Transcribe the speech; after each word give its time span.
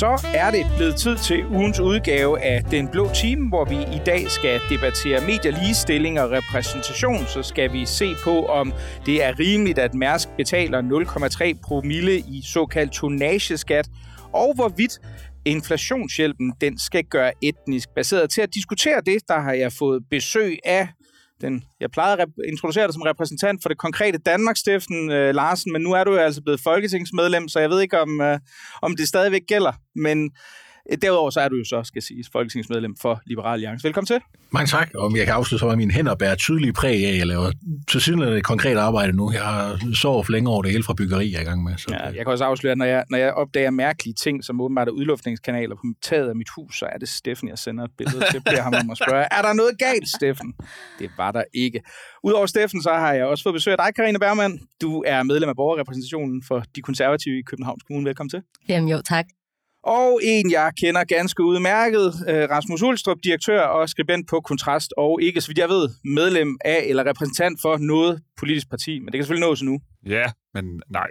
Så 0.00 0.26
er 0.34 0.50
det 0.50 0.66
blevet 0.76 0.96
tid 0.96 1.16
til 1.16 1.46
ugens 1.46 1.80
udgave 1.80 2.40
af 2.40 2.64
Den 2.64 2.88
Blå 2.88 3.08
Time, 3.14 3.48
hvor 3.48 3.64
vi 3.64 3.74
i 3.74 4.00
dag 4.06 4.30
skal 4.30 4.60
debattere 4.70 5.20
medieligestilling 5.26 6.20
og 6.20 6.30
repræsentation. 6.30 7.26
Så 7.26 7.42
skal 7.42 7.72
vi 7.72 7.86
se 7.86 8.14
på, 8.24 8.46
om 8.46 8.72
det 9.06 9.24
er 9.24 9.38
rimeligt, 9.38 9.78
at 9.78 9.94
Mærsk 9.94 10.28
betaler 10.36 10.82
0,3 11.52 11.60
promille 11.62 12.18
i 12.18 12.42
såkaldt 12.44 12.92
tonageskat, 12.92 13.88
og 14.32 14.54
hvorvidt 14.54 14.98
inflationshjælpen 15.44 16.52
den 16.60 16.78
skal 16.78 17.04
gøre 17.04 17.32
etnisk 17.42 17.88
baseret. 17.96 18.30
Til 18.30 18.40
at 18.40 18.54
diskutere 18.54 19.00
det, 19.06 19.18
der 19.28 19.40
har 19.40 19.52
jeg 19.52 19.72
fået 19.72 20.02
besøg 20.10 20.58
af 20.64 20.88
den, 21.44 21.64
jeg 21.80 21.90
plejede 21.90 22.22
at 22.22 22.28
introducere 22.48 22.86
dig 22.86 22.94
som 22.94 23.02
repræsentant 23.02 23.62
for 23.62 23.68
det 23.68 23.78
konkrete 23.78 24.18
Danmark, 24.18 24.56
Steffen 24.56 25.10
øh, 25.10 25.34
Larsen, 25.34 25.72
men 25.72 25.82
nu 25.82 25.92
er 25.92 26.04
du 26.04 26.12
jo 26.12 26.18
altså 26.18 26.42
blevet 26.42 26.60
folketingsmedlem, 26.60 27.48
så 27.48 27.58
jeg 27.60 27.70
ved 27.70 27.80
ikke, 27.80 28.00
om, 28.00 28.20
øh, 28.20 28.38
om 28.82 28.96
det 28.96 29.08
stadigvæk 29.08 29.42
gælder. 29.48 29.72
Men 29.94 30.30
Derudover 31.02 31.30
så 31.30 31.40
er 31.40 31.48
du 31.48 31.56
jo 31.56 31.64
så, 31.64 31.82
skal 31.84 32.02
sige, 32.02 32.24
folketingsmedlem 32.32 32.96
for 33.02 33.20
Liberal 33.26 33.52
Alliance. 33.52 33.84
Velkommen 33.84 34.06
til. 34.06 34.20
Mange 34.50 34.66
tak, 34.66 34.90
og 34.94 35.16
jeg 35.16 35.26
kan 35.26 35.34
afslutte, 35.34 35.66
at 35.66 35.78
mine 35.78 35.92
hænder 35.92 36.14
bærer 36.14 36.34
tydelige 36.34 36.72
præg 36.72 37.06
af, 37.06 37.10
at 37.10 37.18
jeg 37.18 37.26
laver 37.26 37.52
til 37.90 38.00
synligheden 38.00 38.38
et 38.38 38.44
konkret 38.44 38.76
arbejde 38.76 39.12
nu. 39.12 39.32
Jeg 39.32 39.42
har 39.42 39.94
sovet 39.94 40.26
for 40.26 40.32
længe 40.32 40.50
over 40.50 40.62
det 40.62 40.70
hele 40.70 40.84
fra 40.84 40.94
byggeri, 40.94 41.32
jeg 41.32 41.38
er 41.38 41.42
i 41.42 41.44
gang 41.44 41.62
med. 41.64 41.76
Så 41.76 41.86
ja, 41.90 42.04
jeg 42.04 42.14
kan 42.14 42.26
også 42.26 42.44
afsløre, 42.44 42.72
at 42.72 42.78
når 42.78 42.84
jeg, 42.84 43.04
når 43.10 43.18
jeg 43.18 43.32
opdager 43.32 43.70
mærkelige 43.70 44.14
ting, 44.14 44.44
som 44.44 44.60
åbenbart 44.60 44.88
er 44.88 44.92
udluftningskanaler 44.92 45.74
på 45.74 45.82
taget 46.02 46.28
af 46.28 46.36
mit 46.36 46.48
hus, 46.56 46.78
så 46.78 46.86
er 46.86 46.98
det 46.98 47.08
Steffen, 47.08 47.48
jeg 47.48 47.58
sender 47.58 47.84
et 47.84 47.90
billede 47.98 48.24
til. 48.30 48.42
Jeg 48.46 48.62
ham 48.62 48.74
om 48.80 48.90
at 48.90 48.96
spørge, 48.96 49.26
er 49.30 49.42
der 49.42 49.52
noget 49.52 49.78
galt, 49.78 50.08
Steffen? 50.08 50.54
Det 50.98 51.10
var 51.18 51.32
der 51.32 51.44
ikke. 51.54 51.80
Udover 52.24 52.46
Steffen, 52.46 52.82
så 52.82 52.90
har 52.90 53.12
jeg 53.12 53.24
også 53.24 53.42
fået 53.42 53.54
besøg 53.54 53.72
af 53.72 53.78
dig, 53.78 53.94
Karina 53.96 54.18
Bergmann. 54.18 54.60
Du 54.80 55.02
er 55.06 55.22
medlem 55.22 55.48
af 55.48 55.56
borgerrepræsentationen 55.56 56.42
for 56.48 56.64
de 56.76 56.82
konservative 56.82 57.38
i 57.38 57.42
Københavns 57.42 57.82
Kommune. 57.82 58.06
Velkommen 58.06 58.30
til. 58.30 58.42
Jamen 58.68 58.88
jo, 58.88 59.02
tak. 59.04 59.26
Og 59.86 60.20
en, 60.22 60.50
jeg 60.50 60.72
kender 60.80 61.04
ganske 61.04 61.42
udmærket, 61.42 62.06
øh, 62.28 62.50
Rasmus 62.50 62.82
Ulstrup, 62.82 63.18
direktør 63.24 63.60
og 63.60 63.88
skribent 63.88 64.28
på 64.28 64.40
Kontrast, 64.40 64.90
og 64.96 65.22
ikke, 65.22 65.40
så 65.40 65.48
vidt 65.48 65.58
jeg 65.58 65.68
ved, 65.68 65.88
medlem 66.04 66.58
af 66.64 66.84
eller 66.86 67.06
repræsentant 67.06 67.58
for 67.62 67.76
noget 67.76 68.22
politisk 68.38 68.70
parti. 68.70 68.98
Men 68.98 69.06
det 69.06 69.12
kan 69.12 69.24
selvfølgelig 69.24 69.48
nås 69.48 69.62
nu. 69.62 69.78
Ja, 70.06 70.26
men 70.54 70.64
nej. 70.90 71.10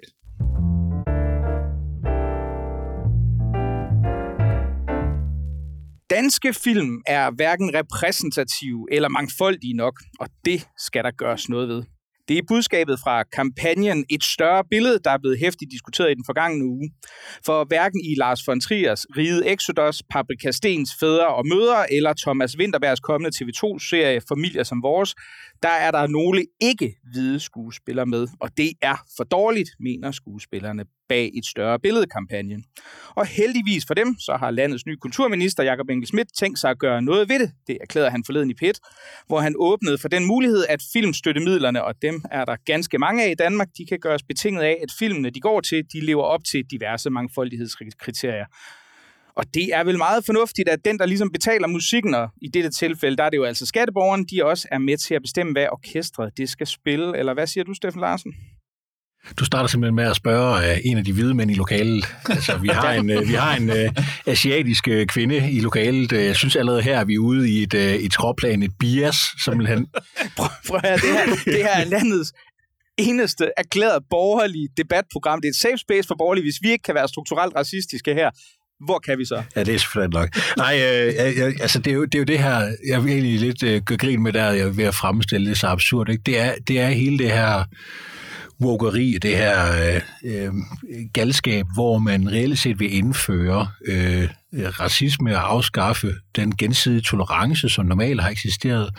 Danske 6.09 6.53
film 6.53 7.01
er 7.07 7.31
hverken 7.35 7.73
repræsentative 7.73 8.87
eller 8.91 9.09
mangfoldige 9.09 9.73
nok, 9.73 9.99
og 10.19 10.27
det 10.45 10.67
skal 10.77 11.03
der 11.03 11.11
gøres 11.11 11.49
noget 11.49 11.67
ved. 11.69 11.83
Det 12.27 12.37
er 12.37 12.41
budskabet 12.47 12.99
fra 13.03 13.23
kampagnen 13.23 14.05
Et 14.09 14.23
større 14.23 14.63
billede, 14.69 14.99
der 15.03 15.11
er 15.11 15.17
blevet 15.17 15.39
hæftigt 15.39 15.71
diskuteret 15.71 16.11
i 16.11 16.13
den 16.13 16.25
forgangne 16.25 16.65
uge. 16.65 16.91
For 17.45 17.65
hverken 17.65 18.01
i 18.05 18.15
Lars 18.17 18.47
von 18.47 18.59
Triers 18.61 19.05
Ride 19.17 19.47
Exodus, 19.53 20.03
Paprika 20.11 20.51
Stens 20.51 20.91
Fædre 20.99 21.27
og 21.27 21.47
Mødre 21.47 21.93
eller 21.93 22.13
Thomas 22.23 22.57
Winterbergs 22.57 22.99
kommende 22.99 23.37
TV2-serie 23.37 24.21
Familier 24.29 24.63
som 24.63 24.83
vores, 24.83 25.15
der 25.63 25.69
er 25.85 25.91
der 25.91 26.07
nogle 26.07 26.45
ikke-hvide 26.61 27.39
skuespillere 27.39 28.05
med, 28.05 28.27
og 28.39 28.57
det 28.57 28.71
er 28.81 28.95
for 29.17 29.23
dårligt, 29.23 29.69
mener 29.79 30.11
skuespillerne 30.11 30.85
bag 31.13 31.31
et 31.37 31.45
større 31.45 31.79
billedkampagne. 31.79 32.55
Og 33.15 33.25
heldigvis 33.25 33.83
for 33.87 33.93
dem, 33.93 34.15
så 34.19 34.33
har 34.39 34.51
landets 34.51 34.85
nye 34.85 34.97
kulturminister 34.97 35.63
Jakob 35.63 35.89
Engel 35.89 36.07
Schmidt 36.07 36.27
tænkt 36.39 36.59
sig 36.59 36.69
at 36.69 36.79
gøre 36.79 37.01
noget 37.01 37.29
ved 37.29 37.39
det. 37.39 37.51
Det 37.67 37.77
erklærede 37.81 38.09
han 38.09 38.23
forleden 38.25 38.49
i 38.49 38.53
PET, 38.53 38.79
hvor 39.27 39.39
han 39.39 39.55
åbnede 39.57 39.97
for 39.97 40.07
den 40.07 40.25
mulighed, 40.25 40.65
at 40.69 40.81
filmstøttemidlerne, 40.93 41.83
og 41.83 41.93
dem 42.01 42.21
er 42.31 42.45
der 42.45 42.55
ganske 42.65 42.97
mange 42.97 43.25
af 43.25 43.31
i 43.31 43.35
Danmark, 43.35 43.67
de 43.77 43.85
kan 43.85 43.99
gøres 43.99 44.23
betinget 44.23 44.61
af, 44.61 44.77
at 44.83 44.91
filmene, 44.99 45.29
de 45.29 45.39
går 45.39 45.61
til, 45.61 45.83
de 45.93 46.05
lever 46.05 46.23
op 46.23 46.43
til 46.51 46.63
diverse 46.71 47.09
mangfoldighedskriterier. 47.09 48.45
Og 49.35 49.45
det 49.53 49.67
er 49.73 49.83
vel 49.83 49.97
meget 49.97 50.25
fornuftigt, 50.25 50.69
at 50.69 50.85
den, 50.85 50.99
der 50.99 51.05
ligesom 51.05 51.31
betaler 51.31 51.67
musikken, 51.67 52.13
og 52.13 52.29
i 52.41 52.47
dette 52.47 52.69
tilfælde, 52.69 53.17
der 53.17 53.23
er 53.23 53.29
det 53.29 53.37
jo 53.37 53.43
altså 53.43 53.65
skatteborgeren, 53.65 54.25
de 54.25 54.45
også 54.45 54.67
er 54.71 54.77
med 54.77 54.97
til 54.97 55.13
at 55.15 55.21
bestemme, 55.21 55.51
hvad 55.51 55.67
orkestret 55.71 56.37
det 56.37 56.49
skal 56.49 56.67
spille. 56.67 57.17
Eller 57.17 57.33
hvad 57.33 57.47
siger 57.47 57.63
du, 57.63 57.73
Steffen 57.73 58.01
Larsen? 58.01 58.33
Du 59.39 59.45
starter 59.45 59.67
simpelthen 59.67 59.95
med 59.95 60.03
at 60.03 60.15
spørge 60.15 60.57
uh, 60.57 60.77
en 60.83 60.97
af 60.97 61.05
de 61.05 61.13
hvide 61.13 61.33
mænd 61.33 61.51
i 61.51 61.53
lokalet. 61.53 62.15
Altså, 62.29 62.57
vi 62.57 62.67
har 62.67 62.91
en, 62.91 63.17
uh, 63.17 63.27
vi 63.27 63.33
har 63.33 63.55
en 63.55 63.69
uh, 63.69 64.05
asiatisk 64.25 64.87
uh, 64.91 65.05
kvinde 65.05 65.51
i 65.51 65.59
lokalet. 65.59 66.11
Jeg 66.11 66.35
synes 66.35 66.55
allerede 66.55 66.81
her, 66.81 66.99
at 66.99 67.07
vi 67.07 67.13
er 67.13 67.19
ude 67.19 67.49
i 67.49 67.63
et, 67.63 67.73
uh, 67.73 67.79
et 67.79 68.13
skråplan, 68.13 68.63
et 68.63 68.71
bias, 68.79 69.17
simpelthen. 69.43 69.87
prøv, 70.37 70.47
prøv 70.67 70.79
at 70.83 71.01
høre, 71.01 71.25
det 71.25 71.29
her, 71.29 71.53
det 71.53 71.63
her 71.63 71.75
er 71.75 71.85
landets 71.85 72.33
eneste 72.97 73.51
erklæret 73.57 74.03
borgerlige 74.09 74.69
debatprogram. 74.77 75.41
Det 75.41 75.47
er 75.47 75.51
et 75.51 75.55
safe 75.55 75.77
space 75.77 76.07
for 76.07 76.15
borgerlige. 76.15 76.43
Hvis 76.43 76.59
vi 76.61 76.71
ikke 76.71 76.83
kan 76.83 76.95
være 76.95 77.07
strukturelt 77.07 77.55
racistiske 77.55 78.13
her, 78.13 78.29
hvor 78.85 78.99
kan 78.99 79.17
vi 79.17 79.25
så? 79.25 79.43
Ja, 79.55 79.63
det 79.63 79.73
er 79.73 79.79
selvfølgelig 79.79 80.19
nok. 80.19 80.29
Nej, 80.57 80.75
øh, 80.75 81.15
jeg, 81.15 81.61
altså 81.61 81.79
det 81.79 81.91
er, 81.91 81.95
jo, 81.95 82.05
det 82.05 82.15
er 82.15 82.19
jo 82.19 82.25
det 82.25 82.39
her, 82.39 82.75
jeg 82.87 83.03
vil 83.03 83.13
egentlig 83.13 83.39
lidt 83.39 83.63
øh, 83.63 83.81
gøre 83.81 83.97
grin 83.97 84.23
med 84.23 84.33
der, 84.33 84.51
jeg 84.51 84.65
er 84.65 84.69
ved 84.69 84.85
at 84.85 84.95
fremstille 84.95 85.49
det 85.49 85.57
så 85.57 85.67
absurd. 85.67 86.09
Ikke? 86.09 86.23
Det, 86.25 86.39
er, 86.39 86.53
det 86.67 86.79
er 86.79 86.87
hele 86.87 87.17
det 87.17 87.31
her 87.31 87.63
wokeri, 88.65 89.17
det 89.21 89.37
her 89.37 89.57
øh, 89.83 90.01
øh, 90.23 90.53
galskab, 91.13 91.65
hvor 91.73 91.97
man 91.97 92.31
reelt 92.31 92.59
set 92.59 92.79
vil 92.79 92.97
indføre 92.97 93.67
øh, 93.85 94.29
Øh, 94.53 94.79
racisme 94.79 95.35
og 95.35 95.51
afskaffe 95.51 96.13
den 96.35 96.55
gensidige 96.55 97.01
tolerance, 97.01 97.69
som 97.69 97.85
normalt 97.85 98.21
har 98.21 98.29
eksisteret. 98.29 98.89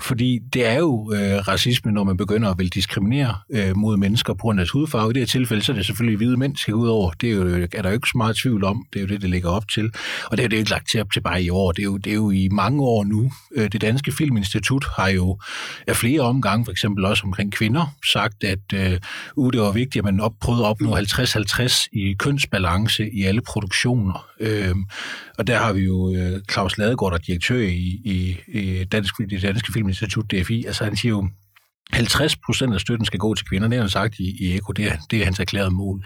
Fordi 0.00 0.38
det 0.52 0.66
er 0.66 0.78
jo 0.78 1.12
øh, 1.12 1.48
racisme, 1.48 1.92
når 1.92 2.04
man 2.04 2.16
begynder 2.16 2.50
at 2.50 2.58
vil 2.58 2.68
diskriminere 2.68 3.36
øh, 3.50 3.76
mod 3.76 3.96
mennesker 3.96 4.32
på 4.34 4.38
grund 4.38 4.60
af 4.60 4.64
deres 4.64 4.70
hudfarve. 4.70 5.10
I 5.10 5.12
det 5.12 5.20
her 5.20 5.26
tilfælde, 5.26 5.62
så 5.62 5.72
er 5.72 5.76
det 5.76 5.86
selvfølgelig 5.86 6.16
hvide 6.16 6.36
mænd, 6.36 6.56
skal 6.56 6.74
ud 6.74 6.88
over. 6.88 7.10
Det 7.10 7.30
er, 7.30 7.34
jo, 7.34 7.68
er 7.72 7.82
der 7.82 7.88
jo 7.88 7.94
ikke 7.94 8.08
så 8.08 8.18
meget 8.18 8.36
tvivl 8.36 8.64
om. 8.64 8.86
Det 8.92 8.98
er 8.98 9.00
jo 9.00 9.08
det, 9.08 9.22
det 9.22 9.30
ligger 9.30 9.50
op 9.50 9.68
til. 9.68 9.90
Og 10.24 10.36
det 10.36 10.44
er 10.44 10.48
jo 10.52 10.58
ikke 10.58 10.70
lagt 10.70 10.90
til, 10.90 11.04
til 11.14 11.20
bare 11.20 11.42
i 11.42 11.50
år. 11.50 11.72
Det 11.72 11.82
er, 11.82 11.84
jo, 11.84 11.96
det 11.96 12.10
er 12.10 12.14
jo 12.14 12.30
i 12.30 12.48
mange 12.52 12.82
år 12.82 13.04
nu. 13.04 13.32
Øh, 13.56 13.72
det 13.72 13.80
Danske 13.80 14.12
Filminstitut 14.12 14.84
har 14.96 15.08
jo 15.08 15.38
af 15.86 15.96
flere 15.96 16.20
omgange, 16.20 16.64
for 16.64 16.72
eksempel 16.72 17.04
også 17.04 17.22
omkring 17.24 17.52
kvinder, 17.52 17.94
sagt, 18.12 18.44
at 18.44 18.72
øh, 18.74 18.98
uh, 19.36 19.52
det 19.52 19.60
var 19.60 19.72
vigtigt, 19.72 19.96
at 19.96 20.04
man 20.04 20.20
op, 20.20 20.32
prøvede 20.40 20.64
at 20.64 20.68
opnå 20.68 20.96
50-50 20.96 21.88
i 21.92 22.14
kønsbalance 22.18 23.10
i 23.10 23.22
alle 23.22 23.40
produktioner. 23.40 24.26
Øh, 24.40 24.74
og 25.38 25.46
der 25.46 25.58
har 25.58 25.72
vi 25.72 25.80
jo 25.80 26.14
øh, 26.14 26.40
Claus 26.52 26.78
Ladegaard, 26.78 27.12
der 27.12 27.18
er 27.18 27.22
direktør 27.22 27.58
i, 27.58 28.00
i, 28.04 28.36
i 28.48 28.84
Dansk, 28.84 29.14
det 29.30 29.42
Danske 29.42 29.72
Filminstitut, 29.72 30.32
DFI. 30.32 30.64
Altså 30.64 30.84
han 30.84 30.96
siger 30.96 31.10
jo, 31.10 31.28
50 31.92 32.36
procent 32.36 32.74
af 32.74 32.80
støtten 32.80 33.06
skal 33.06 33.18
gå 33.18 33.34
til 33.34 33.46
kvinder. 33.46 33.68
Det 33.68 33.76
har 33.76 33.82
han 33.82 33.90
sagt 33.90 34.18
i, 34.18 34.36
i 34.40 34.56
Eko, 34.56 34.72
Det 34.72 34.84
er, 34.84 34.96
det 35.10 35.20
er 35.20 35.24
hans 35.24 35.40
erklærede 35.40 35.70
mål. 35.70 36.04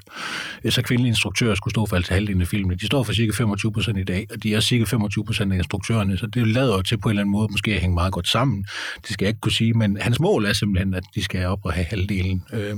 Øh, 0.65 0.73
så 0.73 0.83
kvindelige 0.83 1.09
instruktører 1.09 1.55
skulle 1.55 1.73
stå 1.73 1.87
for 1.87 1.97
altså 1.97 2.15
halvdelen 2.15 2.43
af 2.43 2.49
filmene. 2.49 2.75
De 2.75 2.87
står 2.87 3.03
for 3.03 3.13
cirka 3.13 3.33
25 3.33 3.73
procent 3.73 3.99
i 3.99 4.05
dag, 4.05 4.27
og 4.31 4.43
de 4.43 4.55
er 4.55 4.61
cirka 4.61 4.85
25 4.85 5.25
procent 5.25 5.53
af 5.53 5.57
instruktørerne. 5.57 6.19
Så 6.19 6.27
det 6.27 6.47
lader 6.47 6.77
jo 6.77 6.83
til 6.83 6.99
på 6.99 7.09
en 7.09 7.11
eller 7.11 7.23
anden 7.23 7.33
måde 7.33 7.49
måske 7.51 7.75
at 7.75 7.81
hænge 7.81 7.95
meget 7.95 8.13
godt 8.13 8.29
sammen. 8.29 8.67
Det 9.03 9.11
skal 9.11 9.25
jeg 9.25 9.29
ikke 9.29 9.41
kunne 9.41 9.53
sige, 9.53 9.75
men 9.75 9.97
hans 10.01 10.21
mål 10.21 10.45
er 10.45 10.53
simpelthen, 10.53 10.95
at 10.95 11.05
de 11.15 11.25
skal 11.25 11.47
op 11.47 11.61
og 11.65 11.73
have 11.73 11.85
halvdelen. 11.85 12.43
Øh, 12.53 12.77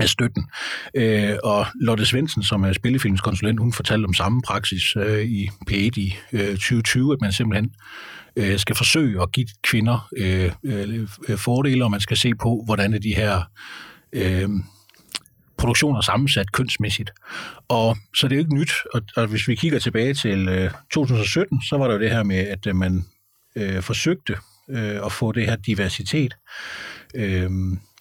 af 0.00 0.08
støtten. 0.08 0.50
Øh, 0.94 1.36
og 1.44 1.66
Lotte 1.80 2.06
Svendsen, 2.06 2.42
som 2.42 2.64
er 2.64 2.72
spillefilmskonsulent, 2.72 3.60
hun 3.60 3.72
fortalte 3.72 4.06
om 4.06 4.14
samme 4.14 4.42
praksis 4.42 4.96
øh, 4.96 5.24
i 5.24 5.48
P1 5.70 5.92
i 5.96 6.16
øh, 6.32 6.48
2020, 6.48 7.12
at 7.12 7.20
man 7.20 7.32
simpelthen 7.32 7.72
øh, 8.36 8.58
skal 8.58 8.76
forsøge 8.76 9.22
at 9.22 9.32
give 9.32 9.46
kvinder 9.62 10.08
øh, 10.16 10.52
øh, 10.64 11.08
fordele, 11.38 11.84
og 11.84 11.90
man 11.90 12.00
skal 12.00 12.16
se 12.16 12.34
på, 12.34 12.62
hvordan 12.64 12.94
er 12.94 12.98
de 12.98 13.14
her 13.14 13.42
øh, 14.12 14.48
produktioner 15.58 16.00
sammensat 16.00 16.52
kønsmæssigt. 16.52 17.10
Og 17.68 17.96
så 18.16 18.28
det 18.28 18.32
er 18.32 18.36
jo 18.36 18.40
ikke 18.42 18.54
nyt, 18.54 18.72
og, 18.94 19.02
og 19.16 19.26
hvis 19.26 19.48
vi 19.48 19.54
kigger 19.54 19.78
tilbage 19.78 20.14
til 20.14 20.48
øh, 20.48 20.70
2017, 20.92 21.62
så 21.62 21.76
var 21.76 21.86
der 21.86 21.94
jo 21.94 22.00
det 22.00 22.10
her 22.10 22.22
med, 22.22 22.38
at 22.38 22.66
øh, 22.66 22.76
man 22.76 23.04
øh, 23.56 23.82
forsøgte 23.82 24.36
øh, 24.70 25.06
at 25.06 25.12
få 25.12 25.32
det 25.32 25.46
her 25.46 25.56
diversitet 25.56 26.36
øh, 27.14 27.50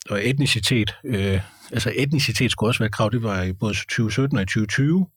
og 0.10 0.28
etnicitet 0.28 0.96
øh, 1.06 1.40
altså 1.72 1.94
etnicitet 1.96 2.52
skulle 2.52 2.70
også 2.70 2.80
være 2.80 2.88
et 2.88 2.94
krav, 2.94 3.10
det 3.12 3.24
var 3.24 3.44
i 3.44 3.54
både 3.54 3.74
2017 3.74 4.38
og 4.38 4.44
i 4.44 4.46
2020, 4.46 5.08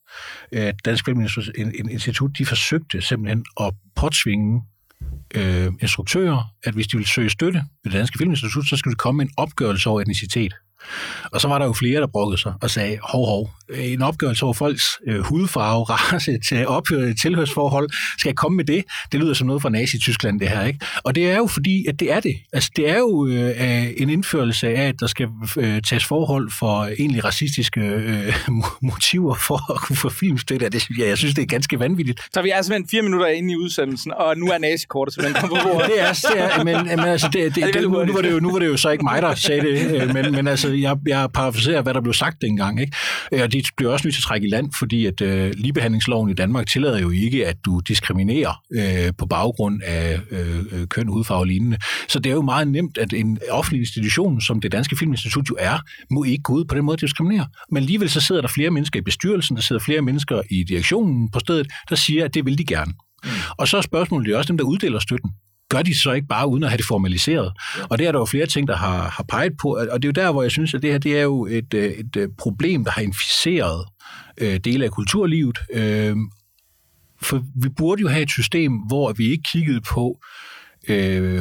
at 0.51 0.75
Dansk 0.85 1.05
Filminstitut, 1.05 2.37
de 2.37 2.45
forsøgte 2.45 3.01
simpelthen 3.01 3.45
at 3.59 3.73
påtvinge 3.95 4.61
øh, 5.35 5.71
instruktører, 5.81 6.53
at 6.63 6.73
hvis 6.73 6.87
de 6.87 6.97
ville 6.97 7.09
søge 7.09 7.29
støtte 7.29 7.63
ved 7.83 7.91
det 7.91 7.97
Danske 7.97 8.17
Filminstitut, 8.17 8.67
så 8.67 8.77
skulle 8.77 8.93
de 8.93 8.97
komme 8.97 9.17
med 9.17 9.25
en 9.25 9.33
opgørelse 9.37 9.89
over 9.89 10.01
etnicitet. 10.01 10.53
Og 11.31 11.41
så 11.41 11.47
var 11.47 11.59
der 11.59 11.65
jo 11.65 11.73
flere, 11.73 12.01
der 12.01 12.07
brokkede 12.07 12.41
sig 12.41 12.53
og 12.61 12.69
sagde, 12.69 12.97
hov, 13.03 13.25
hov, 13.25 13.49
en 13.75 14.01
opgørelse 14.01 14.45
over 14.45 14.53
folks 14.53 14.97
øh, 15.07 15.19
hudfarve, 15.19 15.83
race 15.93 16.39
til 16.49 16.67
ophøre 16.67 17.13
tilhørsforhold, 17.13 17.89
skal 18.17 18.29
jeg 18.29 18.35
komme 18.35 18.55
med 18.55 18.65
det? 18.65 18.83
Det 19.11 19.19
lyder 19.19 19.33
som 19.33 19.47
noget 19.47 19.61
fra 19.61 19.69
Nazi-Tyskland, 19.69 20.39
det 20.39 20.49
her, 20.49 20.65
ikke? 20.65 20.79
Og 21.03 21.15
det 21.15 21.31
er 21.31 21.37
jo 21.37 21.47
fordi, 21.47 21.85
at 21.87 21.99
det 21.99 22.11
er 22.11 22.19
det. 22.19 22.35
Altså, 22.53 22.71
det 22.75 22.89
er 22.89 22.97
jo 22.97 23.27
øh, 23.27 23.87
en 23.97 24.09
indførelse 24.09 24.67
af, 24.67 24.87
at 24.87 24.99
der 24.99 25.07
skal 25.07 25.27
øh, 25.57 25.81
tages 25.81 26.05
forhold 26.05 26.51
for 26.59 26.85
egentlig 26.99 27.23
racistiske 27.23 27.81
øh, 27.81 28.33
motiver 28.81 29.35
for 29.35 29.73
at 29.73 29.81
kunne 29.81 29.95
få 29.95 30.09
filmstøtte. 30.09 30.69
Det, 30.69 30.87
ja, 30.99 31.07
jeg 31.07 31.17
synes, 31.17 31.35
det 31.35 31.41
er 31.41 31.45
ganske 31.45 31.79
vanvittigt. 31.79 32.21
Så 32.33 32.41
vi 32.41 32.49
er 32.49 32.61
simpelthen 32.61 32.89
fire 32.89 33.01
minutter 33.01 33.27
inde 33.27 33.53
i 33.53 33.55
udsendelsen, 33.55 34.13
og 34.13 34.37
nu 34.37 34.45
er 34.45 34.57
nazikortet 34.57 35.13
simpelthen 35.13 35.41
kommet 35.41 35.63
på 35.63 35.69
bordet. 35.73 35.89
det 35.89 36.01
er, 36.01 36.13
det 36.13 36.41
er 36.41 36.63
men, 36.63 36.85
men 36.85 36.99
altså, 36.99 37.29
det, 37.33 37.55
det, 37.55 37.73
det, 37.73 37.81
nu, 37.83 37.89
var 38.13 38.21
det 38.21 38.31
jo, 38.31 38.39
nu 38.39 38.51
var 38.51 38.59
det 38.59 38.67
jo 38.67 38.77
så 38.77 38.89
ikke 38.89 39.03
mig, 39.03 39.21
der 39.21 39.35
sagde 39.35 39.61
det, 39.61 40.13
men, 40.13 40.31
men 40.31 40.47
altså, 40.47 40.68
jeg, 40.73 40.97
jeg 41.07 41.29
parafraserer, 41.33 41.81
hvad 41.81 41.93
der 41.93 42.01
blev 42.01 42.13
sagt 42.13 42.41
dengang, 42.41 42.81
ikke? 42.81 42.97
Og 43.31 43.51
det 43.51 43.53
de 43.53 43.69
bliver 43.77 43.91
også 43.91 44.07
nødt 44.07 44.15
til 44.15 44.19
at 44.19 44.23
trække 44.23 44.47
i 44.47 44.49
land, 44.49 44.69
fordi 44.79 45.05
at 45.05 45.21
øh, 45.21 45.53
ligebehandlingsloven 45.57 46.29
i 46.29 46.33
Danmark 46.33 46.67
tillader 46.67 46.99
jo 46.99 47.09
ikke, 47.09 47.47
at 47.47 47.55
du 47.65 47.79
diskriminerer 47.79 48.61
øh, 48.71 49.13
på 49.17 49.25
baggrund 49.25 49.81
af 49.85 50.19
øh, 50.31 50.57
øh 50.71 50.87
køn, 50.87 51.07
hudfarve 51.07 51.39
og 51.39 51.45
lignende. 51.45 51.77
Så 52.09 52.19
det 52.19 52.29
er 52.29 52.33
jo 52.33 52.41
meget 52.41 52.67
nemt, 52.67 52.97
at 52.97 53.13
en 53.13 53.39
offentlig 53.49 53.81
institution, 53.81 54.41
som 54.41 54.61
det 54.61 54.71
Danske 54.71 54.95
Filminstitut 54.99 55.49
jo 55.49 55.55
er, 55.59 55.79
må 56.11 56.23
ikke 56.23 56.43
gå 56.43 56.53
ud 56.53 56.65
på 56.65 56.75
den 56.75 56.85
måde 56.85 56.93
at 56.93 57.01
diskriminere. 57.01 57.47
Men 57.71 57.83
alligevel 57.83 58.09
så 58.09 58.21
sidder 58.21 58.41
der 58.41 58.47
flere 58.47 58.69
mennesker 58.69 58.99
i 58.99 59.03
bestyrelsen, 59.03 59.55
der 59.55 59.61
sidder 59.61 59.81
flere 59.81 60.01
mennesker 60.01 60.41
i 60.51 60.63
direktionen 60.63 61.29
på 61.31 61.39
stedet, 61.39 61.67
der 61.89 61.95
siger, 61.95 62.25
at 62.25 62.33
det 62.33 62.45
vil 62.45 62.57
de 62.57 62.65
gerne. 62.65 62.93
Mm. 63.23 63.29
Og 63.57 63.67
så 63.67 63.77
er 63.77 63.81
spørgsmålet 63.81 64.31
jo 64.31 64.37
også 64.37 64.47
dem, 64.47 64.57
der 64.57 64.65
uddeler 64.65 64.99
støtten 64.99 65.31
gør 65.69 65.81
de 65.81 65.99
så 65.99 66.11
ikke 66.11 66.27
bare 66.27 66.47
uden 66.47 66.63
at 66.63 66.69
have 66.69 66.77
det 66.77 66.85
formaliseret? 66.85 67.53
Og 67.89 67.99
det 67.99 68.07
er 68.07 68.11
der 68.11 68.19
jo 68.19 68.25
flere 68.25 68.45
ting, 68.45 68.67
der 68.67 68.75
har, 68.75 69.09
har 69.09 69.25
peget 69.29 69.53
på, 69.61 69.77
og 69.91 70.01
det 70.01 70.07
er 70.07 70.21
jo 70.21 70.25
der, 70.25 70.31
hvor 70.31 70.41
jeg 70.41 70.51
synes, 70.51 70.73
at 70.73 70.81
det 70.81 70.91
her 70.91 70.97
det 70.97 71.17
er 71.17 71.21
jo 71.21 71.45
et, 71.45 71.73
øh, 71.73 71.91
et 71.91 72.15
øh, 72.15 72.29
problem, 72.37 72.83
der 72.83 72.91
har 72.91 73.01
inficeret 73.01 73.85
øh, 74.37 74.59
dele 74.63 74.85
af 74.85 74.91
kulturlivet. 74.91 75.59
Øh, 75.73 76.15
for 77.21 77.43
vi 77.61 77.69
burde 77.69 78.01
jo 78.01 78.07
have 78.07 78.21
et 78.21 78.31
system, 78.31 78.73
hvor 78.73 79.13
vi 79.13 79.31
ikke 79.31 79.43
kiggede 79.51 79.81
på, 79.81 80.19
øh, 80.21 80.58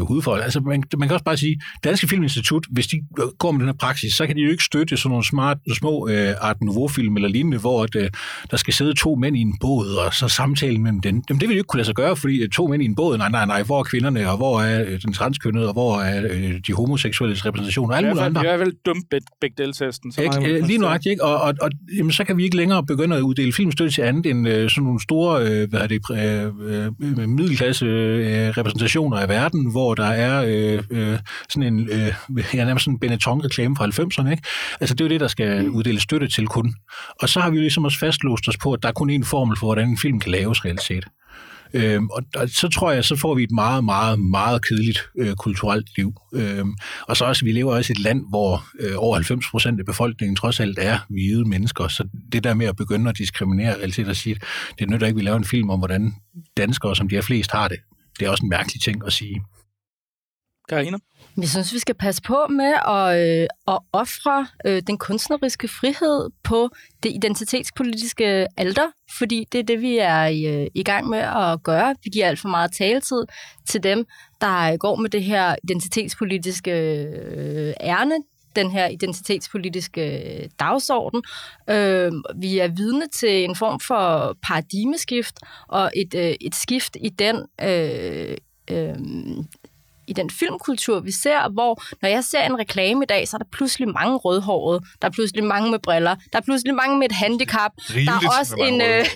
hudfolk. 0.00 0.42
Altså, 0.44 0.60
man, 0.60 0.82
man 0.98 1.08
kan 1.08 1.14
også 1.14 1.24
bare 1.24 1.36
sige, 1.36 1.60
Danske 1.84 2.08
Filminstitut, 2.08 2.66
hvis 2.70 2.86
de 2.86 2.96
går 3.38 3.50
med 3.52 3.60
den 3.60 3.68
her 3.68 3.74
praksis, 3.80 4.12
så 4.12 4.26
kan 4.26 4.36
de 4.36 4.40
jo 4.40 4.50
ikke 4.50 4.64
støtte 4.64 4.96
sådan 4.96 5.10
nogle 5.10 5.24
smart, 5.24 5.58
små 5.78 6.08
øh, 6.08 6.34
Art 6.40 6.56
Nouveau-film 6.60 7.16
eller 7.16 7.28
lignende, 7.28 7.58
hvor 7.58 7.82
at, 7.82 7.96
øh, 7.96 8.10
der 8.50 8.56
skal 8.56 8.74
sidde 8.74 8.94
to 8.94 9.14
mænd 9.14 9.36
i 9.36 9.40
en 9.40 9.54
båd, 9.60 9.94
og 10.06 10.14
så 10.14 10.28
samtale 10.28 10.78
med 10.78 10.92
dem. 10.92 11.02
Jamen, 11.02 11.40
det 11.40 11.40
vil 11.40 11.48
de 11.48 11.54
ikke 11.54 11.62
kunne 11.62 11.78
lade 11.78 11.86
sig 11.86 11.94
gøre, 11.94 12.16
fordi 12.16 12.42
øh, 12.42 12.48
to 12.48 12.66
mænd 12.66 12.82
i 12.82 12.84
en 12.84 12.94
båd, 12.94 13.18
nej, 13.18 13.28
nej, 13.28 13.46
nej, 13.46 13.62
hvor 13.62 13.78
er 13.78 13.84
kvinderne, 13.84 14.30
og 14.30 14.36
hvor 14.36 14.60
er 14.60 14.84
øh, 14.88 15.00
den 15.02 15.12
transkønnede, 15.12 15.66
og 15.66 15.72
hvor 15.72 16.00
er 16.00 16.26
øh, 16.30 16.54
de 16.66 16.72
homoseksuelle 16.72 17.36
repræsentationer, 17.44 17.92
og 17.92 17.96
alle 17.96 18.08
mulige 18.08 18.24
andre. 18.24 18.42
Det 18.42 18.50
er 18.50 18.56
vel 18.56 18.72
dumt 18.86 19.04
begge 19.40 19.54
deltesten. 19.64 20.12
Ikke, 20.18 20.66
lige 20.66 20.78
nu 20.78 20.86
ikke? 21.10 21.24
Og, 21.24 21.40
og, 21.40 21.54
og 21.62 21.70
jamen, 21.96 22.12
så 22.12 22.24
kan 22.24 22.36
vi 22.36 22.44
ikke 22.44 22.56
længere 22.56 22.86
begynde 22.86 23.16
at 23.16 23.20
uddele 23.20 23.52
filmstøtte 23.52 23.94
til 23.94 24.02
andet 24.02 24.26
end 24.26 24.48
øh, 24.48 24.70
sådan 24.70 24.84
nogle 24.84 25.02
store 25.02 25.42
øh, 25.42 25.68
hvad 25.70 25.80
er 25.80 25.86
det, 25.86 26.00
øh, 26.12 26.44
øh, 27.18 27.28
middelklasse 27.28 27.86
øh, 27.86 28.48
repræsentationer 28.48 29.16
af 29.16 29.28
verden, 29.38 29.70
hvor 29.70 29.94
der 29.94 30.06
er 30.06 30.44
øh, 30.46 30.82
øh, 30.90 31.18
sådan 31.48 31.74
en, 31.74 31.88
øh, 31.88 32.14
ja, 32.54 32.64
nærmest 32.64 32.84
sådan 32.84 32.94
en 32.94 33.00
Benetton-reklame 33.00 33.76
fra 33.76 33.86
90'erne. 33.86 34.30
Ikke? 34.30 34.42
Altså, 34.80 34.94
det 34.94 35.00
er 35.00 35.04
jo 35.04 35.10
det, 35.10 35.20
der 35.20 35.28
skal 35.28 35.64
mm. 35.64 35.74
uddeles 35.74 36.02
støtte 36.02 36.28
til 36.28 36.46
kun. 36.46 36.74
Og 37.22 37.28
så 37.28 37.40
har 37.40 37.50
vi 37.50 37.56
jo 37.56 37.60
ligesom 37.60 37.84
også 37.84 37.98
fastlåst 37.98 38.48
os 38.48 38.56
på, 38.56 38.72
at 38.72 38.82
der 38.82 38.88
er 38.88 38.92
kun 38.92 39.10
én 39.10 39.24
formel 39.24 39.56
for, 39.58 39.66
hvordan 39.66 39.88
en 39.88 39.98
film 39.98 40.20
kan 40.20 40.32
laves 40.32 40.64
reelt 40.64 40.82
set. 40.82 41.04
Øhm, 41.74 42.08
og, 42.10 42.22
og 42.36 42.48
så 42.48 42.68
tror 42.68 42.90
jeg, 42.92 43.04
så 43.04 43.16
får 43.16 43.34
vi 43.34 43.42
et 43.42 43.50
meget, 43.50 43.84
meget, 43.84 44.20
meget 44.20 44.66
kedeligt 44.68 44.98
øh, 45.18 45.34
kulturelt 45.34 45.88
liv. 45.96 46.12
Øhm, 46.34 46.74
og 47.08 47.16
så 47.16 47.24
også, 47.24 47.44
vi 47.44 47.52
lever 47.52 47.76
også 47.76 47.92
i 47.92 47.94
et 47.94 48.00
land, 48.00 48.24
hvor 48.28 48.64
øh, 48.80 48.92
over 48.96 49.14
90 49.14 49.50
procent 49.50 49.80
af 49.80 49.86
befolkningen 49.86 50.36
trods 50.36 50.60
alt 50.60 50.78
er 50.78 50.98
hvide 51.08 51.48
mennesker, 51.48 51.88
så 51.88 52.08
det 52.32 52.44
der 52.44 52.54
med 52.54 52.66
at 52.66 52.76
begynde 52.76 53.10
at 53.10 53.18
diskriminere, 53.18 53.80
altså 53.80 54.04
at 54.08 54.16
sige, 54.16 54.36
det 54.78 54.90
nytter 54.90 55.06
ikke, 55.06 55.16
at 55.16 55.20
vi 55.20 55.26
laver 55.26 55.38
en 55.38 55.44
film 55.44 55.70
om, 55.70 55.78
hvordan 55.78 56.14
danskere, 56.56 56.96
som 56.96 57.08
de 57.08 57.16
er 57.16 57.22
flest, 57.22 57.50
har 57.52 57.68
det. 57.68 57.78
Det 58.18 58.26
er 58.26 58.30
også 58.30 58.44
en 58.44 58.48
mærkelig 58.48 58.82
ting 58.82 59.06
at 59.06 59.12
sige. 59.12 59.42
Karina? 60.68 60.98
Jeg 61.36 61.48
synes, 61.48 61.74
vi 61.74 61.78
skal 61.78 61.94
passe 61.94 62.22
på 62.22 62.46
med 62.50 62.74
at, 62.88 63.18
øh, 63.20 63.46
at 63.68 63.78
ofre 63.92 64.46
øh, 64.66 64.82
den 64.86 64.98
kunstneriske 64.98 65.68
frihed 65.68 66.30
på 66.44 66.68
det 67.02 67.12
identitetspolitiske 67.14 68.46
alter, 68.56 68.86
fordi 69.18 69.44
det 69.52 69.58
er 69.58 69.64
det, 69.64 69.80
vi 69.80 69.98
er 69.98 70.24
i, 70.24 70.46
øh, 70.46 70.66
i 70.74 70.82
gang 70.82 71.08
med 71.08 71.18
at 71.18 71.62
gøre. 71.62 71.94
Vi 72.04 72.10
giver 72.10 72.26
alt 72.26 72.40
for 72.40 72.48
meget 72.48 72.72
taletid 72.72 73.24
til 73.68 73.82
dem, 73.82 74.06
der 74.40 74.76
går 74.76 74.96
med 74.96 75.10
det 75.10 75.22
her 75.22 75.56
identitetspolitiske 75.64 76.70
øh, 76.70 77.74
ærne, 77.80 78.14
den 78.58 78.70
her 78.70 78.86
identitetspolitiske 78.86 80.50
dagsorden. 80.60 81.22
Øh, 81.70 82.12
vi 82.36 82.58
er 82.58 82.68
vidne 82.68 83.06
til 83.14 83.44
en 83.44 83.56
form 83.56 83.80
for 83.80 84.36
paradigmeskift 84.42 85.38
og 85.68 85.90
et, 85.96 86.14
øh, 86.14 86.34
et 86.40 86.54
skift 86.54 86.96
i 87.00 87.08
den 87.08 87.36
øh, 87.62 88.36
øh, 88.70 88.94
i 90.08 90.12
den 90.12 90.30
filmkultur, 90.30 91.00
vi 91.00 91.12
ser, 91.12 91.48
hvor 91.48 91.82
når 92.02 92.08
jeg 92.08 92.24
ser 92.24 92.42
en 92.42 92.58
reklame 92.58 93.04
i 93.04 93.06
dag, 93.06 93.28
så 93.28 93.36
er 93.36 93.38
der 93.38 93.48
pludselig 93.52 93.88
mange 93.88 94.16
rødhårede, 94.16 94.80
der 95.02 95.08
er 95.08 95.12
pludselig 95.12 95.44
mange 95.44 95.70
med 95.70 95.78
briller, 95.78 96.14
der 96.32 96.38
er 96.38 96.42
pludselig 96.42 96.74
mange 96.74 96.98
med 96.98 97.06
et 97.10 97.16
handicap, 97.16 97.72
Rigeligt 97.76 98.08
der 98.08 98.28
er 98.28 98.40
også 98.40 98.56
en... 98.56 98.80
Øh, 98.80 99.06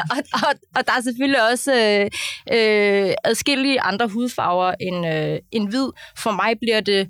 og, 0.12 0.18
og, 0.32 0.54
og 0.76 0.86
der 0.86 0.92
er 0.98 1.00
selvfølgelig 1.00 1.50
også 1.52 1.72
øh, 1.74 2.04
øh, 2.52 3.14
adskillige 3.24 3.80
andre 3.80 4.08
hudfarver 4.08 4.74
end, 4.80 5.06
øh, 5.06 5.38
end 5.52 5.68
hvid. 5.68 5.88
For 6.16 6.30
mig 6.30 6.54
bliver 6.60 6.80
det 6.80 7.08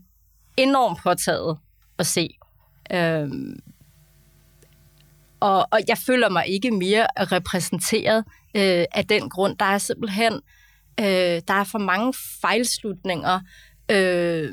enormt 0.57 0.99
påtaget 1.03 1.59
at 1.99 2.07
se. 2.07 2.29
Øh, 2.93 3.29
og, 5.41 5.67
og 5.71 5.81
jeg 5.89 5.99
føler 5.99 6.29
mig 6.29 6.47
ikke 6.47 6.71
mere 6.71 7.07
repræsenteret 7.17 8.25
øh, 8.57 8.85
af 8.95 9.07
den 9.09 9.29
grund. 9.29 9.59
Der 9.59 9.65
er 9.65 9.79
simpelthen 9.79 10.41
Øh, 11.01 11.41
der 11.49 11.55
er 11.55 11.65
for 11.65 11.79
mange 11.79 12.15
fejlslutninger 12.41 13.41
øh, 13.91 14.53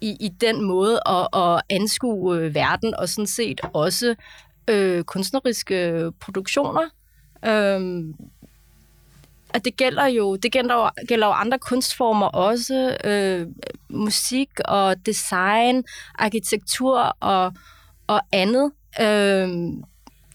i, 0.00 0.16
i 0.20 0.28
den 0.40 0.64
måde 0.64 1.00
at, 1.06 1.28
at 1.34 1.62
anskue 1.70 2.36
øh, 2.36 2.54
verden, 2.54 2.94
og 2.94 3.08
sådan 3.08 3.26
set 3.26 3.60
også 3.72 4.14
øh, 4.68 5.04
kunstneriske 5.04 6.10
produktioner. 6.20 6.82
Øh, 7.44 8.04
at 9.54 9.64
det 9.64 9.76
gælder 9.76 10.06
jo, 10.06 10.36
det 10.36 10.52
gælder 10.52 10.74
jo, 10.74 10.90
gælder 11.08 11.26
jo 11.26 11.32
andre 11.32 11.58
kunstformer 11.58 12.26
også, 12.26 12.96
øh, 13.04 13.46
musik 13.88 14.50
og 14.64 15.06
design, 15.06 15.84
arkitektur 16.14 16.98
og, 17.20 17.52
og 18.06 18.20
andet. 18.32 18.72
Øh, 19.00 19.48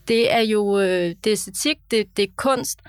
det 0.08 0.34
er 0.34 0.42
jo 0.42 0.80
øh, 0.80 1.16
det 1.24 1.28
er 1.28 1.32
æstetik, 1.32 1.78
det, 1.92 2.18
det 2.18 2.24
er 2.24 2.34
kunst, 2.38 2.80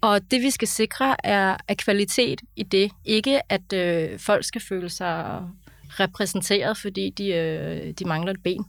og 0.00 0.30
det, 0.30 0.42
vi 0.42 0.50
skal 0.50 0.68
sikre, 0.68 1.26
er, 1.26 1.56
er 1.68 1.74
kvalitet 1.74 2.40
i 2.56 2.62
det. 2.62 2.92
Ikke, 3.04 3.52
at 3.52 3.72
øh, 3.72 4.18
folk 4.18 4.44
skal 4.44 4.60
føle 4.68 4.88
sig 4.88 5.42
repræsenteret, 5.88 6.78
fordi 6.78 7.10
de, 7.10 7.28
øh, 7.28 7.92
de 7.98 8.04
mangler 8.04 8.32
et 8.32 8.42
ben. 8.42 8.64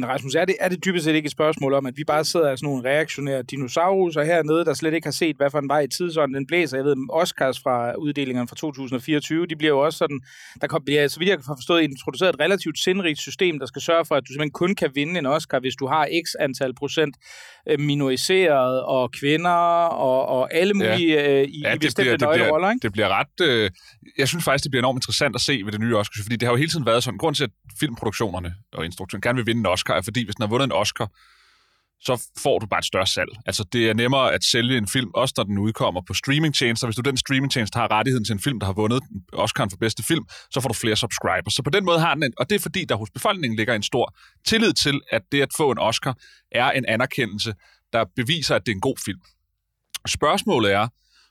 Men 0.00 0.08
Rasmus, 0.08 0.34
er 0.34 0.44
det, 0.44 0.56
er 0.60 0.68
det 0.68 0.84
dybest 0.84 1.04
set 1.04 1.14
ikke 1.14 1.26
et 1.26 1.32
spørgsmål 1.32 1.74
om, 1.74 1.86
at 1.86 1.96
vi 1.96 2.04
bare 2.04 2.24
sidder 2.24 2.50
af 2.50 2.58
sådan 2.58 2.66
nogle 2.66 2.88
reaktionære 2.90 3.42
dinosaurer 3.42 4.24
hernede, 4.24 4.64
der 4.64 4.74
slet 4.74 4.94
ikke 4.94 5.06
har 5.06 5.12
set, 5.12 5.36
hvad 5.36 5.50
for 5.50 5.58
en 5.58 5.68
vej 5.68 5.80
i 5.80 5.88
tidsånden 5.88 6.34
den 6.34 6.46
blæser? 6.46 6.76
Jeg 6.76 6.84
ved, 6.84 6.96
Oscars 7.10 7.60
fra 7.60 7.94
uddelingerne 7.94 8.48
fra 8.48 8.56
2024, 8.56 9.46
de 9.46 9.56
bliver 9.56 9.70
jo 9.70 9.80
også 9.80 9.98
sådan, 9.98 10.20
der 10.60 10.66
kommer, 10.66 10.92
ja, 10.92 11.08
så 11.08 11.18
vidt 11.18 11.28
jeg 11.28 11.38
kan 11.38 11.44
forstå, 11.44 11.76
introduceret 11.76 12.34
et 12.34 12.40
relativt 12.40 12.78
sindrigt 12.78 13.18
system, 13.18 13.58
der 13.58 13.66
skal 13.66 13.82
sørge 13.82 14.04
for, 14.04 14.14
at 14.14 14.22
du 14.28 14.32
simpelthen 14.32 14.50
kun 14.50 14.74
kan 14.74 14.90
vinde 14.94 15.18
en 15.18 15.26
Oscar, 15.26 15.60
hvis 15.60 15.74
du 15.74 15.86
har 15.86 16.08
x 16.24 16.26
antal 16.40 16.74
procent 16.74 17.16
øh, 17.68 17.80
minoriseret 17.80 18.82
og 18.82 19.12
kvinder 19.12 19.50
og, 19.50 20.26
og 20.26 20.54
alle 20.54 20.74
mulige 20.74 21.14
ja. 21.14 21.40
øh, 21.40 21.48
i, 21.48 21.60
ja, 21.60 21.74
i 21.74 21.78
bestemte 21.78 22.16
bliver, 22.16 22.32
det 22.32 22.46
bliver, 22.46 22.70
ikke? 22.70 22.82
Det 22.82 22.92
bliver 22.92 23.08
ret... 23.08 23.48
Øh, 23.48 23.70
jeg 24.18 24.28
synes 24.28 24.44
faktisk, 24.44 24.64
det 24.64 24.70
bliver 24.70 24.82
enormt 24.82 24.96
interessant 24.96 25.34
at 25.34 25.40
se 25.40 25.62
ved 25.64 25.72
det 25.72 25.80
nye 25.80 25.96
Oscar, 25.96 26.22
fordi 26.22 26.36
det 26.36 26.46
har 26.46 26.52
jo 26.52 26.56
hele 26.56 26.70
tiden 26.70 26.86
været 26.86 27.02
sådan, 27.04 27.18
grund 27.18 27.34
til, 27.34 27.44
at 27.44 27.50
filmproduktionerne 27.80 28.54
og 28.72 28.84
instruktøren 28.84 29.22
gerne 29.22 29.36
vil 29.36 29.46
vinde 29.46 29.60
en 29.60 29.66
Oscar, 29.66 29.87
er 29.94 30.02
fordi, 30.02 30.24
hvis 30.24 30.34
den 30.34 30.42
har 30.42 30.48
vundet 30.48 30.64
en 30.64 30.72
Oscar, 30.72 31.10
så 32.00 32.30
får 32.42 32.58
du 32.58 32.66
bare 32.66 32.78
et 32.78 32.84
større 32.84 33.06
salg. 33.06 33.30
Altså, 33.46 33.64
det 33.72 33.90
er 33.90 33.94
nemmere 33.94 34.32
at 34.32 34.44
sælge 34.44 34.78
en 34.78 34.88
film, 34.88 35.10
også 35.14 35.34
når 35.36 35.44
den 35.44 35.58
udkommer 35.58 36.00
på 36.06 36.14
streamingtjenester. 36.14 36.86
Hvis 36.86 36.96
du 36.96 37.02
den 37.02 37.16
streamingtjeneste 37.16 37.78
har 37.78 37.90
rettigheden 37.90 38.24
til 38.24 38.32
en 38.32 38.40
film, 38.40 38.60
der 38.60 38.66
har 38.66 38.72
vundet 38.72 39.02
Oscar'en 39.34 39.70
for 39.70 39.76
bedste 39.80 40.02
film, 40.02 40.24
så 40.50 40.60
får 40.60 40.68
du 40.68 40.74
flere 40.74 40.96
subscribers. 40.96 41.54
Så 41.54 41.62
på 41.62 41.70
den 41.70 41.84
måde 41.84 42.00
har 42.00 42.14
den 42.14 42.22
en, 42.22 42.32
og 42.38 42.50
det 42.50 42.56
er 42.56 42.60
fordi, 42.60 42.84
der 42.84 42.96
hos 42.96 43.10
befolkningen 43.10 43.56
ligger 43.56 43.74
en 43.74 43.82
stor 43.82 44.16
tillid 44.46 44.72
til, 44.72 45.00
at 45.12 45.22
det 45.32 45.42
at 45.42 45.48
få 45.56 45.70
en 45.70 45.78
Oscar 45.78 46.14
er 46.52 46.70
en 46.70 46.84
anerkendelse, 46.88 47.54
der 47.92 48.04
beviser, 48.16 48.56
at 48.56 48.66
det 48.66 48.72
er 48.72 48.76
en 48.76 48.80
god 48.80 48.96
film. 49.04 49.20
Spørgsmålet 50.06 50.72
er, 50.72 50.88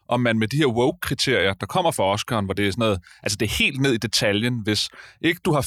om 0.09 0.21
man 0.21 0.39
med 0.39 0.47
de 0.47 0.57
her 0.57 0.67
woke-kriterier, 0.67 1.53
der 1.53 1.65
kommer 1.65 1.91
fra 1.91 2.15
Oscar'en, 2.15 2.45
hvor 2.45 2.53
det 2.53 2.67
er 2.67 2.71
sådan 2.71 2.79
noget, 2.79 2.99
altså 3.23 3.37
det 3.39 3.45
er 3.45 3.63
helt 3.63 3.81
ned 3.81 3.93
i 3.93 3.97
detaljen, 3.97 4.59
hvis 4.63 4.89
ikke 5.21 5.41
du 5.45 5.51
har 5.51 5.61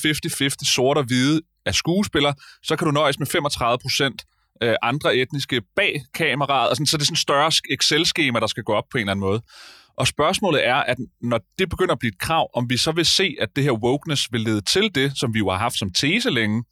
50-50 0.64 0.74
sort 0.74 0.98
og 0.98 1.04
hvide 1.04 1.40
er 1.66 1.72
skuespiller, 1.72 2.32
så 2.62 2.76
kan 2.76 2.84
du 2.84 2.90
nøjes 2.90 3.18
med 3.18 3.26
35 3.26 3.78
procent 3.82 4.24
øh, 4.62 4.74
andre 4.82 5.16
etniske 5.16 5.62
bag 5.76 6.02
kameraet, 6.14 6.70
og 6.70 6.76
sådan, 6.76 6.86
så 6.86 6.96
det 6.96 7.02
er 7.02 7.06
sådan 7.06 7.14
et 7.14 7.18
større 7.18 7.52
Excel-skema, 7.70 8.40
der 8.40 8.46
skal 8.46 8.62
gå 8.62 8.72
op 8.72 8.84
på 8.90 8.98
en 8.98 9.00
eller 9.00 9.10
anden 9.10 9.20
måde. 9.20 9.42
Og 9.96 10.06
spørgsmålet 10.06 10.66
er, 10.66 10.74
at 10.74 10.96
når 11.20 11.40
det 11.58 11.68
begynder 11.68 11.92
at 11.92 11.98
blive 11.98 12.12
et 12.12 12.18
krav, 12.18 12.50
om 12.54 12.70
vi 12.70 12.76
så 12.76 12.92
vil 12.92 13.06
se, 13.06 13.36
at 13.40 13.48
det 13.56 13.64
her 13.64 13.72
wokeness 13.72 14.32
vil 14.32 14.40
lede 14.40 14.60
til 14.60 14.94
det, 14.94 15.18
som 15.18 15.34
vi 15.34 15.38
jo 15.38 15.50
har 15.50 15.58
haft 15.58 15.78
som 15.78 15.92
tese 15.92 16.30
længe, 16.30 16.64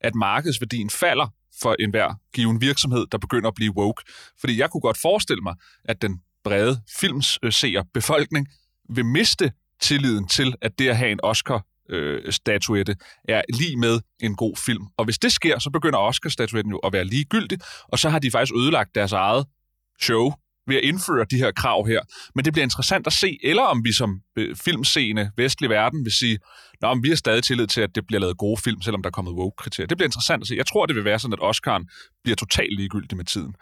at 0.00 0.14
markedsværdien 0.14 0.90
falder 0.90 1.26
for 1.62 1.76
enhver 1.80 2.14
given 2.34 2.60
virksomhed, 2.60 3.06
der 3.12 3.18
begynder 3.18 3.48
at 3.48 3.54
blive 3.54 3.76
woke. 3.76 4.02
Fordi 4.40 4.58
jeg 4.58 4.70
kunne 4.70 4.80
godt 4.80 4.98
forestille 5.02 5.42
mig, 5.42 5.54
at 5.84 6.02
den 6.02 6.20
brede 6.44 6.80
filmseer 7.00 7.80
øh, 7.80 7.86
befolkning 7.94 8.48
vil 8.88 9.04
miste 9.04 9.52
tilliden 9.80 10.28
til, 10.28 10.54
at 10.62 10.78
det 10.78 10.88
at 10.88 10.96
have 10.96 11.10
en 11.10 11.20
Oscar 11.22 11.66
øh, 11.90 12.32
statuette 12.32 12.96
er 13.28 13.42
lige 13.58 13.76
med 13.76 14.00
en 14.20 14.36
god 14.36 14.56
film. 14.56 14.86
Og 14.96 15.04
hvis 15.04 15.18
det 15.18 15.32
sker, 15.32 15.58
så 15.58 15.70
begynder 15.70 15.98
Oscar-statuetten 15.98 16.70
jo 16.70 16.78
at 16.78 16.92
være 16.92 17.04
ligegyldig, 17.04 17.58
og 17.88 17.98
så 17.98 18.08
har 18.08 18.18
de 18.18 18.30
faktisk 18.30 18.54
ødelagt 18.56 18.94
deres 18.94 19.12
eget 19.12 19.46
show 20.02 20.32
ved 20.66 20.76
at 20.76 20.82
indføre 20.82 21.26
de 21.30 21.36
her 21.36 21.52
krav 21.52 21.86
her. 21.86 22.00
Men 22.34 22.44
det 22.44 22.52
bliver 22.52 22.62
interessant 22.62 23.06
at 23.06 23.12
se, 23.12 23.38
eller 23.42 23.62
om 23.62 23.84
vi 23.84 23.92
som 23.92 24.20
øh, 24.36 24.56
filmscene 24.56 25.30
vestlig 25.36 25.70
verden 25.70 26.04
vil 26.04 26.12
sige, 26.12 26.38
Nå, 26.80 26.88
om 26.88 27.02
vi 27.02 27.08
har 27.08 27.16
stadig 27.16 27.42
tillid 27.42 27.66
til, 27.66 27.80
at 27.80 27.94
det 27.94 28.06
bliver 28.06 28.20
lavet 28.20 28.38
gode 28.38 28.60
film, 28.60 28.82
selvom 28.82 29.02
der 29.02 29.08
er 29.08 29.12
kommet 29.12 29.34
woke-kriterier. 29.34 29.86
Det 29.86 29.96
bliver 29.96 30.08
interessant 30.08 30.42
at 30.42 30.48
se. 30.48 30.54
Jeg 30.54 30.66
tror, 30.66 30.86
det 30.86 30.96
vil 30.96 31.04
være 31.04 31.18
sådan, 31.18 31.38
at 31.40 31.50
Oscar'en 31.50 32.18
bliver 32.22 32.36
totalt 32.36 32.76
ligegyldig 32.76 33.16
med 33.16 33.24
tiden. 33.24 33.54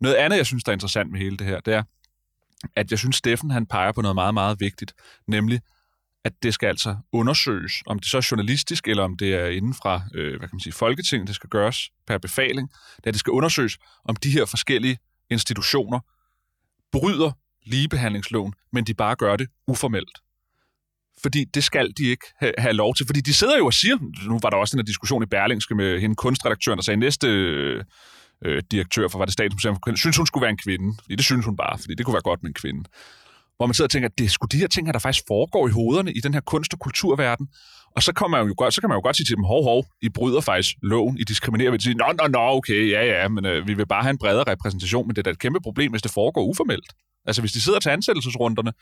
Noget 0.00 0.14
andet, 0.14 0.36
jeg 0.36 0.46
synes, 0.46 0.64
der 0.64 0.72
er 0.72 0.74
interessant 0.74 1.10
med 1.12 1.20
hele 1.20 1.36
det 1.36 1.46
her, 1.46 1.60
det 1.60 1.74
er, 1.74 1.82
at 2.76 2.90
jeg 2.90 2.98
synes, 2.98 3.16
Steffen 3.16 3.50
han 3.50 3.66
peger 3.66 3.92
på 3.92 4.02
noget 4.02 4.14
meget, 4.14 4.34
meget 4.34 4.60
vigtigt, 4.60 4.92
nemlig, 5.26 5.60
at 6.24 6.32
det 6.42 6.54
skal 6.54 6.66
altså 6.66 6.96
undersøges, 7.12 7.72
om 7.86 7.98
det 7.98 8.08
så 8.08 8.16
er 8.16 8.28
journalistisk, 8.30 8.88
eller 8.88 9.02
om 9.02 9.16
det 9.16 9.34
er 9.34 9.46
inden 9.46 9.74
fra 9.74 10.02
øh, 10.14 10.28
hvad 10.28 10.48
kan 10.48 10.54
man 10.56 10.60
sige, 10.60 10.72
Folketinget, 10.72 11.28
det 11.28 11.34
skal 11.34 11.50
gøres 11.50 11.90
per 12.06 12.18
befaling, 12.18 12.70
det, 12.96 13.06
er, 13.06 13.10
det 13.10 13.20
skal 13.20 13.30
undersøges, 13.30 13.78
om 14.04 14.16
de 14.16 14.30
her 14.30 14.46
forskellige 14.46 14.98
institutioner 15.30 16.00
bryder 16.92 17.32
ligebehandlingsloven, 17.66 18.54
men 18.72 18.84
de 18.84 18.94
bare 18.94 19.16
gør 19.16 19.36
det 19.36 19.48
uformelt. 19.66 20.18
Fordi 21.22 21.44
det 21.44 21.64
skal 21.64 21.92
de 21.98 22.04
ikke 22.04 22.26
have, 22.36 22.52
have 22.58 22.72
lov 22.72 22.94
til. 22.94 23.06
Fordi 23.06 23.20
de 23.20 23.34
sidder 23.34 23.58
jo 23.58 23.66
og 23.66 23.74
siger, 23.74 23.96
nu 24.28 24.38
var 24.42 24.50
der 24.50 24.56
også 24.56 24.72
den 24.76 24.80
her 24.80 24.84
diskussion 24.84 25.22
i 25.22 25.26
Berlingske 25.26 25.74
med 25.74 26.00
hende 26.00 26.16
kunstredaktøren, 26.16 26.76
der 26.76 26.82
sagde, 26.82 27.00
næste 27.00 27.26
øh, 28.44 28.62
direktør 28.70 29.08
for, 29.08 29.18
var 29.18 29.24
det 29.24 29.32
Statens 29.32 30.00
synes 30.00 30.16
hun 30.16 30.26
skulle 30.26 30.42
være 30.42 30.50
en 30.50 30.58
kvinde. 30.58 30.96
Fordi 31.02 31.16
det 31.16 31.24
synes 31.24 31.46
hun 31.46 31.56
bare, 31.56 31.78
fordi 31.78 31.94
det 31.94 32.06
kunne 32.06 32.14
være 32.14 32.22
godt 32.22 32.42
med 32.42 32.50
en 32.50 32.54
kvinde. 32.54 32.84
Hvor 33.58 33.66
man 33.66 33.74
sidder 33.74 33.86
og 33.86 33.90
tænker, 33.90 34.08
at 34.08 34.18
det 34.18 34.30
skulle 34.30 34.50
de 34.52 34.58
her 34.58 34.66
ting, 34.66 34.86
her, 34.86 34.92
der 34.92 34.98
faktisk 34.98 35.24
foregår 35.28 35.68
i 35.68 35.70
hovederne 35.70 36.12
i 36.12 36.20
den 36.20 36.34
her 36.34 36.40
kunst- 36.40 36.72
og 36.72 36.78
kulturverden. 36.78 37.48
Og 37.96 38.02
så, 38.02 38.12
kommer 38.12 38.38
man 38.38 38.48
jo 38.48 38.54
godt, 38.56 38.74
så 38.74 38.80
kan 38.80 38.88
man 38.88 38.96
jo 38.96 39.02
godt 39.02 39.16
sige 39.16 39.24
til 39.24 39.36
dem, 39.36 39.44
hov, 39.44 39.64
hov, 39.64 39.86
I 40.02 40.08
bryder 40.08 40.40
faktisk 40.40 40.76
loven, 40.82 41.18
I 41.18 41.24
diskriminerer 41.24 41.70
ved 41.70 41.78
at 41.78 41.82
sige, 41.82 41.94
nå, 41.94 42.04
nå, 42.20 42.26
nå, 42.28 42.38
okay, 42.38 42.90
ja, 42.90 43.02
ja, 43.04 43.28
men 43.28 43.46
øh, 43.46 43.68
vi 43.68 43.74
vil 43.74 43.86
bare 43.86 44.02
have 44.02 44.10
en 44.10 44.18
bredere 44.18 44.44
repræsentation, 44.52 45.06
men 45.06 45.16
det 45.16 45.18
er 45.18 45.22
da 45.22 45.30
et 45.30 45.38
kæmpe 45.38 45.60
problem, 45.60 45.90
hvis 45.90 46.02
det 46.02 46.10
foregår 46.10 46.42
uformelt. 46.44 46.92
Altså 47.26 47.42
hvis 47.42 47.52
de 47.52 47.60
sidder 47.60 47.78
til 47.78 47.90
ansættelsesrunderne, 47.90 48.72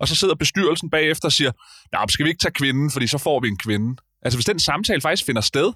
og 0.00 0.08
så 0.08 0.14
sidder 0.14 0.34
bestyrelsen 0.34 0.90
bagefter 0.90 1.28
og 1.28 1.32
siger, 1.32 1.52
nej, 1.92 2.06
skal 2.08 2.24
vi 2.24 2.30
ikke 2.30 2.42
tage 2.42 2.52
kvinden, 2.52 2.90
fordi 2.90 3.06
så 3.06 3.18
får 3.18 3.40
vi 3.40 3.48
en 3.48 3.58
kvinde. 3.58 3.96
Altså 4.22 4.36
hvis 4.36 4.46
den 4.46 4.60
samtale 4.60 5.00
faktisk 5.00 5.26
finder 5.26 5.42
sted, 5.42 5.72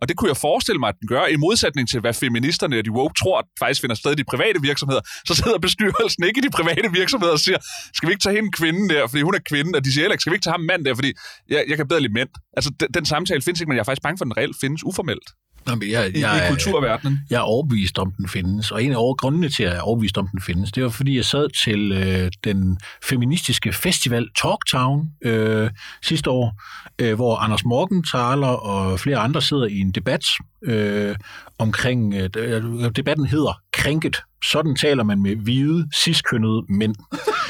og 0.00 0.08
det 0.08 0.16
kunne 0.16 0.28
jeg 0.28 0.36
forestille 0.36 0.78
mig, 0.78 0.88
at 0.88 0.96
den 1.00 1.08
gør, 1.08 1.26
i 1.26 1.36
modsætning 1.36 1.88
til, 1.88 2.00
hvad 2.00 2.14
feministerne 2.14 2.78
og 2.78 2.84
de 2.84 2.92
woke 2.98 3.14
tror, 3.22 3.38
at 3.38 3.44
faktisk 3.58 3.80
finder 3.80 3.96
sted 3.96 4.12
i 4.12 4.14
de 4.14 4.24
private 4.24 4.58
virksomheder. 4.62 5.02
Så 5.28 5.34
sidder 5.34 5.58
bestyrelsen 5.58 6.24
ikke 6.24 6.38
i 6.38 6.44
de 6.46 6.50
private 6.50 6.88
virksomheder 6.92 7.32
og 7.32 7.40
siger, 7.46 7.58
skal 7.94 8.06
vi 8.08 8.12
ikke 8.12 8.22
tage 8.22 8.36
hende 8.36 8.50
kvinden 8.58 8.90
der, 8.90 9.06
fordi 9.06 9.22
hun 9.22 9.34
er 9.34 9.42
kvinde, 9.50 9.76
og 9.76 9.84
de 9.84 9.92
siger 9.92 10.02
heller 10.02 10.14
ikke, 10.14 10.22
skal 10.22 10.30
vi 10.32 10.34
ikke 10.34 10.44
tage 10.44 10.56
ham 10.58 10.64
mand 10.70 10.84
der, 10.84 10.94
fordi 10.94 11.12
jeg, 11.48 11.64
jeg 11.68 11.76
kan 11.76 11.88
bedre 11.88 12.00
lide 12.00 12.12
mænd. 12.12 12.28
Altså, 12.56 12.70
den, 12.80 12.88
den 12.96 13.04
samtale 13.06 13.42
findes 13.42 13.60
ikke, 13.60 13.68
men 13.68 13.76
jeg 13.76 13.80
er 13.80 13.90
faktisk 13.90 14.02
bange 14.02 14.18
for, 14.18 14.24
at 14.24 14.30
den 14.30 14.36
reelt 14.36 14.56
findes 14.60 14.84
uformelt. 14.84 15.28
Nå, 15.66 15.74
men 15.74 15.90
jeg, 15.90 16.16
I, 16.16 16.20
jeg, 16.20 16.46
i 16.46 16.50
kulturverdenen. 16.50 17.20
Jeg 17.30 17.36
er 17.36 17.40
overbevist 17.40 17.98
om, 17.98 18.12
den 18.12 18.28
findes, 18.28 18.70
og 18.70 18.84
en 18.84 18.92
af 18.92 19.16
grundene 19.16 19.48
til, 19.48 19.62
at 19.62 19.70
jeg 19.70 19.78
er 19.78 19.82
overbevist 19.82 20.18
om, 20.18 20.28
den 20.28 20.40
findes, 20.40 20.72
det 20.72 20.82
var, 20.82 20.88
fordi 20.88 21.16
jeg 21.16 21.24
sad 21.24 21.64
til 21.64 21.92
øh, 21.92 22.30
den 22.44 22.78
feministiske 23.04 23.72
festival 23.72 24.28
Talktown 24.42 25.10
øh, 25.22 25.70
sidste 26.02 26.30
år, 26.30 26.62
øh, 26.98 27.14
hvor 27.14 27.36
Anders 27.36 27.64
Morgenthaler 27.64 28.46
og 28.46 29.00
flere 29.00 29.16
andre 29.16 29.42
sidder 29.42 29.66
i 29.66 29.80
en 29.80 29.90
debat 29.90 30.24
øh, 30.64 31.16
omkring, 31.58 32.14
øh, 32.14 32.90
debatten 32.96 33.26
hedder 33.26 33.60
Krænket. 33.74 34.16
Sådan 34.50 34.76
taler 34.76 35.04
man 35.04 35.22
med 35.22 35.36
hvide, 35.36 35.88
ciskønnede 35.94 36.62
mænd. 36.68 36.94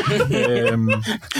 øhm, 0.73 0.89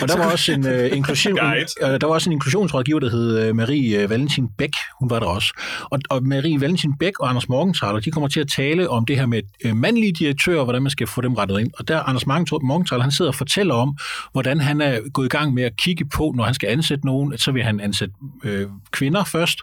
og 0.03 0.09
der 0.09 0.17
var 0.17 0.33
også 0.33 0.53
en, 0.53 0.67
øh, 0.67 0.97
inklusion, 0.97 1.39
øh, 1.39 2.01
der 2.01 2.07
var 2.07 2.15
også 2.15 2.31
en 2.31 2.33
inklusionsrådgiver, 2.33 3.01
der 3.01 3.11
hed 3.11 3.39
øh, 3.39 3.57
Marie 3.57 4.03
øh, 4.03 4.11
Valentin 4.11 4.49
Bæk. 4.59 4.71
Hun 5.01 5.11
var 5.11 5.21
der 5.21 5.27
også. 5.27 5.53
Og, 5.91 5.99
og 6.11 6.23
Marie 6.23 6.61
Valentin 6.61 6.99
Bæk 6.99 7.19
og 7.21 7.29
Anders 7.29 7.49
Morgenthaler, 7.49 8.01
de 8.01 8.11
kommer 8.11 8.29
til 8.29 8.41
at 8.41 8.49
tale 8.49 8.91
om 8.91 9.05
det 9.05 9.17
her 9.17 9.27
med 9.27 9.43
øh, 9.65 9.77
mandlige 9.77 10.13
direktører, 10.13 10.65
hvordan 10.65 10.83
man 10.83 10.91
skal 10.91 11.07
få 11.07 11.21
dem 11.21 11.35
rettet 11.35 11.61
ind. 11.61 11.71
Og 11.79 11.89
der 11.89 12.01
Anders 12.01 12.27
Morgenthaler, 12.27 13.03
han 13.03 13.13
sidder 13.13 13.31
og 13.31 13.35
fortæller 13.35 13.75
om, 13.75 13.97
hvordan 14.33 14.61
han 14.61 14.81
er 14.81 15.01
gået 15.13 15.27
i 15.27 15.29
gang 15.29 15.55
med 15.55 15.63
at 15.63 15.77
kigge 15.77 16.05
på, 16.05 16.33
når 16.37 16.45
han 16.45 16.55
skal 16.55 16.69
ansætte 16.69 17.07
nogen, 17.07 17.33
at 17.33 17.41
så 17.41 17.53
vil 17.53 17.63
han 17.63 17.81
ansætte 17.81 18.15
øh, 18.45 18.67
kvinder 18.91 19.25
først, 19.25 19.59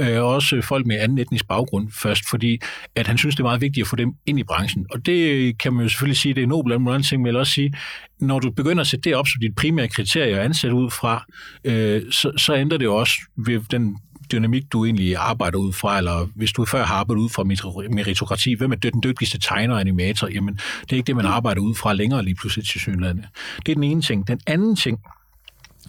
øh, 0.00 0.22
og 0.22 0.28
også 0.28 0.62
folk 0.62 0.86
med 0.86 0.98
anden 0.98 1.18
etnisk 1.18 1.48
baggrund 1.48 1.88
først, 1.92 2.22
fordi 2.30 2.58
at 2.96 3.06
han 3.06 3.18
synes, 3.18 3.34
det 3.34 3.40
er 3.40 3.46
meget 3.46 3.60
vigtigt 3.60 3.84
at 3.84 3.88
få 3.88 3.96
dem 3.96 4.12
ind 4.26 4.38
i 4.38 4.42
branchen. 4.42 4.65
Og 4.90 5.06
det 5.06 5.58
kan 5.58 5.72
man 5.72 5.82
jo 5.82 5.88
selvfølgelig 5.88 6.16
sige, 6.16 6.34
det 6.34 6.42
er 6.42 6.46
nobel 6.46 6.72
og 6.72 7.04
ting, 7.04 7.22
men 7.22 7.26
jeg 7.26 7.32
vil 7.32 7.40
også 7.40 7.52
sige, 7.52 7.74
når 8.20 8.38
du 8.38 8.50
begynder 8.50 8.80
at 8.80 8.86
sætte 8.86 9.10
det 9.10 9.16
op 9.16 9.26
som 9.28 9.40
dit 9.40 9.56
primære 9.56 9.88
kriterie 9.88 10.34
at 10.34 10.44
ansætte 10.44 10.76
ud 10.76 10.90
fra, 10.90 11.24
øh, 11.64 12.02
så, 12.12 12.32
så 12.36 12.56
ændrer 12.56 12.78
det 12.78 12.84
jo 12.84 12.96
også 12.96 13.14
ved 13.36 13.60
den 13.70 13.96
dynamik, 14.32 14.72
du 14.72 14.84
egentlig 14.84 15.16
arbejder 15.16 15.58
ud 15.58 15.72
fra, 15.72 15.98
eller 15.98 16.26
hvis 16.34 16.52
du 16.52 16.64
før 16.64 16.84
har 16.84 16.94
arbejdet 16.94 17.22
ud 17.22 17.28
fra 17.28 17.44
meritokrati, 17.90 18.54
hvem 18.54 18.72
er 18.72 18.76
den 18.76 19.02
dygtigste 19.02 19.38
tegner 19.38 19.74
og 19.74 19.80
animator? 19.80 20.28
Jamen, 20.28 20.54
det 20.80 20.92
er 20.92 20.96
ikke 20.96 21.06
det, 21.06 21.16
man 21.16 21.26
arbejder 21.26 21.60
ud 21.60 21.74
fra 21.74 21.92
længere 21.92 22.24
lige 22.24 22.34
pludselig 22.34 22.66
til 22.66 22.80
synlandet. 22.80 23.24
Det 23.66 23.72
er 23.72 23.74
den 23.74 23.84
ene 23.84 24.02
ting. 24.02 24.28
Den 24.28 24.40
anden 24.46 24.76
ting, 24.76 24.98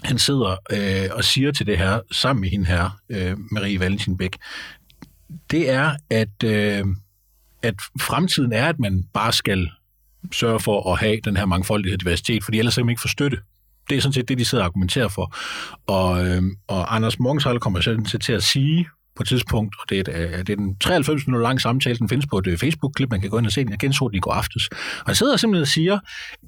han 0.03 0.19
sidder 0.19 0.55
øh, 0.71 1.09
og 1.11 1.23
siger 1.23 1.51
til 1.51 1.65
det 1.65 1.77
her, 1.77 1.99
sammen 2.11 2.41
med 2.41 2.49
hende 2.49 2.65
her, 2.65 2.99
øh, 3.09 3.37
Marie 3.51 3.79
Valentin 3.79 4.17
Bæk, 4.17 4.37
det 5.51 5.69
er, 5.69 5.95
at, 6.09 6.43
øh, 6.43 6.85
at 7.63 7.75
fremtiden 8.01 8.53
er, 8.53 8.65
at 8.69 8.79
man 8.79 9.03
bare 9.13 9.33
skal 9.33 9.69
sørge 10.31 10.59
for 10.59 10.93
at 10.93 10.99
have 10.99 11.17
den 11.23 11.37
her 11.37 11.45
mangfoldighed 11.45 11.93
og 11.93 11.99
diversitet, 11.99 12.43
fordi 12.43 12.59
ellers 12.59 12.75
kan 12.75 12.85
man 12.85 12.89
ikke 12.89 13.01
få 13.01 13.07
støtte. 13.07 13.37
Det 13.89 13.97
er 13.97 14.01
sådan 14.01 14.13
set 14.13 14.29
det, 14.29 14.37
de 14.37 14.45
sidder 14.45 14.63
og 14.63 14.65
argumenterer 14.65 15.07
for. 15.07 15.35
Og, 15.87 16.27
øh, 16.27 16.41
og 16.67 16.95
Anders 16.95 17.19
Morgenshold 17.19 17.59
kommer 17.59 17.79
sådan 17.79 18.05
set 18.05 18.21
til 18.21 18.33
at 18.33 18.43
sige 18.43 18.87
på 19.15 19.23
et 19.23 19.27
tidspunkt, 19.27 19.75
og 19.79 19.89
det 19.89 20.07
er, 20.07 20.21
øh, 20.21 20.37
det 20.39 20.49
er 20.49 20.55
den 20.55 20.75
93 20.75 21.27
minutter 21.27 21.47
lange 21.47 21.59
samtale, 21.59 21.97
den 21.97 22.09
findes 22.09 22.27
på 22.27 22.37
et 22.37 22.47
øh, 22.47 22.57
Facebook-klip, 22.57 23.09
man 23.11 23.21
kan 23.21 23.29
gå 23.29 23.37
ind 23.37 23.45
og 23.45 23.51
se 23.51 23.61
den. 23.61 23.71
Jeg 23.71 23.79
genså 23.79 24.07
den 24.07 24.15
i 24.15 24.19
går 24.19 24.31
aftes. 24.31 24.67
Og 24.71 25.05
han 25.05 25.15
sidder 25.15 25.37
simpelthen 25.37 25.61
og 25.61 25.67
siger, 25.67 25.99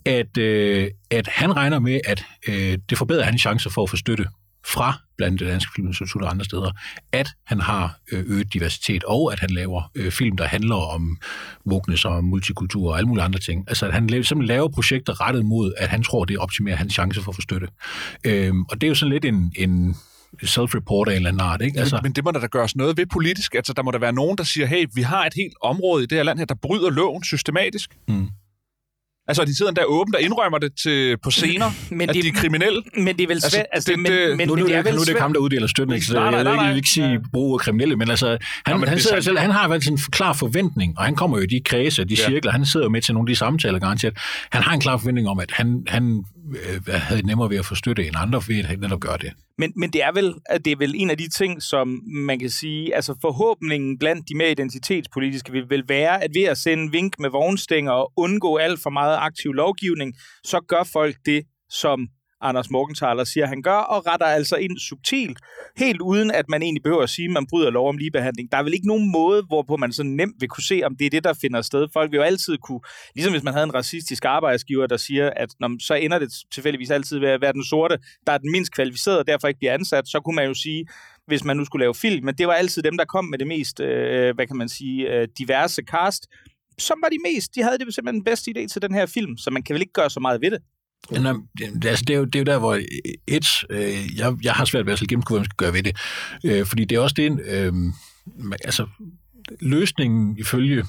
at, 0.05 0.37
øh, 0.37 0.91
at 1.11 1.27
han 1.27 1.55
regner 1.55 1.79
med, 1.79 1.99
at 2.05 2.25
øh, 2.47 2.77
det 2.89 2.97
forbedrer 2.97 3.23
hans 3.23 3.41
chancer 3.41 3.69
for 3.69 3.83
at 3.83 3.89
få 3.89 3.95
støtte 3.95 4.25
fra 4.65 4.93
blandt 5.17 5.39
det 5.39 5.47
danske 5.47 5.71
filminstitut 5.75 6.21
og 6.21 6.29
andre 6.29 6.45
steder, 6.45 6.71
at 7.11 7.29
han 7.45 7.59
har 7.59 7.99
øh, 8.11 8.23
øget 8.27 8.53
diversitet, 8.53 9.03
og 9.03 9.33
at 9.33 9.39
han 9.39 9.49
laver 9.49 9.91
øh, 9.95 10.11
film, 10.11 10.37
der 10.37 10.47
handler 10.47 10.75
om 10.75 11.17
wokeness 11.67 12.05
og 12.05 12.23
multikultur 12.23 12.91
og 12.91 12.97
alle 12.97 13.07
mulige 13.07 13.23
andre 13.23 13.39
ting. 13.39 13.65
Altså, 13.67 13.85
at 13.85 13.93
han 13.93 14.07
laver, 14.07 14.23
simpelthen 14.23 14.55
laver 14.55 14.67
projekter 14.67 15.21
rettet 15.21 15.45
mod, 15.45 15.73
at 15.77 15.89
han 15.89 16.03
tror, 16.03 16.25
det 16.25 16.37
optimerer 16.37 16.75
hans 16.75 16.93
chance 16.93 17.21
for 17.21 17.31
at 17.31 17.35
få 17.35 17.41
støtte. 17.41 17.67
Øhm, 18.23 18.63
og 18.63 18.81
det 18.81 18.87
er 18.87 18.89
jo 18.89 18.95
sådan 18.95 19.13
lidt 19.13 19.25
en, 19.25 19.53
en 19.55 19.95
self-report 20.43 21.07
af 21.07 21.11
en 21.11 21.15
eller 21.15 21.29
anden 21.29 21.41
art. 21.41 21.61
Ikke? 21.61 21.79
Altså... 21.79 21.95
Men, 21.95 22.03
men 22.03 22.11
det 22.11 22.23
må 22.23 22.31
der 22.31 22.39
da 22.39 22.47
gøres 22.47 22.75
noget 22.75 22.97
ved 22.97 23.05
politisk. 23.05 23.55
Altså, 23.55 23.73
der 23.73 23.83
må 23.83 23.91
der 23.91 23.99
være 23.99 24.13
nogen, 24.13 24.37
der 24.37 24.43
siger, 24.43 24.67
hey, 24.67 24.85
vi 24.93 25.01
har 25.01 25.25
et 25.25 25.33
helt 25.35 25.53
område 25.61 26.03
i 26.03 26.07
det 26.07 26.17
her 26.17 26.23
land 26.23 26.39
her, 26.39 26.45
der 26.45 26.55
bryder 26.55 26.89
loven 26.89 27.23
systematisk. 27.23 27.97
Mm. 28.07 28.29
Altså, 29.29 29.45
de 29.45 29.57
sidder 29.57 29.71
der 29.71 29.83
åbent 29.83 30.15
og 30.15 30.21
indrømmer 30.21 30.57
det 30.57 30.71
til, 30.83 31.17
på 31.23 31.31
scener, 31.31 31.71
men 31.97 32.09
at 32.09 32.15
de, 32.15 32.21
de 32.21 32.27
er 32.27 32.31
kriminelle. 32.31 32.81
Men 32.97 33.07
det 33.07 33.23
er 33.23 33.27
vel 33.27 33.35
altså, 33.35 33.49
svært... 33.49 33.65
Altså, 33.73 33.91
det, 33.91 33.99
men, 33.99 34.11
det, 34.11 34.37
men, 34.37 34.47
nu, 34.47 34.55
nu, 34.55 34.67
det 34.67 34.75
er 34.75 34.83
vel 34.83 34.93
nu 34.93 34.99
er 34.99 35.03
det 35.03 35.09
ikke 35.09 35.21
ham, 35.21 35.33
der 35.33 35.39
uddeler 35.39 35.67
støtten, 35.67 35.95
ikke? 35.95 36.05
Så 36.05 36.13
nej, 36.13 36.31
nej, 36.31 36.43
nej, 36.43 36.55
nej. 36.55 36.63
jeg 36.63 36.69
vil 36.69 36.77
ikke 36.77 36.89
sige 36.89 37.19
brug 37.33 37.53
af 37.53 37.59
kriminelle, 37.59 37.95
men 37.95 38.09
altså, 38.09 38.37
han, 38.65 38.79
ja, 38.79 38.85
han, 38.85 38.99
sidder 38.99 39.21
selv, 39.21 39.37
han 39.37 39.51
har 39.51 39.67
vel 39.67 39.81
en 39.89 39.97
klar 39.97 40.33
forventning, 40.33 40.97
og 40.97 41.03
han 41.03 41.15
kommer 41.15 41.37
jo 41.37 41.43
i 41.43 41.47
de 41.47 41.61
kredse, 41.65 42.03
de 42.03 42.15
ja. 42.15 42.25
cirkler, 42.25 42.51
han 42.51 42.65
sidder 42.65 42.85
jo 42.85 42.89
med 42.89 43.01
til 43.01 43.13
nogle 43.13 43.29
af 43.29 43.33
de 43.33 43.35
samtaler, 43.35 43.79
garanteret. 43.79 44.17
Han 44.51 44.63
har 44.63 44.73
en 44.73 44.79
klar 44.79 44.97
forventning 44.97 45.29
om, 45.29 45.39
at 45.39 45.51
han, 45.51 45.83
han 45.87 46.23
øh, 46.55 46.93
havde 46.93 47.27
nemmere 47.27 47.49
ved 47.49 47.57
at 47.57 47.65
få 47.65 47.75
støtte 47.75 48.07
end 48.07 48.15
andre 48.17 48.41
ved 48.47 48.65
at 48.69 48.79
netop 48.79 48.99
gøre 48.99 49.17
det. 49.17 49.33
Men, 49.57 49.73
men 49.75 49.93
det, 49.93 50.03
er 50.03 50.11
vel, 50.11 50.33
at 50.45 50.65
det 50.65 50.71
er 50.71 50.77
vel 50.77 50.93
en 50.95 51.09
af 51.09 51.17
de 51.17 51.29
ting, 51.29 51.63
som 51.63 52.01
man 52.05 52.39
kan 52.39 52.49
sige, 52.49 52.95
altså 52.95 53.15
forhåbningen 53.21 53.97
blandt 53.97 54.29
de 54.29 54.37
mere 54.37 54.51
identitetspolitiske 54.51 55.51
vil, 55.51 55.69
vil 55.69 55.83
være, 55.87 56.23
at 56.23 56.31
ved 56.35 56.43
at 56.43 56.57
sende 56.57 56.91
vink 56.91 57.19
med 57.19 57.29
vognstænger 57.29 57.91
og 57.91 58.11
undgå 58.17 58.57
alt 58.57 58.79
for 58.83 58.89
meget 58.89 59.17
aktiv 59.21 59.53
lovgivning, 59.53 60.13
så 60.43 60.59
gør 60.67 60.83
folk 60.83 61.15
det, 61.25 61.43
som 61.69 62.07
Anders 62.41 62.69
Morgenthaler 62.69 63.23
siger, 63.23 63.47
han 63.47 63.61
gør, 63.61 63.77
og 63.77 64.07
retter 64.07 64.25
altså 64.25 64.55
ind 64.55 64.77
subtilt, 64.77 65.39
helt 65.77 66.01
uden 66.01 66.31
at 66.31 66.45
man 66.49 66.61
egentlig 66.61 66.83
behøver 66.83 67.03
at 67.03 67.09
sige, 67.09 67.25
at 67.25 67.31
man 67.31 67.47
bryder 67.49 67.69
lov 67.69 67.89
om 67.89 67.97
ligebehandling. 67.97 68.51
Der 68.51 68.57
er 68.57 68.63
vel 68.63 68.73
ikke 68.73 68.87
nogen 68.87 69.11
måde, 69.11 69.43
hvorpå 69.47 69.77
man 69.77 69.93
så 69.93 70.03
nemt 70.03 70.35
vil 70.39 70.49
kunne 70.49 70.63
se, 70.63 70.81
om 70.85 70.95
det 70.95 71.05
er 71.05 71.09
det, 71.09 71.23
der 71.23 71.33
finder 71.33 71.61
sted. 71.61 71.87
Folk 71.93 72.11
vil 72.11 72.17
jo 72.17 72.23
altid 72.23 72.57
kunne, 72.57 72.79
ligesom 73.15 73.33
hvis 73.33 73.43
man 73.43 73.53
havde 73.53 73.63
en 73.63 73.73
racistisk 73.73 74.25
arbejdsgiver, 74.25 74.87
der 74.87 74.97
siger, 74.97 75.29
at 75.35 75.49
når, 75.59 75.75
så 75.79 75.93
ender 75.93 76.19
det 76.19 76.31
tilfældigvis 76.53 76.91
altid 76.91 77.19
ved 77.19 77.29
at 77.29 77.41
være 77.41 77.53
den 77.53 77.63
sorte, 77.63 77.97
der 78.27 78.33
er 78.33 78.37
den 78.37 78.51
mindst 78.51 78.73
kvalificerede, 78.73 79.19
og 79.19 79.27
derfor 79.27 79.47
ikke 79.47 79.59
bliver 79.59 79.73
ansat, 79.73 80.07
så 80.07 80.19
kunne 80.19 80.35
man 80.35 80.45
jo 80.45 80.53
sige, 80.53 80.85
hvis 81.27 81.43
man 81.43 81.57
nu 81.57 81.65
skulle 81.65 81.83
lave 81.83 81.95
film, 81.95 82.25
men 82.25 82.35
det 82.35 82.47
var 82.47 82.53
altid 82.53 82.83
dem, 82.83 82.97
der 82.97 83.05
kom 83.05 83.25
med 83.25 83.37
det 83.37 83.47
mest, 83.47 83.79
øh, 83.79 84.35
hvad 84.35 84.47
kan 84.47 84.57
man 84.57 84.69
sige, 84.69 85.09
øh, 85.13 85.27
diverse 85.37 85.81
cast, 85.91 86.27
som 86.77 86.97
var 87.03 87.09
de 87.09 87.17
mest, 87.33 87.55
de 87.55 87.63
havde 87.63 87.77
det 87.77 87.93
simpelthen 87.95 88.15
den 88.15 88.23
bedste 88.23 88.51
idé 88.51 88.67
til 88.67 88.81
den 88.81 88.93
her 88.93 89.05
film, 89.05 89.37
så 89.37 89.51
man 89.51 89.63
kan 89.63 89.73
vel 89.73 89.81
ikke 89.81 89.93
gøre 89.93 90.09
så 90.09 90.19
meget 90.19 90.41
ved 90.41 90.51
det. 90.51 90.59
Nå, 91.11 91.29
øhm, 91.29 91.41
det, 91.57 91.85
altså, 91.85 92.05
det, 92.07 92.13
er 92.13 92.17
jo, 92.17 92.25
det 92.25 92.35
er 92.35 92.39
jo 92.39 92.43
der, 92.43 92.59
hvor 92.59 92.73
øh, 92.73 92.83
et, 93.27 93.45
øh, 93.69 94.17
jeg, 94.17 94.35
jeg 94.43 94.53
har 94.53 94.65
svært 94.65 94.85
ved 94.85 94.93
at 94.93 94.99
gennemskue, 94.99 95.35
hvad 95.35 95.39
man 95.39 95.45
skal 95.45 95.57
gøre 95.57 95.73
ved 95.73 95.83
det. 95.83 95.97
Øh, 96.43 96.65
fordi 96.65 96.85
det 96.85 96.95
er 96.95 96.99
også 96.99 97.15
det, 97.17 97.39
øh, 97.45 97.73
altså, 98.63 98.87
løsningen 99.61 100.37
ifølge 100.37 100.85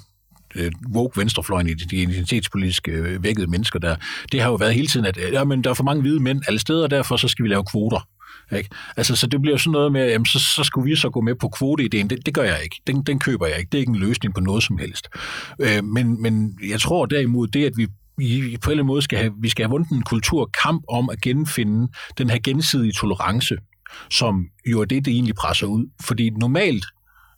øh, 0.54 0.72
woke 0.94 1.20
venstrefløjen 1.20 1.68
i 1.68 1.74
de 1.74 1.96
identitetspolitiske 1.96 2.92
øh, 2.92 3.22
vækkede 3.22 3.46
mennesker 3.46 3.78
der, 3.78 3.96
det 4.32 4.40
har 4.40 4.48
jo 4.48 4.54
været 4.54 4.74
hele 4.74 4.86
tiden, 4.86 5.06
at 5.06 5.16
øh, 5.16 5.32
ja, 5.32 5.44
men 5.44 5.64
der 5.64 5.70
er 5.70 5.74
for 5.74 5.84
mange 5.84 6.02
hvide 6.02 6.20
mænd 6.20 6.42
alle 6.46 6.58
steder, 6.58 6.82
og 6.82 6.90
derfor 6.90 7.16
så 7.16 7.28
skal 7.28 7.42
vi 7.42 7.48
lave 7.48 7.64
kvoter. 7.64 8.08
Ikke? 8.56 8.70
Altså, 8.96 9.16
så 9.16 9.26
det 9.26 9.42
bliver 9.42 9.56
sådan 9.56 9.72
noget 9.72 9.92
med, 9.92 10.10
jamen, 10.10 10.26
så, 10.26 10.38
så 10.38 10.64
skulle 10.64 10.90
vi 10.90 10.96
så 10.96 11.10
gå 11.10 11.20
med 11.20 11.34
på 11.34 11.48
kvoteideen. 11.48 12.10
Det, 12.10 12.26
det 12.26 12.34
gør 12.34 12.42
jeg 12.42 12.60
ikke. 12.64 12.82
Den, 12.86 13.02
den 13.02 13.18
køber 13.18 13.46
jeg 13.46 13.58
ikke. 13.58 13.68
Det 13.72 13.78
er 13.78 13.80
ikke 13.80 13.90
en 13.90 13.98
løsning 13.98 14.34
på 14.34 14.40
noget 14.40 14.62
som 14.62 14.78
helst. 14.78 15.08
Øh, 15.60 15.84
men, 15.84 16.22
men 16.22 16.58
jeg 16.68 16.80
tror 16.80 17.06
derimod, 17.06 17.48
det 17.48 17.64
at 17.64 17.72
vi 17.76 17.86
vi 18.16 18.56
på 18.62 18.70
en 18.70 18.72
eller 18.72 18.82
anden 18.82 18.86
måde 18.86 19.02
skal 19.02 19.18
have, 19.18 19.32
vi 19.40 19.48
skal 19.48 19.64
have 19.64 19.70
vundet 19.70 19.90
en 19.90 20.02
kulturkamp 20.02 20.84
om 20.88 21.10
at 21.10 21.20
genfinde 21.20 21.92
den 22.18 22.30
her 22.30 22.38
gensidige 22.44 22.92
tolerance, 22.92 23.56
som 24.10 24.46
jo 24.66 24.80
er 24.80 24.84
det, 24.84 25.04
det 25.04 25.12
egentlig 25.12 25.34
presser 25.34 25.66
ud. 25.66 25.86
Fordi 26.06 26.30
normalt 26.30 26.84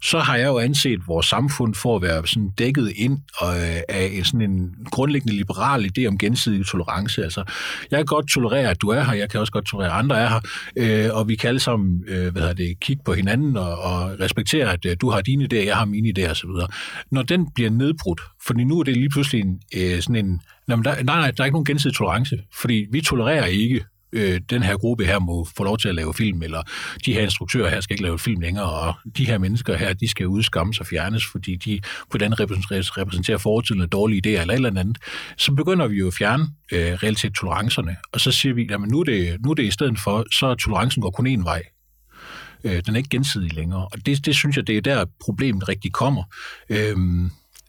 så 0.02 0.18
har 0.18 0.36
jeg 0.36 0.46
jo 0.46 0.58
anset 0.58 1.00
vores 1.06 1.26
samfund 1.26 1.74
for 1.74 1.96
at 1.96 2.02
være 2.02 2.26
sådan 2.26 2.50
dækket 2.58 2.92
ind 2.96 3.18
øh, 3.42 3.80
af 3.88 4.10
en, 4.12 4.24
sådan 4.24 4.50
en 4.50 4.74
grundlæggende 4.90 5.36
liberal 5.36 5.84
idé 5.84 6.06
om 6.06 6.18
gensidig 6.18 6.66
tolerance. 6.66 7.24
Altså, 7.24 7.44
jeg 7.90 7.98
kan 7.98 8.06
godt 8.06 8.28
tolerere, 8.28 8.70
at 8.70 8.80
du 8.80 8.88
er 8.88 9.02
her, 9.02 9.12
jeg 9.12 9.30
kan 9.30 9.40
også 9.40 9.52
godt 9.52 9.66
tolerere, 9.66 9.92
at 9.92 9.98
andre 9.98 10.18
er 10.18 10.28
her, 10.28 10.40
øh, 10.76 11.16
og 11.16 11.28
vi 11.28 11.36
kan 11.36 11.48
alle 11.48 11.60
sammen 11.60 12.04
øh, 12.08 12.32
hvad 12.32 12.54
det, 12.54 12.80
kigge 12.80 13.02
på 13.04 13.12
hinanden 13.12 13.56
og, 13.56 13.78
og 13.78 14.20
respektere, 14.20 14.72
at 14.72 14.86
øh, 14.86 14.96
du 15.00 15.10
har 15.10 15.20
dine 15.20 15.48
idéer, 15.52 15.66
jeg 15.66 15.76
har 15.76 15.84
mine 15.84 16.12
idéer 16.18 16.30
osv. 16.30 16.50
Når 17.10 17.22
den 17.22 17.48
bliver 17.54 17.70
nedbrudt, 17.70 18.20
fordi 18.46 18.64
nu 18.64 18.80
er 18.80 18.84
det 18.84 18.96
lige 18.96 19.10
pludselig 19.10 19.40
en, 19.40 19.60
øh, 19.76 20.00
sådan 20.00 20.16
en, 20.26 20.40
nej, 20.68 20.78
nej, 20.82 21.02
nej, 21.02 21.30
der 21.30 21.42
er 21.42 21.44
ikke 21.44 21.54
nogen 21.54 21.64
gensidig 21.64 21.96
tolerance, 21.96 22.38
fordi 22.60 22.86
vi 22.92 23.00
tolererer 23.00 23.46
ikke 23.46 23.84
øh, 24.12 24.40
den 24.50 24.62
her 24.62 24.76
gruppe 24.76 25.04
her 25.04 25.18
må 25.18 25.46
få 25.56 25.64
lov 25.64 25.78
til 25.78 25.88
at 25.88 25.94
lave 25.94 26.14
film, 26.14 26.42
eller 26.42 26.62
de 27.06 27.12
her 27.12 27.22
instruktører 27.22 27.70
her 27.70 27.80
skal 27.80 27.94
ikke 27.94 28.02
lave 28.02 28.18
film 28.18 28.40
længere, 28.40 28.70
og 28.70 28.94
de 29.16 29.26
her 29.26 29.38
mennesker 29.38 29.76
her, 29.76 29.92
de 29.92 30.08
skal 30.08 30.26
udskammes 30.26 30.80
og 30.80 30.86
fjernes, 30.86 31.26
fordi 31.32 31.56
de 31.56 31.80
på 32.10 32.18
den 32.18 32.40
repræsenterer 32.40 33.38
fortiden 33.38 33.88
dårlige 33.88 34.22
idéer 34.26 34.40
eller 34.40 34.54
et 34.54 34.56
eller 34.56 34.80
andet, 34.80 34.98
så 35.36 35.52
begynder 35.52 35.86
vi 35.86 35.96
jo 35.96 36.06
at 36.06 36.14
fjerne 36.14 36.46
øh, 36.72 36.92
reelt 36.92 37.18
set 37.18 37.32
tolerancerne, 37.34 37.96
og 38.12 38.20
så 38.20 38.30
siger 38.30 38.54
vi, 38.54 38.68
at 38.72 38.80
nu 38.80 39.00
er 39.00 39.04
det, 39.04 39.36
nu 39.40 39.50
er 39.50 39.54
det 39.54 39.64
i 39.64 39.70
stedet 39.70 39.98
for, 39.98 40.26
så 40.32 40.54
tolerancen 40.54 41.02
går 41.02 41.10
kun 41.10 41.26
én 41.26 41.44
vej. 41.44 41.62
Øh, 42.64 42.82
den 42.86 42.94
er 42.94 42.96
ikke 42.96 43.08
gensidig 43.08 43.54
længere, 43.54 43.88
og 43.92 44.06
det, 44.06 44.26
det 44.26 44.34
synes 44.34 44.56
jeg, 44.56 44.66
det 44.66 44.76
er 44.76 44.80
der 44.80 45.04
problemet 45.20 45.68
rigtig 45.68 45.92
kommer. 45.92 46.22
Øh, 46.70 46.96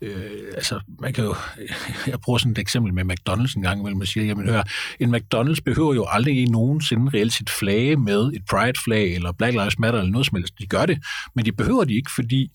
øh, 0.02 0.52
altså, 0.54 0.80
man 1.00 1.12
kan 1.12 1.24
jo, 1.24 1.34
jeg 2.06 2.20
bruger 2.20 2.38
sådan 2.38 2.52
et 2.52 2.58
eksempel 2.58 2.94
med 2.94 3.04
McDonald's 3.04 3.56
en 3.56 3.62
gang 3.62 3.80
imellem, 3.80 3.98
man 3.98 4.06
siger, 4.06 4.26
jamen 4.26 4.48
hør, 4.48 4.62
en 5.00 5.14
McDonald's 5.14 5.60
behøver 5.64 5.94
jo 5.94 6.06
aldrig 6.08 6.48
nogensinde 6.48 7.10
reelt 7.14 7.32
sit 7.32 7.50
flage 7.50 7.96
med 7.96 8.20
et 8.26 8.42
Pride-flag, 8.50 9.14
eller 9.14 9.32
Black 9.32 9.52
Lives 9.52 9.78
Matter, 9.78 10.00
eller 10.00 10.12
noget 10.12 10.26
som 10.26 10.36
helst. 10.36 10.58
De 10.58 10.66
gør 10.66 10.86
det, 10.86 10.98
men 11.34 11.44
de 11.44 11.52
behøver 11.52 11.84
de 11.84 11.94
ikke, 11.94 12.10
fordi 12.14 12.50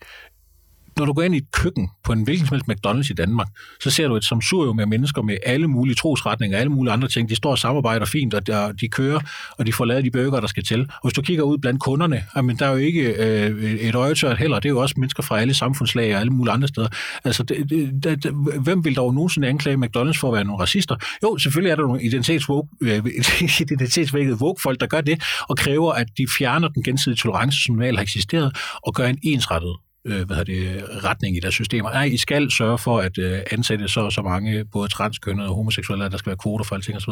når 1.00 1.06
du 1.06 1.13
går 1.13 1.22
ind 1.22 1.36
i 1.36 1.38
et 1.38 1.51
køkken 1.51 1.89
på 2.03 2.13
en 2.13 2.24
hvilken 2.24 2.48
som 2.48 2.56
helst 2.56 2.70
McDonald's 2.70 3.12
i 3.12 3.13
Danmark, 3.13 3.48
så 3.84 3.89
ser 3.89 4.08
du 4.08 4.15
et 4.15 4.24
samsurium 4.24 4.75
med 4.75 4.86
mennesker 4.86 5.22
med 5.22 5.38
alle 5.46 5.68
mulige 5.68 5.96
trosretninger, 5.96 6.58
alle 6.58 6.72
mulige 6.72 6.94
andre 6.94 7.08
ting. 7.08 7.29
De 7.29 7.36
står 7.36 7.51
og 7.51 7.60
samarbejder 7.60 8.06
fint, 8.06 8.34
og 8.34 8.48
de 8.82 8.88
kører, 8.88 9.20
og 9.58 9.65
de 9.65 9.74
får 9.74 9.86
lavet 9.86 10.03
de 10.03 10.12
bøger, 10.12 10.39
der 10.39 10.48
skal 10.48 10.63
til. 10.63 10.82
Og 10.82 11.01
hvis 11.03 11.13
du 11.13 11.22
kigger 11.22 11.44
ud 11.44 11.58
blandt 11.58 11.82
kunderne, 11.82 12.24
jamen, 12.36 12.60
der 12.60 12.65
er 12.65 12.72
jo 12.72 12.77
ikke 12.77 13.01
øh, 13.01 13.63
et 13.63 13.96
øjetørt 13.96 14.38
heller. 14.38 14.60
Det 14.60 14.65
er 14.65 14.74
jo 14.74 14.82
også 14.82 14.96
mennesker 14.98 15.24
fra 15.24 15.39
alle 15.39 15.53
samfundslag 15.53 16.15
og 16.15 16.20
alle 16.20 16.32
mulige 16.32 16.53
andre 16.53 16.68
steder. 16.68 16.88
Altså, 17.24 17.44
det, 17.44 17.70
det, 17.70 18.24
det, 18.24 18.32
hvem 18.63 18.86
vil 18.86 18.96
dog 18.96 19.13
nogensinde 19.13 19.48
anklage 19.48 19.77
McDonald's 19.77 20.20
for 20.20 20.27
at 20.27 20.34
være 20.34 20.44
nogle 20.44 20.62
racister? 20.62 20.96
Jo, 21.24 21.38
selvfølgelig 21.38 21.72
er 21.72 21.75
der 21.75 21.84
nogle 21.84 22.00
øh, 22.01 22.06
identitetsvækkede 23.62 24.34
øh, 24.34 24.56
folk, 24.63 24.79
der 24.79 24.88
gør 24.88 25.01
det, 25.01 25.24
og 25.50 25.58
kræver, 25.58 25.91
at 25.91 26.08
de 26.18 26.27
fjerner 26.38 26.68
den 26.68 26.84
gensidige 26.84 27.18
tolerance, 27.18 27.63
som 27.63 27.75
normalt 27.75 27.98
har 27.98 28.03
eksisteret, 28.03 28.58
og 28.84 28.94
gør 28.94 29.08
en 29.08 29.18
ensrettet 29.24 29.75
øh, 30.06 30.25
hvad 30.27 30.46
det, 30.46 30.84
retning 31.03 31.38
i 31.38 31.39
deres 31.39 31.53
systemer. 31.53 31.89
Nej, 31.89 32.03
I 32.03 32.18
skal 32.18 32.51
sørge 32.51 32.77
for 32.77 33.00
at 33.00 33.18
øh, 33.18 33.39
ansætte 33.51 33.88
så 33.88 34.10
så 34.10 34.22
mange, 34.22 34.65
både 34.65 34.88
transkønnede 34.88 35.50
og 35.50 35.56
homoseksuelle, 35.56 36.06
at 36.06 36.12
der 36.12 36.18
skal 36.18 36.29
være 36.29 36.38
kvoter 36.38 36.65
for 36.65 36.75
alting 36.75 36.98
osv. 36.98 37.12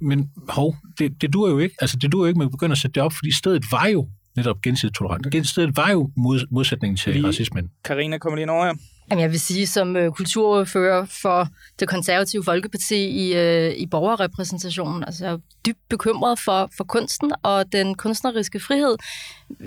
Men 0.00 0.30
hov, 0.48 0.76
det, 0.98 1.22
det 1.22 1.32
dur 1.32 1.50
jo 1.50 1.58
ikke. 1.58 1.74
Altså, 1.80 1.96
det 1.96 2.12
dur 2.12 2.24
jo 2.24 2.28
ikke, 2.28 2.38
man 2.38 2.50
begynder 2.50 2.72
at 2.72 2.78
sætte 2.78 2.94
det 2.94 3.02
op, 3.02 3.12
fordi 3.12 3.36
stedet 3.36 3.64
var 3.70 3.86
jo 3.86 4.08
netop 4.36 4.56
gensidigt 4.62 4.96
tolerant. 4.96 5.46
Stedet 5.46 5.76
var 5.76 5.90
jo 5.90 6.10
mod, 6.16 6.46
modsætningen 6.50 6.96
til 6.96 7.12
lige, 7.12 7.26
racismen. 7.26 7.70
Karina, 7.84 8.18
kommer 8.18 8.36
lige 8.36 8.50
over 8.50 8.64
her. 8.64 8.74
Jamen, 9.10 9.22
jeg 9.22 9.30
vil 9.30 9.40
sige, 9.40 9.66
som 9.66 9.96
øh, 9.96 10.12
kulturfører 10.12 11.04
for 11.22 11.48
det 11.80 11.88
konservative 11.88 12.44
Folkeparti 12.44 12.96
i, 12.96 13.36
øh, 13.36 13.74
i 13.74 13.86
borgerrepræsentationen, 13.86 15.04
altså 15.04 15.24
jeg 15.24 15.32
er 15.32 15.38
dybt 15.66 15.88
bekymret 15.90 16.38
for, 16.38 16.70
for 16.76 16.84
kunsten 16.84 17.32
og 17.42 17.72
den 17.72 17.94
kunstneriske 17.94 18.60
frihed. 18.60 18.96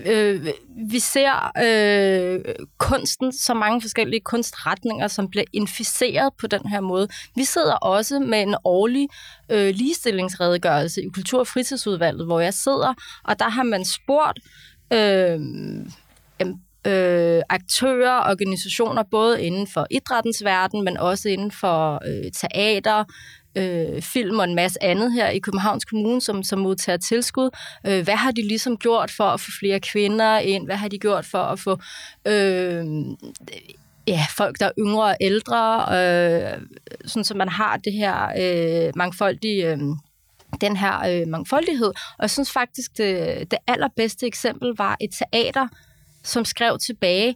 Øh, 0.06 0.48
vi 0.90 1.00
ser 1.00 1.52
øh, 1.64 2.56
kunsten, 2.78 3.34
så 3.34 3.54
mange 3.54 3.82
forskellige 3.82 4.22
kunstretninger, 4.22 5.08
som 5.08 5.30
bliver 5.30 5.46
inficeret 5.54 6.34
på 6.40 6.48
den 6.48 6.70
her 6.70 6.80
måde. 6.80 7.08
Vi 7.36 7.44
sidder 7.44 7.74
også 7.74 8.20
med 8.20 8.42
en 8.42 8.56
årlig 8.64 9.08
øh, 9.50 9.76
ligestillingsredegørelse 9.76 11.02
i 11.02 11.10
Kultur- 11.14 11.40
og 11.40 11.48
Fritidsudvalget, 11.48 12.26
hvor 12.26 12.40
jeg 12.40 12.54
sidder, 12.54 12.94
og 13.24 13.40
der 13.40 13.50
har 13.50 13.64
man 13.64 13.86
spurgt 13.86 14.40
øh, 14.94 15.40
øh, 16.86 17.42
aktører, 17.50 18.30
organisationer, 18.32 19.04
både 19.12 19.44
inden 19.44 19.68
for 19.68 19.88
idrættens 19.92 20.44
verden, 20.44 20.84
men 20.84 20.98
også 20.98 21.30
inden 21.30 21.52
for 21.52 22.02
øh, 22.08 22.32
teater, 22.32 23.04
øh, 23.56 24.02
film 24.02 24.40
og 24.40 24.46
en 24.46 24.56
masse 24.56 24.84
andet 24.84 25.14
her 25.14 25.30
i 25.30 25.40
Københavns 25.40 25.86
Kommune, 25.86 26.22
som, 26.22 26.44
som 26.44 26.60
modtager 26.60 26.98
tilskud. 26.98 27.50
Øh, 27.88 28.04
hvad 28.04 28.16
har 28.16 28.32
de 28.32 28.48
ligesom 28.48 28.78
gjort 28.78 29.12
for 29.12 29.24
at 29.24 29.40
få 29.40 29.52
flere 29.60 29.80
kvinder 29.80 30.38
ind? 30.38 30.66
Hvad 30.66 30.76
har 30.76 30.88
de 30.88 31.00
gjort 31.00 31.26
for 31.26 31.44
at 31.44 31.60
få 31.60 31.72
øh, 32.28 32.86
ja, 34.08 34.26
folk, 34.38 34.60
der 34.60 34.66
er 34.66 34.72
yngre 34.80 35.04
og 35.04 35.18
ældre? 35.22 35.82
Øh, 35.82 36.62
sådan, 37.06 37.24
så 37.24 37.34
man 37.34 37.50
har 37.50 37.78
det 37.78 37.94
her 37.94 38.32
øh, 38.40 38.92
mangfoldige... 38.96 39.72
Øh, 39.72 39.80
den 40.62 40.78
her 40.78 41.00
øh, 41.10 41.28
mangfoldighed. 41.28 41.88
Og 41.88 42.22
jeg 42.22 42.30
synes 42.30 42.52
faktisk, 42.52 42.98
det, 42.98 43.52
det 43.52 43.60
allerbedste 43.68 44.28
eksempel 44.28 44.74
var 44.78 44.98
et 45.02 45.10
teater, 45.20 45.68
som 46.26 46.46
skrev 46.46 46.78
tilbage, 46.80 47.36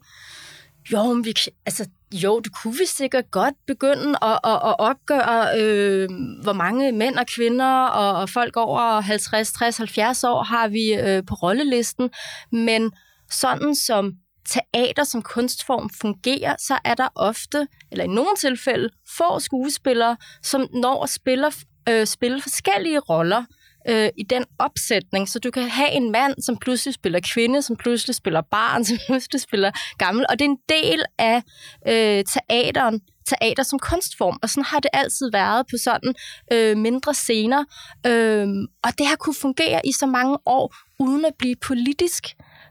jo, 0.91 1.21
vi, 1.23 1.33
altså, 1.65 1.89
jo, 2.13 2.39
det 2.39 2.53
kunne 2.53 2.77
vi 2.77 2.85
sikkert 2.85 3.31
godt 3.31 3.53
begynde 3.67 4.17
at, 4.21 4.39
at, 4.43 4.53
at 4.53 4.75
opgøre, 4.79 5.59
øh, 5.59 6.09
hvor 6.43 6.53
mange 6.53 6.91
mænd 6.91 7.15
og 7.15 7.27
kvinder 7.27 7.85
og, 7.85 8.21
og 8.21 8.29
folk 8.29 8.57
over 8.57 9.01
50, 9.01 9.53
60, 9.53 9.77
70 9.77 10.23
år 10.23 10.43
har 10.43 10.67
vi 10.67 10.93
øh, 10.93 11.23
på 11.27 11.35
rollelisten. 11.35 12.09
Men 12.51 12.91
sådan 13.31 13.75
som 13.75 14.13
teater 14.49 15.03
som 15.03 15.21
kunstform 15.21 15.89
fungerer, 16.01 16.55
så 16.59 16.77
er 16.85 16.93
der 16.93 17.07
ofte, 17.15 17.67
eller 17.91 18.03
i 18.03 18.07
nogle 18.07 18.35
tilfælde, 18.39 18.89
få 19.17 19.39
skuespillere, 19.39 20.17
som 20.43 20.67
når 20.73 21.03
at 21.03 21.09
spille, 21.09 21.51
øh, 21.89 22.07
spille 22.07 22.41
forskellige 22.41 22.99
roller 22.99 23.43
øh, 23.89 24.09
i 24.17 24.23
den 24.23 24.45
opsætning, 24.59 25.29
så 25.29 25.39
du 25.39 25.51
kan 25.51 25.69
have 25.69 25.91
en 25.91 26.11
mand, 26.11 26.41
som 26.41 26.57
pludselig 26.57 26.93
spiller 26.93 27.19
kvinde, 27.33 27.61
som 27.61 27.75
pludselig 27.75 28.15
spiller 28.15 28.41
barn, 28.41 28.85
som 28.89 28.97
pludselig 29.05 29.41
spiller 29.41 29.71
gammel, 29.97 30.25
og 30.29 30.39
det 30.39 30.45
er 30.45 30.49
en 30.49 30.59
del 30.69 31.03
af 31.17 31.43
øh, 31.87 32.23
teateren, 32.23 33.01
teater 33.29 33.63
som 33.63 33.79
kunstform, 33.79 34.39
og 34.41 34.49
sådan 34.49 34.63
har 34.63 34.79
det 34.79 34.89
altid 34.93 35.31
været 35.31 35.65
på 35.71 35.77
sådan 35.83 36.13
øh, 36.53 36.77
mindre 36.77 37.13
scener, 37.13 37.63
øh, 38.07 38.47
og 38.83 38.97
det 38.97 39.07
har 39.07 39.15
kunne 39.15 39.35
fungere 39.41 39.81
i 39.85 39.91
så 39.91 40.05
mange 40.05 40.37
år, 40.45 40.75
uden 40.99 41.25
at 41.25 41.33
blive 41.39 41.55
politisk. 41.67 42.23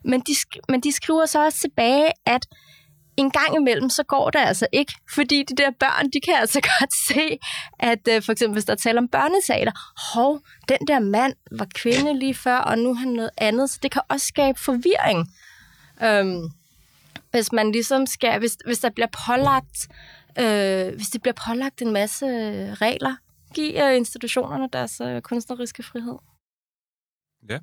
Men 0.05 0.21
de, 0.21 0.35
men 0.69 0.81
de 0.81 0.93
skriver 0.93 1.27
så 1.27 1.45
også 1.45 1.59
tilbage, 1.61 2.11
at 2.27 2.47
en 3.19 3.31
gang 3.31 3.57
imellem, 3.57 3.91
så 3.91 4.03
går 4.03 4.31
det 4.31 4.39
altså 4.39 4.67
ikke, 4.73 4.95
fordi 5.15 5.43
de 5.43 5.57
der 5.57 5.71
børn, 5.71 6.11
de 6.11 6.21
kan 6.21 6.35
altså 6.35 6.61
godt 6.79 6.95
se, 7.09 7.39
at 7.79 8.09
øh, 8.09 8.23
for 8.23 8.33
eksempel 8.33 8.55
hvis 8.55 8.65
der 8.65 8.75
taler 8.75 9.01
om 9.01 9.09
børnesaler, 9.09 9.73
hov, 10.15 10.41
den 10.69 10.79
der 10.89 10.99
mand 10.99 11.35
var 11.51 11.67
kvinde 11.75 12.19
lige 12.19 12.35
før, 12.35 12.57
og 12.57 12.79
nu 12.79 12.91
er 12.91 12.95
han 12.95 13.09
noget 13.09 13.31
andet, 13.37 13.71
så 13.71 13.79
det 13.83 13.91
kan 13.91 14.03
også 14.09 14.27
skabe 14.27 14.61
forvirring. 14.61 15.29
Øhm, 16.03 16.43
hvis 17.31 17.53
man 17.53 17.73
ligesom 17.73 18.07
skal, 18.07 18.39
hvis, 18.39 18.57
hvis 18.67 18.79
der 18.79 18.91
bliver 18.91 19.09
pålagt, 19.27 19.89
øh, 20.39 20.95
hvis 20.97 21.09
det 21.09 21.23
bliver 21.23 21.35
pålagt 21.47 21.83
en 21.83 21.93
masse 21.93 22.27
regler, 22.75 23.17
giv 23.55 23.75
øh, 23.83 23.97
institutionerne 23.97 24.69
deres 24.73 25.01
øh, 25.01 25.23
kunstneriske 25.23 25.83
frihed. 25.83 26.19
Ja, 27.49 27.59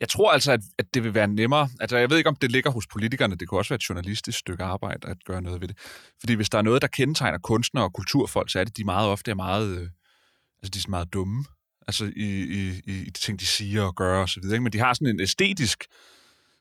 jeg 0.00 0.08
tror 0.08 0.32
altså, 0.32 0.52
at, 0.52 0.60
at 0.78 0.94
det 0.94 1.04
vil 1.04 1.14
være 1.14 1.28
nemmere. 1.28 1.68
Altså, 1.80 1.96
jeg 1.96 2.10
ved 2.10 2.16
ikke, 2.16 2.28
om 2.28 2.36
det 2.36 2.52
ligger 2.52 2.70
hos 2.70 2.86
politikerne. 2.86 3.34
Det 3.34 3.48
kunne 3.48 3.60
også 3.60 3.68
være 3.68 3.76
et 3.76 3.88
journalistisk 3.88 4.38
stykke 4.38 4.64
arbejde 4.64 5.08
at 5.08 5.16
gøre 5.24 5.42
noget 5.42 5.60
ved 5.60 5.68
det. 5.68 5.78
Fordi 6.20 6.34
hvis 6.34 6.50
der 6.50 6.58
er 6.58 6.62
noget, 6.62 6.82
der 6.82 6.88
kendetegner 6.88 7.38
kunstnere 7.38 7.84
og 7.84 7.92
kulturfolk, 7.92 8.50
så 8.50 8.60
er 8.60 8.64
det, 8.64 8.76
de 8.76 8.84
meget 8.84 9.08
ofte 9.08 9.30
er 9.30 9.34
meget, 9.34 9.68
øh, 9.78 9.88
altså, 10.62 10.70
de 10.74 10.78
er 10.78 10.90
meget 10.90 11.12
dumme. 11.12 11.44
Altså 11.86 12.04
i, 12.16 12.42
i, 12.42 12.80
i 12.86 13.04
de 13.04 13.20
ting, 13.20 13.40
de 13.40 13.46
siger 13.46 13.82
og 13.82 13.94
gør 13.94 14.22
osv. 14.22 14.44
Men 14.44 14.72
de 14.72 14.78
har 14.78 14.94
sådan 14.94 15.14
en 15.14 15.20
æstetisk 15.20 15.84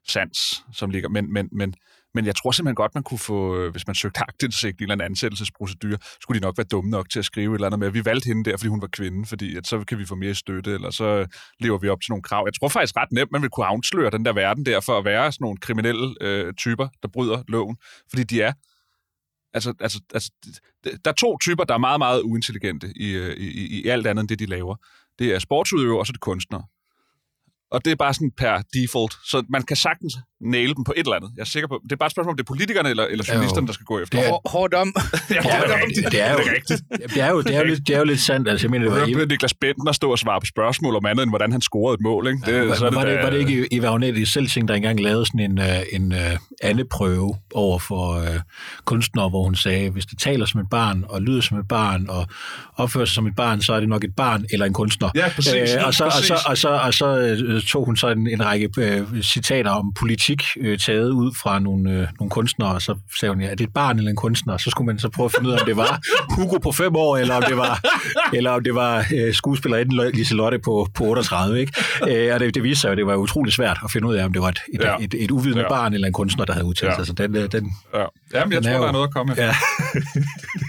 sans, 0.07 0.63
som 0.73 0.89
ligger. 0.89 1.09
Men, 1.09 1.33
men, 1.33 1.49
men, 1.51 1.73
men 2.15 2.25
jeg 2.25 2.35
tror 2.35 2.51
simpelthen 2.51 2.75
godt, 2.75 2.95
man 2.95 3.03
kunne 3.03 3.19
få, 3.19 3.57
øh, 3.57 3.71
hvis 3.71 3.87
man 3.87 3.95
søgte 3.95 4.19
aktindsigt 4.19 4.81
i 4.81 4.83
en 4.83 4.91
eller 4.91 4.93
anden 4.93 5.05
ansættelsesprocedure, 5.05 5.97
skulle 6.21 6.39
de 6.39 6.45
nok 6.45 6.57
være 6.57 6.67
dumme 6.71 6.89
nok 6.89 7.09
til 7.09 7.19
at 7.19 7.25
skrive 7.25 7.51
et 7.51 7.55
eller 7.55 7.67
andet 7.67 7.79
med, 7.79 7.87
at 7.87 7.93
vi 7.93 8.05
valgte 8.05 8.27
hende 8.27 8.49
der, 8.49 8.57
fordi 8.57 8.69
hun 8.69 8.81
var 8.81 8.87
kvinde, 8.87 9.25
fordi 9.25 9.55
at 9.57 9.67
så 9.67 9.83
kan 9.87 9.99
vi 9.99 10.05
få 10.05 10.15
mere 10.15 10.35
støtte, 10.35 10.73
eller 10.73 10.89
så 10.89 11.05
øh, 11.05 11.27
lever 11.59 11.77
vi 11.77 11.89
op 11.89 12.01
til 12.01 12.11
nogle 12.11 12.23
krav. 12.23 12.43
Jeg 12.45 12.53
tror 12.53 12.67
faktisk 12.67 12.97
ret 12.97 13.11
nemt, 13.11 13.31
man 13.31 13.41
vil 13.41 13.49
kunne 13.49 13.65
afsløre 13.65 14.11
den 14.11 14.25
der 14.25 14.33
verden 14.33 14.65
der, 14.65 14.79
for 14.79 14.97
at 14.97 15.05
være 15.05 15.31
sådan 15.31 15.43
nogle 15.43 15.57
kriminelle 15.57 16.15
øh, 16.21 16.53
typer, 16.53 16.87
der 17.01 17.07
bryder 17.07 17.43
loven, 17.47 17.77
fordi 18.09 18.23
de 18.23 18.41
er 18.41 18.53
Altså, 19.53 19.73
altså, 19.79 20.01
altså, 20.13 20.31
der 20.83 21.11
er 21.11 21.19
to 21.19 21.37
typer, 21.37 21.63
der 21.63 21.73
er 21.73 21.77
meget, 21.77 21.99
meget 21.99 22.21
uintelligente 22.21 22.93
i, 22.95 23.11
øh, 23.11 23.37
i, 23.37 23.47
i, 23.47 23.81
i 23.83 23.87
alt 23.87 24.07
andet 24.07 24.21
end 24.21 24.29
det, 24.29 24.39
de 24.39 24.45
laver. 24.45 24.75
Det 25.19 25.35
er 25.35 25.39
sportsudøvere, 25.39 25.99
og 25.99 26.07
så 26.07 26.11
er 26.11 26.13
det 26.13 26.21
kunstnere 26.21 26.63
og 27.71 27.85
det 27.85 27.91
er 27.91 27.95
bare 27.95 28.13
sådan 28.13 28.31
per 28.37 28.61
default. 28.73 29.13
Så 29.25 29.43
man 29.49 29.63
kan 29.63 29.75
sagtens 29.75 30.13
næle 30.41 30.73
dem 30.75 30.83
på 30.83 30.93
et 30.97 30.99
eller 30.99 31.15
andet. 31.15 31.31
Jeg 31.37 31.41
er 31.41 31.45
sikker 31.45 31.67
på. 31.67 31.79
Det 31.83 31.91
er 31.91 31.95
bare 31.95 32.07
et 32.07 32.11
spørgsmål, 32.11 32.31
om 32.33 32.37
det 32.37 32.43
er 32.43 32.47
politikerne 32.47 32.89
eller, 32.89 33.05
eller 33.05 33.25
journalisterne, 33.29 33.67
der 33.67 33.73
skal 33.73 33.85
gå 33.85 33.99
efter. 33.99 34.17
Det 34.19 34.27
er- 34.27 34.31
Hår- 34.31 34.49
Hårdt 34.51 34.73
om. 34.73 34.93
ja, 35.29 35.35
Det 35.41 35.51
er 35.51 35.61
jo 35.61 35.77
det. 35.77 36.11
Det 36.11 36.21
er 36.21 36.31
jo, 36.31 36.37
det 36.37 36.47
er 36.47 36.55
rigtigt. 36.55 36.81
det 37.13 37.21
er 37.21 37.29
jo, 37.31 37.41
det 37.41 37.55
er 37.55 37.59
jo, 37.59 37.65
lidt, 37.65 37.87
det 37.87 37.93
er 37.95 37.99
jo 37.99 38.03
lidt 38.05 38.19
sandt. 38.19 38.49
Altså, 38.49 38.67
jeg 38.67 38.71
mener, 38.71 38.85
det 38.85 38.93
var, 38.93 38.99
Jeg 39.07 39.15
hørte 39.15 39.27
Niklas 39.29 39.53
Bentner 39.53 39.91
stå 39.91 40.11
og 40.11 40.19
svare 40.19 40.39
på 40.41 40.45
spørgsmål 40.45 40.95
om 40.95 41.05
andet, 41.05 41.23
end 41.23 41.31
hvordan 41.31 41.51
han 41.51 41.61
scorede 41.61 41.93
et 41.93 42.01
mål. 42.01 42.27
Ikke? 42.27 42.39
Det, 42.45 42.69
var, 42.69 42.75
så 42.75 42.85
er 42.85 42.91
var, 42.91 43.05
det, 43.05 43.17
da- 43.17 43.23
var 43.23 43.29
det 43.29 43.39
ikke 43.39 43.67
Eva 43.71 43.87
Agnete 43.87 44.19
i 44.21 44.25
Selvsing, 44.25 44.67
der 44.67 44.73
engang 44.73 44.99
lavede 44.99 45.25
sådan 45.25 45.39
en, 45.39 45.57
uh, 45.59 45.65
en 45.93 46.11
uh, 46.11 46.17
andeprøve 46.63 47.35
over 47.53 47.79
for 47.79 48.17
uh, 48.19 48.25
kunstnere, 48.85 49.29
hvor 49.29 49.43
hun 49.43 49.55
sagde, 49.55 49.89
hvis 49.89 50.05
det 50.05 50.19
taler 50.19 50.45
som 50.45 50.59
et 50.61 50.67
barn, 50.71 51.05
og 51.09 51.21
lyder 51.21 51.41
som 51.41 51.59
et 51.59 51.67
barn, 51.67 52.09
og 52.09 52.27
opfører 52.75 53.05
sig 53.05 53.15
som 53.15 53.27
et 53.27 53.35
barn, 53.35 53.61
så 53.61 53.73
er 53.73 53.79
det 53.79 53.89
nok 53.89 54.03
et 54.03 54.15
barn 54.17 54.45
eller 54.53 54.65
en 54.65 54.73
kunstner. 54.73 55.09
Ja, 55.15 55.29
præcis. 55.35 55.53
Øh, 55.75 55.85
og 55.85 55.93
så, 55.93 56.03
og 56.05 56.11
præcis. 56.11 56.27
så, 56.27 56.37
og 56.45 56.57
så, 56.57 56.69
og 56.69 56.93
så 56.93 57.58
øh, 57.61 57.67
tog 57.67 57.85
hun 57.85 57.97
så 57.97 58.07
en, 58.09 58.27
en 58.27 58.45
række 58.45 58.69
øh, 58.79 59.21
citater 59.21 59.71
om 59.71 59.93
politik 59.93 60.43
øh, 60.59 60.79
taget 60.79 61.09
ud 61.11 61.31
fra 61.41 61.59
nogle, 61.59 61.91
øh, 61.91 62.07
nogle 62.19 62.29
kunstnere, 62.29 62.73
og 62.73 62.81
så 62.81 62.95
sagde 63.19 63.33
hun, 63.33 63.41
ja, 63.41 63.47
er 63.47 63.55
det 63.55 63.63
et 63.63 63.73
barn 63.73 63.97
eller 63.97 64.09
en 64.09 64.15
kunstner? 64.15 64.57
Så 64.57 64.69
skulle 64.69 64.85
man 64.85 64.99
så 64.99 65.09
prøve 65.09 65.25
at 65.25 65.31
finde 65.31 65.49
ud 65.49 65.53
af, 65.53 65.59
om 65.59 65.65
det 65.65 65.77
var 65.77 65.99
Hugo 66.35 66.57
på 66.57 66.71
fem 66.71 66.95
år, 66.95 67.17
eller 67.17 67.35
om 67.35 67.43
det 67.47 67.57
var, 67.57 67.81
eller 68.33 68.51
om 68.51 68.63
det 68.63 68.75
var 68.75 69.05
øh, 69.15 69.33
skuespillerinden 69.33 70.11
Liselotte 70.13 70.59
på, 70.59 70.87
på 70.93 71.03
38. 71.03 71.59
Ikke? 71.59 71.73
Øh, 72.09 72.33
og 72.33 72.39
det, 72.39 72.55
det 72.55 72.63
viste 72.63 72.81
sig 72.81 72.89
jo, 72.89 72.95
det 72.95 73.05
var 73.05 73.15
utrolig 73.15 73.53
svært 73.53 73.79
at 73.83 73.91
finde 73.91 74.07
ud 74.07 74.15
af, 74.15 74.25
om 74.25 74.33
det 74.33 74.41
var 74.41 74.49
et, 74.49 74.59
et, 74.73 74.81
Ja. 74.83 74.95
et, 75.01 75.13
et 75.17 75.31
uvidende 75.31 75.61
Ja. 75.63 75.69
barn 75.69 75.93
eller 75.93 76.07
en 76.07 76.13
kunstner, 76.13 76.45
der 76.45 76.53
havde 76.53 76.65
udtalt 76.65 76.89
Ja. 76.91 76.95
sig. 76.95 77.07
Så 77.07 77.13
den, 77.13 77.35
øh, 77.35 77.51
den, 77.51 77.71
Ja. 77.95 77.99
Jamen, 78.33 78.53
jeg 78.53 78.63
Den 78.63 78.63
tror, 78.63 78.71
der 78.71 78.77
jo- 78.77 78.87
er 78.87 78.91
noget 78.91 79.07
at 79.07 79.13
komme 79.13 79.31
efter. 79.31 79.43
ja. 79.45 79.53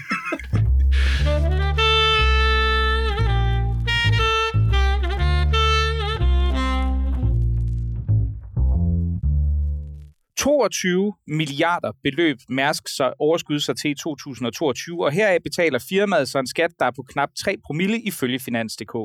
22 10.41 11.13
milliarder 11.27 11.91
beløb 12.03 12.37
Mærsk 12.49 12.83
så 12.87 13.13
overskud 13.19 13.59
sig 13.59 13.77
til 13.77 13.91
i 13.91 13.93
2022, 13.93 15.05
og 15.05 15.11
heraf 15.11 15.37
betaler 15.43 15.79
firmaet 15.89 16.27
så 16.29 16.39
en 16.39 16.47
skat, 16.47 16.71
der 16.79 16.85
er 16.85 16.91
på 16.91 17.01
knap 17.01 17.29
3 17.39 17.57
promille 17.65 18.01
ifølge 18.01 18.39
Finans.dk. 18.39 18.95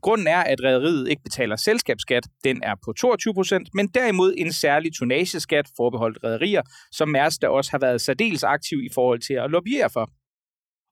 Grunden 0.00 0.26
er, 0.26 0.42
at 0.42 0.60
rederiet 0.64 1.08
ikke 1.08 1.22
betaler 1.22 1.56
selskabsskat, 1.56 2.26
den 2.44 2.62
er 2.62 2.74
på 2.84 2.92
22 2.92 3.34
procent, 3.34 3.68
men 3.74 3.88
derimod 3.88 4.34
en 4.38 4.52
særlig 4.52 4.90
tonnageskat 4.98 5.66
forbeholdt 5.76 6.18
rederier, 6.24 6.62
som 6.92 7.08
Mærsk 7.08 7.42
der 7.42 7.48
også 7.48 7.70
har 7.70 7.78
været 7.78 8.00
særdeles 8.00 8.42
aktiv 8.44 8.78
i 8.82 8.88
forhold 8.94 9.20
til 9.20 9.34
at 9.34 9.50
lobbyere 9.50 9.90
for. 9.90 10.10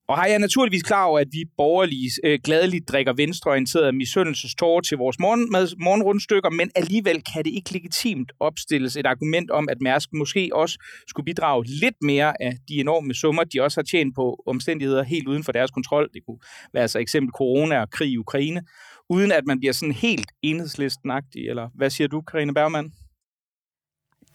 Og 0.09 0.18
har 0.18 0.27
jeg 0.27 0.38
naturligvis 0.38 0.83
klar 0.83 1.05
over, 1.05 1.18
at 1.18 1.29
vi 1.33 1.44
borgerlige 1.57 2.11
øh, 2.25 2.38
gladeligt 2.44 2.88
drikker 2.88 3.12
venstreorienteret 3.12 3.94
misundelsestårer 3.94 4.81
til 4.81 4.97
vores 4.99 5.18
morgen, 5.18 5.53
med 5.53 5.68
morgenrundstykker, 5.79 6.51
men 6.51 6.71
alligevel 6.75 7.23
kan 7.33 7.44
det 7.44 7.51
ikke 7.51 7.73
legitimt 7.73 8.33
opstilles 8.40 8.97
et 8.97 9.07
argument 9.07 9.51
om, 9.51 9.68
at 9.71 9.77
Mærsk 9.81 10.09
måske 10.12 10.51
også 10.53 10.79
skulle 11.09 11.25
bidrage 11.25 11.64
lidt 11.66 11.94
mere 12.03 12.42
af 12.42 12.53
de 12.68 12.81
enorme 12.81 13.14
summer, 13.14 13.44
de 13.44 13.62
også 13.62 13.81
har 13.81 13.85
tjent 13.85 14.14
på 14.14 14.42
omstændigheder 14.47 15.03
helt 15.03 15.29
uden 15.29 15.44
for 15.44 15.53
deres 15.53 15.71
kontrol. 15.71 16.09
Det 16.14 16.23
kunne 16.27 16.40
være 16.73 16.83
altså 16.83 16.99
eksempel 16.99 17.33
corona 17.33 17.81
og 17.81 17.90
krig 17.90 18.11
i 18.11 18.18
Ukraine, 18.18 18.62
uden 19.09 19.33
at 19.33 19.47
man 19.47 19.59
bliver 19.59 19.73
sådan 19.73 19.94
helt 19.94 20.33
enhedslistenagtig. 20.42 21.49
Eller 21.49 21.68
hvad 21.75 21.90
siger 21.90 22.09
du, 22.09 22.21
Karine 22.21 22.55
Bergmann? 22.55 22.92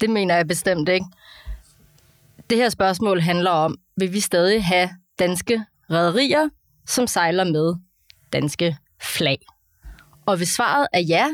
Det 0.02 0.10
mener 0.10 0.36
jeg 0.36 0.48
bestemt 0.48 0.90
ikke. 0.90 1.06
Det 2.50 2.58
her 2.58 2.70
spørgsmål 2.70 3.20
handler 3.20 3.52
om, 3.52 3.78
vil 3.98 4.14
vi 4.14 4.20
stadig 4.20 4.66
have 4.66 4.90
danske 5.19 5.65
rædderier, 5.91 6.49
som 6.88 7.08
sejler 7.08 7.43
med 7.43 7.76
danske 8.34 8.78
flag? 9.02 9.38
Og 10.26 10.38
hvis 10.38 10.49
svaret 10.49 10.88
er 10.93 10.99
ja, 10.99 11.28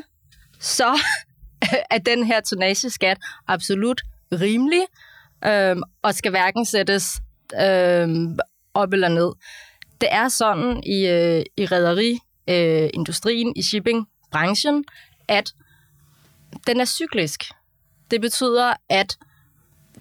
så 0.60 1.00
er 1.92 1.98
den 1.98 2.24
her 2.24 2.40
tonnageskat 2.42 3.18
absolut 3.48 4.02
rimelig, 4.32 4.86
øhm, 5.46 5.84
og 6.02 6.14
skal 6.14 6.30
hverken 6.30 6.66
sættes 6.66 7.22
øhm, 7.62 8.38
op 8.74 8.94
eller 8.94 9.10
ned. 9.10 9.32
Det 10.02 10.10
er 10.12 10.28
sådan 10.28 10.84
i, 10.84 11.08
øh, 11.08 11.44
i 11.58 11.66
rædderiindustrien, 11.66 13.48
øh, 13.48 13.54
i 13.56 13.64
shippingbranchen, 13.64 14.86
at 15.28 15.54
den 16.68 16.80
er 16.80 16.86
cyklisk. 16.86 17.44
Det 18.12 18.22
betyder, 18.22 18.74
at 18.90 19.18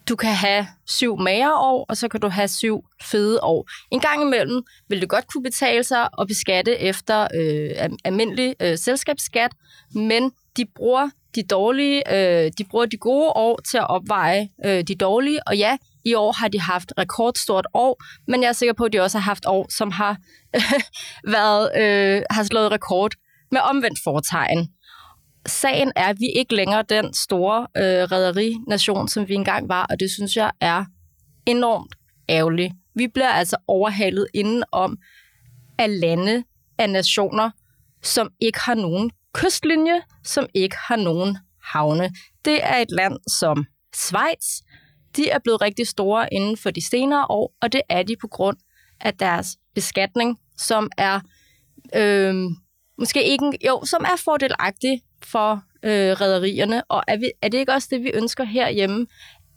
du 0.09 0.16
kan 0.16 0.35
have 0.35 0.66
syv 0.87 1.18
magre 1.18 1.55
år, 1.55 1.87
og 1.88 1.97
så 1.97 2.09
kan 2.09 2.21
du 2.21 2.29
have 2.29 2.49
syv 2.49 2.85
fede 3.03 3.40
år. 3.42 3.68
En 3.90 4.01
gang 4.01 4.23
imellem 4.23 4.62
vil 4.88 5.01
det 5.01 5.09
godt 5.09 5.27
kunne 5.33 5.42
betale 5.42 5.85
sig 5.85 6.09
at 6.21 6.27
beskatte 6.29 6.79
efter 6.79 7.29
øh, 7.35 7.88
almindelig 8.05 8.55
øh, 8.62 8.79
selskabsskat, 8.79 9.51
men 9.94 10.33
de 10.57 10.64
bruger 10.77 11.11
de 11.35 11.42
dårlige, 11.42 12.14
øh, 12.14 12.53
de 12.59 12.64
bruger 12.71 12.87
de 12.87 12.97
gode 12.97 13.29
år 13.29 13.61
til 13.71 13.79
at 13.79 13.90
opveje 13.90 14.49
øh, 14.64 14.83
de 14.83 14.94
dårlige, 14.94 15.49
og 15.49 15.57
ja, 15.57 15.77
i 16.05 16.14
år 16.14 16.33
har 16.33 16.49
de 16.49 16.61
haft 16.61 16.92
rekordstort 16.99 17.66
år, 17.75 18.03
men 18.27 18.42
jeg 18.42 18.49
er 18.49 18.53
sikker 18.53 18.73
på, 18.73 18.85
at 18.85 18.92
de 18.92 19.01
også 19.01 19.18
har 19.18 19.25
haft 19.25 19.47
år, 19.47 19.66
som 19.71 19.90
har 19.90 20.16
været 21.37 21.71
øh, 21.77 22.23
har 22.31 22.44
slået 22.44 22.73
rekord 22.73 23.12
med 23.51 23.61
omvendt 23.61 23.99
foretegn 24.05 24.68
sagen 25.46 25.92
er, 25.96 26.05
at 26.05 26.16
vi 26.20 26.27
ikke 26.37 26.55
længere 26.55 26.85
den 26.88 27.14
store 27.14 27.66
øh, 27.77 28.12
rædderination, 28.12 29.09
som 29.09 29.29
vi 29.29 29.35
engang 29.35 29.68
var, 29.68 29.87
og 29.90 30.01
det 30.01 30.11
synes 30.11 30.37
jeg 30.37 30.51
er 30.61 30.85
enormt 31.46 31.94
ærgerligt. 32.29 32.72
Vi 32.94 33.09
bliver 33.09 33.29
altså 33.29 33.57
overhalet 33.66 34.27
indenom 34.35 34.98
af 35.79 36.01
lande, 36.01 36.44
af 36.79 36.90
nationer, 36.90 37.51
som 38.03 38.31
ikke 38.40 38.61
har 38.61 38.74
nogen 38.74 39.11
kystlinje, 39.35 40.03
som 40.24 40.46
ikke 40.55 40.77
har 40.77 40.96
nogen 40.96 41.38
havne. 41.62 42.11
Det 42.44 42.64
er 42.64 42.77
et 42.77 42.90
land 42.90 43.16
som 43.29 43.66
Schweiz. 43.94 44.62
De 45.16 45.31
er 45.31 45.38
blevet 45.38 45.61
rigtig 45.61 45.87
store 45.87 46.35
inden 46.35 46.57
for 46.57 46.70
de 46.70 46.88
senere 46.88 47.27
år, 47.29 47.55
og 47.62 47.72
det 47.72 47.83
er 47.88 48.03
de 48.03 48.16
på 48.20 48.29
grund 48.29 48.57
af 49.01 49.14
deres 49.14 49.57
beskatning, 49.74 50.38
som 50.57 50.90
er 50.98 51.20
øh, 51.94 52.35
måske 52.98 53.24
ikke, 53.24 53.44
en- 53.44 53.56
jo, 53.66 53.84
som 53.84 54.04
er 54.04 54.16
fordelagtig 54.24 55.02
for 55.24 55.62
øh, 55.82 56.20
rædderierne. 56.20 56.82
Og 56.88 57.02
er, 57.08 57.16
vi, 57.16 57.30
er 57.42 57.48
det 57.48 57.58
ikke 57.58 57.72
også 57.72 57.88
det, 57.90 58.02
vi 58.02 58.11
ønsker 58.14 58.44
herhjemme, 58.44 59.06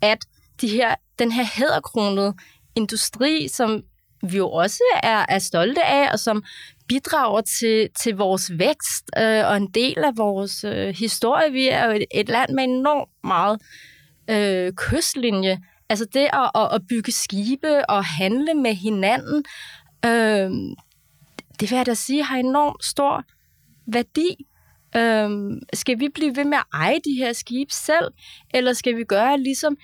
at 0.01 0.17
de 0.61 0.67
her, 0.67 0.95
den 1.19 1.31
her 1.31 1.45
hæderkronede 1.53 2.33
industri, 2.75 3.47
som 3.47 3.83
vi 4.29 4.37
jo 4.37 4.51
også 4.51 4.83
er, 5.03 5.25
er 5.29 5.39
stolte 5.39 5.83
af, 5.83 6.11
og 6.11 6.19
som 6.19 6.43
bidrager 6.87 7.41
til, 7.59 7.89
til 8.03 8.15
vores 8.15 8.51
vækst 8.57 9.11
øh, 9.17 9.47
og 9.47 9.57
en 9.57 9.67
del 9.67 9.97
af 9.97 10.17
vores 10.17 10.63
øh, 10.63 10.87
historie. 10.95 11.51
Vi 11.51 11.67
er 11.67 11.85
jo 11.85 11.91
et, 11.91 12.05
et 12.15 12.29
land 12.29 12.53
med 12.53 12.63
enormt 12.63 13.09
meget 13.23 13.61
øh, 14.29 14.73
kystlinje. 14.73 15.59
Altså 15.89 16.05
det 16.13 16.29
at, 16.33 16.51
at, 16.55 16.67
at 16.75 16.81
bygge 16.89 17.11
skibe 17.11 17.89
og 17.89 18.05
handle 18.05 18.53
med 18.53 18.73
hinanden, 18.75 19.43
øh, 20.05 20.51
det 21.61 21.71
vil 21.71 21.77
jeg 21.77 21.85
da 21.85 21.93
sige 21.93 22.23
har 22.23 22.37
enormt 22.37 22.85
stor 22.85 23.23
værdi. 23.87 24.45
Øhm, 24.95 25.59
skal 25.73 25.99
vi 25.99 26.09
blive 26.13 26.35
ved 26.35 26.45
med 26.45 26.57
at 26.57 26.63
eje 26.73 26.99
de 27.05 27.17
her 27.17 27.33
skibe 27.33 27.73
selv, 27.73 28.07
eller 28.53 28.73
skal 28.73 28.97
vi 28.97 29.03
gøre 29.03 29.39
ligesom 29.39 29.77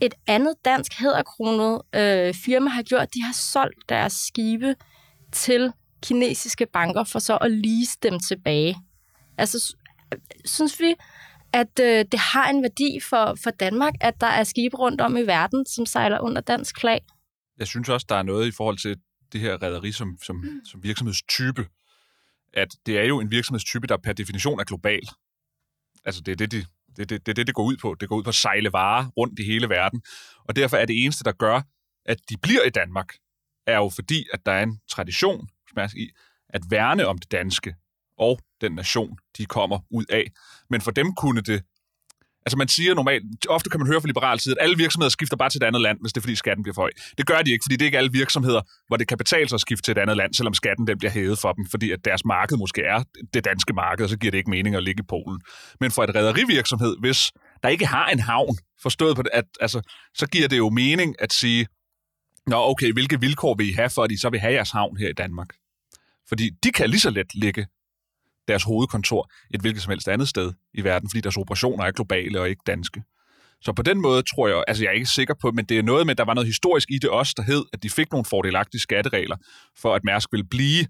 et 0.00 0.14
andet 0.26 0.54
dansk 0.64 1.00
hederkronet 1.00 1.82
øh, 1.94 2.34
firma 2.34 2.70
har 2.70 2.82
gjort? 2.82 3.14
De 3.14 3.22
har 3.22 3.32
solgt 3.32 3.88
deres 3.88 4.12
skibe 4.12 4.74
til 5.32 5.72
kinesiske 6.02 6.66
banker 6.66 7.04
for 7.04 7.18
så 7.18 7.36
at 7.36 7.50
lease 7.50 7.98
dem 8.02 8.20
tilbage. 8.20 8.76
Altså, 9.38 9.76
synes 10.44 10.80
vi, 10.80 10.94
at 11.52 11.80
øh, 11.80 12.04
det 12.12 12.20
har 12.20 12.50
en 12.50 12.62
værdi 12.62 13.00
for, 13.00 13.34
for 13.42 13.50
Danmark, 13.50 13.94
at 14.00 14.20
der 14.20 14.26
er 14.26 14.44
skibe 14.44 14.76
rundt 14.76 15.00
om 15.00 15.16
i 15.16 15.22
verden, 15.22 15.66
som 15.66 15.86
sejler 15.86 16.20
under 16.20 16.40
dansk 16.40 16.80
flag? 16.80 17.00
Jeg 17.58 17.66
synes 17.66 17.88
også, 17.88 18.06
der 18.08 18.16
er 18.16 18.22
noget 18.22 18.46
i 18.46 18.50
forhold 18.50 18.78
til 18.78 18.96
det 19.32 19.40
her 19.40 19.62
rædderi 19.62 19.92
som, 19.92 20.18
som, 20.22 20.44
som 20.64 20.82
virksomhedstype, 20.82 21.68
at 22.52 22.68
det 22.86 22.98
er 22.98 23.04
jo 23.04 23.20
en 23.20 23.30
virksomhedstype, 23.30 23.86
der 23.86 23.96
per 23.96 24.12
definition 24.12 24.60
er 24.60 24.64
global. 24.64 25.02
Altså, 26.04 26.20
det 26.20 26.32
er 26.32 26.36
det, 26.36 26.50
det, 26.50 26.66
det, 26.96 27.10
det, 27.10 27.26
det, 27.26 27.36
det, 27.36 27.46
det 27.46 27.54
går 27.54 27.64
ud 27.64 27.76
på. 27.76 27.96
Det 28.00 28.08
går 28.08 28.16
ud 28.16 28.22
på 28.22 28.28
at 28.28 28.34
sejle 28.34 28.72
varer 28.72 29.08
rundt 29.16 29.38
i 29.38 29.44
hele 29.44 29.68
verden. 29.68 30.02
Og 30.44 30.56
derfor 30.56 30.76
er 30.76 30.84
det 30.84 31.04
eneste, 31.04 31.24
der 31.24 31.32
gør, 31.32 31.60
at 32.04 32.18
de 32.28 32.36
bliver 32.36 32.62
i 32.62 32.70
Danmark, 32.70 33.14
er 33.66 33.76
jo 33.76 33.88
fordi, 33.88 34.26
at 34.32 34.46
der 34.46 34.52
er 34.52 34.62
en 34.62 34.80
tradition 34.88 35.48
i 35.96 36.10
at 36.48 36.62
værne 36.70 37.06
om 37.06 37.18
det 37.18 37.32
danske 37.32 37.74
og 38.18 38.40
den 38.60 38.72
nation, 38.72 39.18
de 39.38 39.46
kommer 39.46 39.78
ud 39.90 40.04
af. 40.08 40.32
Men 40.70 40.80
for 40.80 40.90
dem 40.90 41.14
kunne 41.14 41.40
det 41.40 41.62
Altså 42.46 42.56
man 42.58 42.68
siger 42.68 42.94
normalt, 42.94 43.22
ofte 43.48 43.70
kan 43.70 43.80
man 43.80 43.86
høre 43.86 44.00
fra 44.00 44.06
liberal 44.06 44.40
side, 44.40 44.54
at 44.58 44.64
alle 44.64 44.76
virksomheder 44.76 45.10
skifter 45.10 45.36
bare 45.36 45.50
til 45.50 45.58
et 45.62 45.66
andet 45.66 45.82
land, 45.82 45.98
hvis 46.00 46.12
det 46.12 46.20
er 46.20 46.22
fordi 46.22 46.34
skatten 46.34 46.62
bliver 46.62 46.74
for 46.74 46.82
høj. 46.82 46.90
Det 47.18 47.26
gør 47.26 47.42
de 47.42 47.52
ikke, 47.52 47.62
fordi 47.64 47.76
det 47.76 47.82
er 47.82 47.86
ikke 47.86 47.98
alle 47.98 48.12
virksomheder, 48.12 48.60
hvor 48.88 48.96
det 48.96 49.08
kan 49.08 49.18
betale 49.18 49.48
sig 49.48 49.56
at 49.56 49.60
skifte 49.60 49.82
til 49.82 49.92
et 49.92 49.98
andet 49.98 50.16
land, 50.16 50.34
selvom 50.34 50.54
skatten 50.54 50.86
den 50.86 50.98
bliver 50.98 51.12
hævet 51.12 51.38
for 51.38 51.52
dem, 51.52 51.66
fordi 51.70 51.90
at 51.90 52.04
deres 52.04 52.24
marked 52.24 52.56
måske 52.56 52.82
er 52.82 53.02
det 53.34 53.44
danske 53.44 53.72
marked, 53.72 54.04
og 54.04 54.10
så 54.10 54.18
giver 54.18 54.30
det 54.30 54.38
ikke 54.38 54.50
mening 54.50 54.76
at 54.76 54.82
ligge 54.82 55.00
i 55.00 55.06
Polen. 55.08 55.40
Men 55.80 55.90
for 55.90 56.02
et 56.04 56.14
rædderivirksomhed, 56.14 56.96
hvis 57.00 57.32
der 57.62 57.68
ikke 57.68 57.86
har 57.86 58.06
en 58.06 58.18
havn, 58.18 58.58
forstået 58.82 59.16
på 59.16 59.22
det, 59.22 59.30
at, 59.32 59.44
altså, 59.60 59.80
så 60.14 60.26
giver 60.26 60.48
det 60.48 60.58
jo 60.58 60.70
mening 60.70 61.14
at 61.18 61.32
sige, 61.32 61.66
Nå 62.46 62.56
okay, 62.56 62.92
hvilke 62.92 63.20
vilkår 63.20 63.54
vil 63.54 63.68
I 63.68 63.72
have, 63.72 63.90
for 63.90 64.02
at 64.02 64.12
I 64.12 64.16
så 64.16 64.30
vil 64.30 64.40
have 64.40 64.52
jeres 64.52 64.70
havn 64.70 64.96
her 64.96 65.08
i 65.08 65.12
Danmark? 65.12 65.48
Fordi 66.28 66.50
de 66.64 66.72
kan 66.72 66.90
lige 66.90 67.00
så 67.00 67.10
let 67.10 67.34
ligge 67.34 67.66
deres 68.48 68.62
hovedkontor 68.62 69.30
et 69.54 69.60
hvilket 69.60 69.82
som 69.82 69.90
helst 69.90 70.08
andet 70.08 70.28
sted 70.28 70.52
i 70.74 70.84
verden, 70.84 71.08
fordi 71.10 71.20
deres 71.20 71.36
operationer 71.36 71.84
er 71.84 71.90
globale 71.90 72.40
og 72.40 72.48
ikke 72.48 72.62
danske. 72.66 73.02
Så 73.60 73.72
på 73.72 73.82
den 73.82 74.00
måde 74.00 74.22
tror 74.22 74.48
jeg, 74.48 74.64
altså 74.68 74.84
jeg 74.84 74.90
er 74.90 74.94
ikke 74.94 75.06
sikker 75.06 75.34
på, 75.34 75.50
men 75.50 75.64
det 75.64 75.78
er 75.78 75.82
noget 75.82 76.06
med, 76.06 76.10
at 76.10 76.18
der 76.18 76.24
var 76.24 76.34
noget 76.34 76.46
historisk 76.46 76.90
i 76.90 76.98
det 76.98 77.10
også, 77.10 77.34
der 77.36 77.42
hed, 77.42 77.64
at 77.72 77.82
de 77.82 77.90
fik 77.90 78.10
nogle 78.10 78.24
fordelagtige 78.24 78.80
skatteregler, 78.80 79.36
for 79.78 79.94
at 79.94 80.04
Mærsk 80.04 80.32
ville 80.32 80.44
blive 80.44 80.86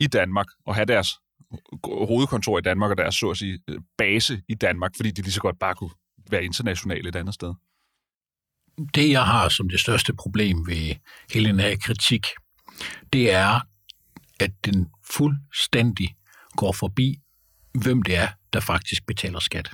i 0.00 0.06
Danmark 0.06 0.46
og 0.66 0.74
have 0.74 0.84
deres 0.84 1.08
hovedkontor 1.84 2.58
i 2.58 2.62
Danmark 2.62 2.90
og 2.90 2.96
deres, 2.96 3.14
så 3.14 3.30
at 3.30 3.36
sige, 3.36 3.58
base 3.98 4.42
i 4.48 4.54
Danmark, 4.54 4.96
fordi 4.96 5.10
de 5.10 5.22
lige 5.22 5.32
så 5.32 5.40
godt 5.40 5.58
bare 5.58 5.74
kunne 5.74 5.90
være 6.30 6.44
internationale 6.44 7.08
et 7.08 7.16
andet 7.16 7.34
sted. 7.34 7.54
Det, 8.94 9.10
jeg 9.10 9.24
har 9.24 9.48
som 9.48 9.68
det 9.68 9.80
største 9.80 10.14
problem 10.14 10.66
ved 10.66 10.94
hele 11.32 11.48
den 11.48 11.60
her 11.60 11.76
kritik, 11.76 12.26
det 13.12 13.32
er, 13.32 13.60
at 14.40 14.50
den 14.64 14.88
fuldstændig 15.10 16.14
går 16.58 16.72
forbi, 16.72 17.18
hvem 17.82 18.02
det 18.02 18.16
er, 18.16 18.28
der 18.52 18.60
faktisk 18.60 19.06
betaler 19.06 19.40
skat. 19.40 19.70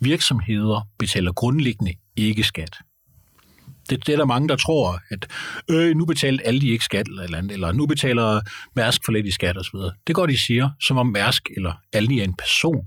Virksomheder 0.00 0.88
betaler 0.98 1.32
grundlæggende 1.32 1.94
ikke 2.16 2.44
skat. 2.44 2.76
Det, 3.90 4.06
det 4.06 4.12
er 4.12 4.16
der 4.16 4.24
mange, 4.24 4.48
der 4.48 4.56
tror, 4.56 5.00
at 5.10 5.26
øh, 5.70 5.96
nu 5.96 6.04
betaler 6.04 6.38
alle 6.44 6.60
de 6.60 6.68
ikke 6.68 6.84
skat, 6.84 7.08
eller, 7.08 7.38
andet, 7.38 7.52
eller 7.52 7.72
nu 7.72 7.86
betaler 7.86 8.40
Mærsk 8.76 9.00
for 9.04 9.12
lidt 9.12 9.26
i 9.26 9.30
skat 9.30 9.58
osv. 9.58 9.78
Det 10.06 10.14
går 10.14 10.26
de 10.26 10.38
siger, 10.38 10.70
som 10.80 10.98
om 10.98 11.06
Mærsk 11.06 11.48
eller 11.56 11.72
Aldi 11.92 12.20
er 12.20 12.24
en 12.24 12.34
person. 12.34 12.86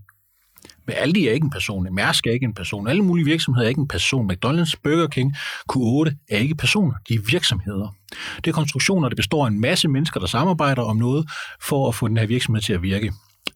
Men 0.88 0.96
Aldi 0.96 1.28
er 1.28 1.32
ikke 1.32 1.46
en 1.46 1.52
person, 1.52 1.88
Mærsk 1.96 2.28
er 2.28 2.32
ikke 2.32 2.44
en 2.44 2.54
person, 2.54 2.88
alle 2.88 3.04
mulige 3.04 3.26
virksomheder 3.26 3.66
er 3.66 3.70
ikke 3.70 3.82
en 3.82 3.88
person. 3.88 4.32
McDonald's, 4.32 4.74
Burger 4.84 5.08
King, 5.08 5.36
Q8 5.74 6.26
er 6.30 6.38
ikke 6.38 6.56
personer, 6.56 6.94
de 7.10 7.14
er 7.14 7.20
virksomheder. 7.32 7.96
Det 8.36 8.48
er 8.48 8.52
konstruktioner, 8.52 9.10
der 9.10 9.16
består 9.16 9.46
af 9.46 9.50
en 9.50 9.62
masse 9.62 9.88
mennesker, 9.88 10.20
der 10.20 10.28
samarbejder 10.28 10.82
om 10.82 10.98
noget 10.98 11.30
for 11.62 11.88
at 11.88 11.96
få 11.96 12.08
den 12.08 12.18
her 12.18 12.26
virksomhed 12.26 12.62
til 12.62 12.74
at 12.74 12.82
virke. 12.82 13.14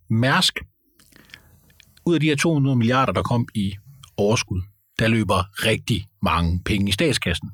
Mærsk, 0.10 0.60
ud 2.06 2.14
af 2.14 2.20
de 2.20 2.28
her 2.28 2.36
200 2.36 2.76
milliarder, 2.76 3.14
der 3.14 3.22
kom 3.22 3.48
i 3.56 3.74
overskud, 4.18 4.62
der 5.00 5.08
løber 5.08 5.66
rigtig 5.66 6.06
mange 6.22 6.62
penge 6.66 6.90
i 6.90 6.92
statskassen, 6.92 7.52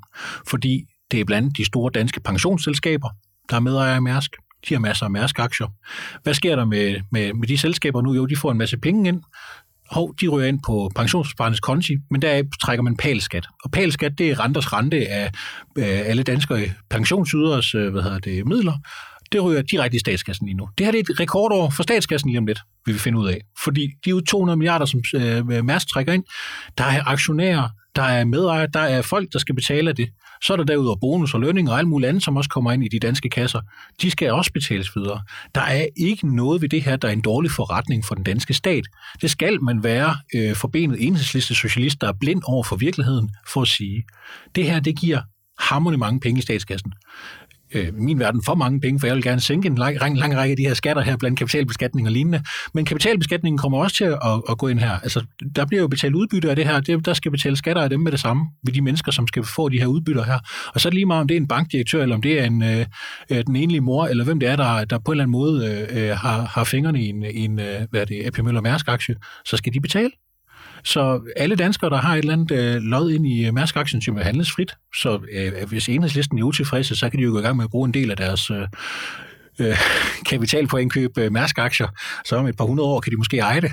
fordi 0.48 0.84
det 1.10 1.20
er 1.20 1.24
blandt 1.24 1.56
de 1.56 1.64
store 1.64 1.90
danske 1.94 2.20
pensionsselskaber, 2.20 3.08
der 3.50 3.56
er 3.56 3.60
medejere 3.60 3.94
af 3.94 4.02
Mærsk. 4.02 4.30
De 4.68 4.74
har 4.74 4.80
masser 4.80 5.04
af 5.04 5.10
Mærsk-aktier. 5.10 5.66
Hvad 6.22 6.34
sker 6.34 6.56
der 6.56 6.64
med, 6.64 7.00
med, 7.10 7.32
med 7.32 7.48
de 7.48 7.58
selskaber 7.58 8.02
nu? 8.02 8.14
Jo, 8.14 8.26
de 8.26 8.36
får 8.36 8.50
en 8.50 8.58
masse 8.58 8.76
penge 8.76 9.08
ind, 9.08 9.22
hov, 9.90 10.14
de 10.20 10.28
ryger 10.28 10.48
ind 10.48 10.60
på 10.66 10.90
pensionsopsparernes 10.96 11.60
konti, 11.60 11.96
men 12.10 12.22
der 12.22 12.42
trækker 12.62 12.82
man 12.82 12.96
palskat. 12.96 13.46
Og 13.64 13.70
palskat, 13.70 14.18
det 14.18 14.30
er 14.30 14.40
renters 14.40 14.72
rente 14.72 15.08
af, 15.08 15.30
af 15.78 16.02
alle 16.06 16.22
danske 16.22 16.74
pensionsyderes 16.90 17.74
øh, 17.74 17.92
hvad 17.92 18.02
hedder 18.02 18.18
det, 18.18 18.46
midler. 18.46 18.72
Det 19.34 19.44
ryger 19.44 19.62
direkte 19.62 19.96
i 19.96 19.98
statskassen 19.98 20.46
lige 20.46 20.56
nu. 20.56 20.68
Det 20.78 20.86
her 20.86 20.92
det 20.92 21.08
er 21.08 21.12
et 21.12 21.20
rekordår 21.20 21.70
for 21.70 21.82
statskassen 21.82 22.30
lige 22.30 22.38
om 22.38 22.46
lidt, 22.46 22.60
vil 22.86 22.94
vi 22.94 22.98
finde 22.98 23.18
ud 23.18 23.28
af. 23.28 23.40
Fordi 23.64 23.80
de 24.04 24.10
er 24.10 24.14
jo 24.14 24.20
200 24.20 24.56
milliarder, 24.56 24.86
som 24.86 25.00
øh, 25.14 25.64
Mærsk 25.64 25.88
trækker 25.88 26.12
ind. 26.12 26.24
Der 26.78 26.84
er 26.84 27.08
aktionærer, 27.08 27.68
der 27.96 28.02
er 28.02 28.24
medejere, 28.24 28.66
der 28.66 28.80
er 28.80 29.02
folk, 29.02 29.32
der 29.32 29.38
skal 29.38 29.54
betale 29.54 29.92
det. 29.92 30.08
Så 30.42 30.52
er 30.52 30.56
der 30.56 30.64
derudover 30.64 30.96
bonus 31.00 31.34
og 31.34 31.40
lønning 31.40 31.70
og 31.70 31.78
alt 31.78 31.88
muligt 31.88 32.08
andet, 32.08 32.22
som 32.22 32.36
også 32.36 32.50
kommer 32.50 32.72
ind 32.72 32.84
i 32.84 32.88
de 32.88 32.98
danske 32.98 33.30
kasser. 33.30 33.60
De 34.02 34.10
skal 34.10 34.32
også 34.32 34.52
betales 34.52 34.96
videre. 34.96 35.22
Der 35.54 35.60
er 35.60 35.86
ikke 35.96 36.36
noget 36.36 36.62
ved 36.62 36.68
det 36.68 36.82
her, 36.82 36.96
der 36.96 37.08
er 37.08 37.12
en 37.12 37.20
dårlig 37.20 37.50
forretning 37.50 38.04
for 38.04 38.14
den 38.14 38.24
danske 38.24 38.54
stat. 38.54 38.84
Det 39.22 39.30
skal 39.30 39.62
man 39.62 39.82
være 39.82 40.16
øh, 40.34 40.54
forbenet 40.54 41.06
enhedsliste 41.06 41.54
socialist, 41.54 42.00
der 42.00 42.08
er 42.08 42.12
blind 42.20 42.42
over 42.46 42.64
for 42.64 42.76
virkeligheden, 42.76 43.30
for 43.48 43.62
at 43.62 43.68
sige. 43.68 44.04
Det 44.54 44.64
her, 44.64 44.80
det 44.80 44.98
giver 44.98 45.20
hammerne 45.58 45.96
mange 45.96 46.20
penge 46.20 46.38
i 46.38 46.42
statskassen 46.42 46.92
øh, 47.74 47.94
min 47.94 48.18
verden 48.18 48.42
for 48.44 48.54
mange 48.54 48.80
penge, 48.80 49.00
for 49.00 49.06
jeg 49.06 49.16
vil 49.16 49.22
gerne 49.22 49.40
sænke 49.40 49.66
en 49.66 49.74
lang, 49.74 49.96
lang, 50.00 50.18
lang 50.18 50.36
række 50.36 50.50
af 50.50 50.56
de 50.56 50.66
her 50.66 50.74
skatter 50.74 51.02
her, 51.02 51.16
blandt 51.16 51.38
kapitalbeskatning 51.38 52.06
og 52.06 52.12
lignende. 52.12 52.42
Men 52.74 52.84
kapitalbeskatningen 52.84 53.58
kommer 53.58 53.78
også 53.78 53.96
til 53.96 54.04
at, 54.04 54.18
at 54.50 54.58
gå 54.58 54.68
ind 54.68 54.78
her. 54.78 54.98
Altså, 54.98 55.24
der 55.56 55.66
bliver 55.66 55.80
jo 55.80 55.88
betalt 55.88 56.14
udbytte 56.14 56.50
af 56.50 56.56
det 56.56 56.64
her. 56.64 56.80
Det, 56.80 57.06
der 57.06 57.14
skal 57.14 57.30
betale 57.30 57.56
skatter 57.56 57.82
af 57.82 57.90
dem 57.90 58.00
med 58.00 58.12
det 58.12 58.20
samme, 58.20 58.44
ved 58.62 58.72
de 58.72 58.80
mennesker, 58.80 59.12
som 59.12 59.26
skal 59.26 59.44
få 59.44 59.68
de 59.68 59.78
her 59.78 59.86
udbytter 59.86 60.24
her. 60.24 60.38
Og 60.74 60.80
så 60.80 60.88
er 60.88 60.90
det 60.90 60.94
lige 60.94 61.06
meget, 61.06 61.20
om 61.20 61.28
det 61.28 61.36
er 61.36 61.40
en 61.40 61.48
bankdirektør, 61.48 62.02
eller 62.02 62.14
om 62.14 62.22
det 62.22 62.40
er 62.40 62.44
en, 62.44 62.62
øh, 62.62 62.86
øh 63.30 63.44
den 63.46 63.56
enlige 63.56 63.80
mor, 63.80 64.06
eller 64.06 64.24
hvem 64.24 64.40
det 64.40 64.48
er, 64.48 64.56
der, 64.56 64.84
der 64.84 64.98
på 64.98 65.12
en 65.12 65.14
eller 65.14 65.24
anden 65.24 65.32
måde 65.32 65.86
øh, 65.90 66.08
øh 66.10 66.16
har, 66.16 66.42
har 66.42 66.64
fingrene 66.64 67.02
i 67.02 67.08
en, 67.08 67.24
en 67.24 67.58
øh, 67.58 67.80
hvad 67.90 68.00
er 68.00 68.04
det, 68.04 68.26
AP 68.26 68.38
Møller 68.38 68.60
Mærsk-aktie, 68.60 69.14
så 69.44 69.56
skal 69.56 69.74
de 69.74 69.80
betale. 69.80 70.10
Så 70.84 71.20
alle 71.36 71.56
danskere, 71.56 71.90
der 71.90 71.96
har 71.96 72.14
et 72.14 72.18
eller 72.18 72.32
andet 72.32 72.50
øh, 72.50 72.82
lod 72.82 73.10
ind 73.10 73.26
i 73.26 73.46
øh, 73.46 73.54
Mærsk-aktien, 73.54 74.02
som 74.02 74.16
handles 74.16 74.52
frit, 74.52 74.74
så 74.94 75.20
øh, 75.32 75.68
hvis 75.68 75.88
enhedslisten 75.88 76.38
er 76.38 76.42
utilfredse, 76.42 76.96
så 76.96 77.10
kan 77.10 77.18
de 77.18 77.24
jo 77.24 77.30
gå 77.30 77.38
i 77.38 77.42
gang 77.42 77.56
med 77.56 77.64
at 77.64 77.70
bruge 77.70 77.86
en 77.86 77.94
del 77.94 78.10
af 78.10 78.16
deres 78.16 78.50
øh, 78.50 78.66
øh, 79.60 79.78
kapital 80.30 80.66
på 80.66 80.76
indkøb 80.76 81.18
øh, 81.18 81.32
Mærsk-aktier, 81.32 81.88
så 82.24 82.36
om 82.36 82.46
et 82.46 82.56
par 82.56 82.64
hundrede 82.64 82.88
år 82.88 83.00
kan 83.00 83.12
de 83.12 83.16
måske 83.16 83.38
eje 83.38 83.60
det. 83.60 83.72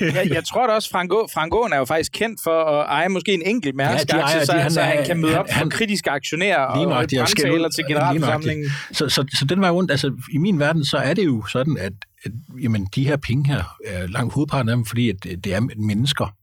jeg, 0.00 0.30
jeg 0.30 0.44
tror 0.44 0.66
da 0.66 0.72
også, 0.72 0.90
Frank, 0.90 1.10
Frank 1.34 1.54
Aaen 1.54 1.72
er 1.72 1.78
jo 1.78 1.84
faktisk 1.84 2.12
kendt 2.12 2.40
for 2.44 2.64
at 2.64 2.86
eje 2.88 3.08
måske 3.08 3.34
en 3.34 3.42
enkelt 3.46 3.74
Mærsk-aktie, 3.74 4.16
ja, 4.16 4.22
ejer, 4.22 4.44
så, 4.44 4.52
de, 4.52 4.58
han, 4.58 4.70
så 4.70 4.80
han 4.80 5.04
kan 5.06 5.20
møde 5.20 5.38
op 5.38 5.48
han, 5.48 5.62
for 5.62 5.76
kritiske 5.76 6.10
aktionærer 6.10 6.60
og 6.60 6.88
brandtaler 6.88 7.68
til 7.68 7.84
generalforsamlingen. 7.88 8.70
Så, 8.92 9.08
så, 9.08 9.24
så 9.38 9.44
den 9.48 9.60
var 9.60 9.70
rundt, 9.70 9.90
altså 9.90 10.12
i 10.32 10.38
min 10.38 10.58
verden, 10.58 10.84
så 10.84 10.96
er 10.96 11.14
det 11.14 11.24
jo 11.24 11.46
sådan, 11.46 11.76
at, 11.80 11.92
at 12.24 12.32
jamen, 12.62 12.86
de 12.94 13.06
her 13.06 13.16
penge 13.16 13.46
her 13.46 13.76
er 13.86 14.06
langt 14.06 14.34
hovedparten 14.34 14.68
af 14.68 14.76
dem, 14.76 14.84
fordi 14.84 15.10
at 15.10 15.24
det 15.24 15.46
er 15.46 15.60
mennesker, 15.60 16.36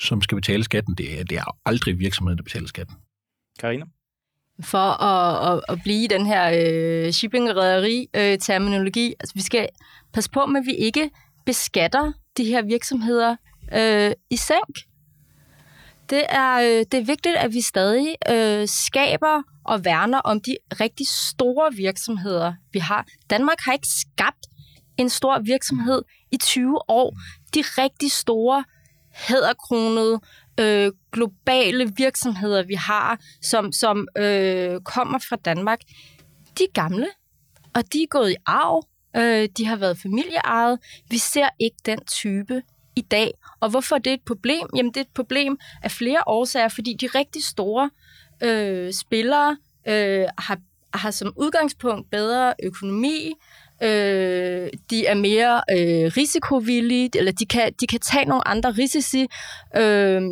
som 0.00 0.22
skal 0.22 0.36
betale 0.36 0.64
skatten. 0.64 0.94
Det 0.94 1.20
er, 1.20 1.24
det 1.24 1.38
er 1.38 1.58
aldrig 1.66 1.98
virksomheden, 1.98 2.38
der 2.38 2.44
betaler 2.44 2.68
skatten. 2.68 2.96
Karina? 3.60 3.84
for 4.60 5.02
at, 5.02 5.52
at, 5.52 5.64
at 5.68 5.82
blive 5.82 6.08
den 6.08 6.26
her 6.26 6.50
øh, 6.54 7.12
shipping-rederi-terminologi. 7.12 9.06
Øh, 9.06 9.14
altså, 9.20 9.34
vi 9.34 9.42
skal 9.42 9.68
passe 10.12 10.30
på, 10.30 10.40
at 10.40 10.66
vi 10.66 10.74
ikke 10.74 11.10
beskatter 11.46 12.12
de 12.36 12.44
her 12.44 12.62
virksomheder 12.62 13.36
øh, 13.72 14.12
i 14.30 14.36
sænk. 14.36 14.78
Det 16.10 16.24
er, 16.28 16.54
øh, 16.54 16.84
det 16.92 16.94
er 16.94 17.04
vigtigt, 17.04 17.36
at 17.36 17.52
vi 17.52 17.60
stadig 17.60 18.14
øh, 18.30 18.68
skaber 18.68 19.42
og 19.64 19.84
værner 19.84 20.18
om 20.18 20.40
de 20.40 20.56
rigtig 20.80 21.06
store 21.08 21.72
virksomheder, 21.74 22.52
vi 22.72 22.78
har. 22.78 23.06
Danmark 23.30 23.58
har 23.60 23.72
ikke 23.72 23.88
skabt 23.88 24.46
en 24.98 25.08
stor 25.08 25.40
virksomhed 25.40 26.02
i 26.32 26.36
20 26.36 26.90
år. 26.90 27.16
De 27.54 27.60
rigtig 27.60 28.12
store, 28.12 28.64
hæderkronede, 29.12 30.20
øh, 30.60 30.92
globale 31.12 31.92
virksomheder, 31.96 32.62
vi 32.62 32.74
har, 32.74 33.20
som, 33.42 33.72
som 33.72 34.08
øh, 34.18 34.80
kommer 34.80 35.18
fra 35.28 35.36
Danmark, 35.36 35.80
de 36.58 36.64
er 36.64 36.72
gamle, 36.74 37.08
og 37.74 37.92
de 37.92 38.02
er 38.02 38.06
gået 38.06 38.30
i 38.30 38.36
arv. 38.46 38.82
Øh, 39.16 39.48
de 39.56 39.66
har 39.66 39.76
været 39.76 39.98
familieejet. 39.98 40.78
Vi 41.10 41.18
ser 41.18 41.48
ikke 41.58 41.76
den 41.86 42.04
type 42.04 42.62
i 42.96 43.00
dag. 43.00 43.32
Og 43.60 43.70
hvorfor 43.70 43.96
er 43.96 44.00
det 44.00 44.12
et 44.12 44.22
problem? 44.26 44.66
Jamen, 44.76 44.92
det 44.92 44.96
er 44.96 45.04
et 45.04 45.14
problem 45.14 45.58
af 45.82 45.90
flere 45.90 46.22
årsager, 46.26 46.68
fordi 46.68 46.96
de 47.00 47.06
rigtig 47.06 47.44
store 47.44 47.90
øh, 48.42 48.92
spillere 48.92 49.56
øh, 49.88 50.26
har, 50.38 50.58
har 50.94 51.10
som 51.10 51.32
udgangspunkt 51.36 52.10
bedre 52.10 52.54
økonomi, 52.62 53.34
øh, 53.82 54.68
de 54.90 55.06
er 55.06 55.14
mere 55.14 55.62
øh, 55.70 56.12
risikovillige, 56.16 57.10
eller 57.14 57.32
de 57.32 57.46
kan, 57.46 57.72
de 57.80 57.86
kan 57.86 58.00
tage 58.00 58.24
nogle 58.24 58.48
andre 58.48 58.70
risici. 58.70 59.26
Øh, 59.76 60.22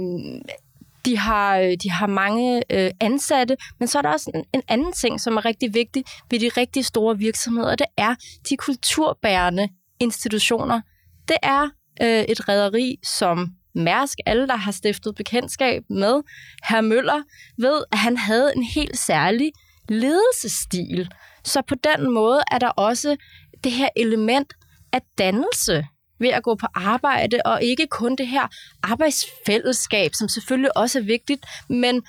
de 1.04 1.18
har, 1.18 1.58
øh, 1.58 1.76
de 1.82 1.90
har 1.90 2.06
mange 2.06 2.62
øh, 2.70 2.90
ansatte, 3.00 3.56
men 3.78 3.88
så 3.88 3.98
er 3.98 4.02
der 4.02 4.08
også 4.08 4.30
en, 4.34 4.44
en 4.54 4.62
anden 4.68 4.92
ting, 4.92 5.20
som 5.20 5.36
er 5.36 5.44
rigtig 5.44 5.74
vigtig 5.74 6.04
ved 6.30 6.40
de 6.40 6.48
rigtig 6.56 6.84
store 6.84 7.18
virksomheder, 7.18 7.70
og 7.70 7.78
det 7.78 7.86
er 7.96 8.14
de 8.50 8.56
kulturbærende 8.56 9.68
institutioner. 10.00 10.80
Det 11.28 11.36
er 11.42 11.68
øh, 12.02 12.24
et 12.28 12.48
rederi 12.48 12.98
som 13.04 13.48
Mærsk, 13.74 14.18
alle 14.26 14.46
der 14.46 14.56
har 14.56 14.72
stiftet 14.72 15.14
bekendtskab 15.14 15.82
med 15.90 16.22
herr 16.68 16.80
Møller, 16.80 17.22
ved, 17.58 17.84
at 17.92 17.98
han 17.98 18.16
havde 18.16 18.52
en 18.56 18.62
helt 18.62 18.98
særlig 18.98 19.52
ledelsesstil. 19.88 21.08
Så 21.46 21.62
på 21.68 21.74
den 21.74 22.10
måde 22.10 22.40
er 22.52 22.58
der 22.58 22.68
også 22.68 23.16
det 23.64 23.72
her 23.72 23.88
element 23.96 24.54
af 24.92 25.00
dannelse 25.18 25.86
ved 26.18 26.28
at 26.28 26.42
gå 26.42 26.54
på 26.54 26.66
arbejde, 26.74 27.38
og 27.44 27.62
ikke 27.62 27.86
kun 27.86 28.16
det 28.16 28.26
her 28.28 28.48
arbejdsfællesskab, 28.82 30.10
som 30.14 30.28
selvfølgelig 30.28 30.76
også 30.76 30.98
er 30.98 31.02
vigtigt, 31.02 31.46
men 31.68 32.02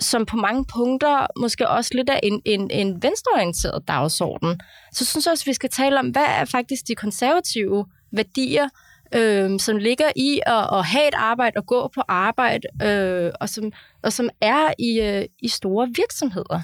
som 0.00 0.26
på 0.26 0.36
mange 0.36 0.64
punkter 0.64 1.26
måske 1.40 1.68
også 1.68 1.90
lidt 1.94 2.10
af 2.10 2.20
en, 2.22 2.42
en, 2.44 2.70
en 2.70 3.02
venstreorienteret 3.02 3.88
dagsorden. 3.88 4.60
Så 4.92 5.04
synes 5.04 5.26
jeg 5.26 5.32
også, 5.32 5.42
at 5.42 5.46
vi 5.46 5.54
skal 5.54 5.70
tale 5.70 5.98
om, 5.98 6.08
hvad 6.08 6.24
er 6.28 6.44
faktisk 6.44 6.88
de 6.88 6.94
konservative 6.94 7.86
værdier, 8.12 8.68
øh, 9.14 9.60
som 9.60 9.76
ligger 9.76 10.10
i 10.16 10.40
at, 10.46 10.78
at 10.78 10.84
have 10.84 11.08
et 11.08 11.14
arbejde 11.14 11.56
og 11.56 11.66
gå 11.66 11.90
på 11.94 12.02
arbejde, 12.08 12.68
øh, 12.82 13.32
og, 13.40 13.48
som, 13.48 13.72
og 14.02 14.12
som 14.12 14.30
er 14.40 14.72
i, 14.78 15.00
øh, 15.00 15.24
i 15.38 15.48
store 15.48 15.88
virksomheder 15.96 16.60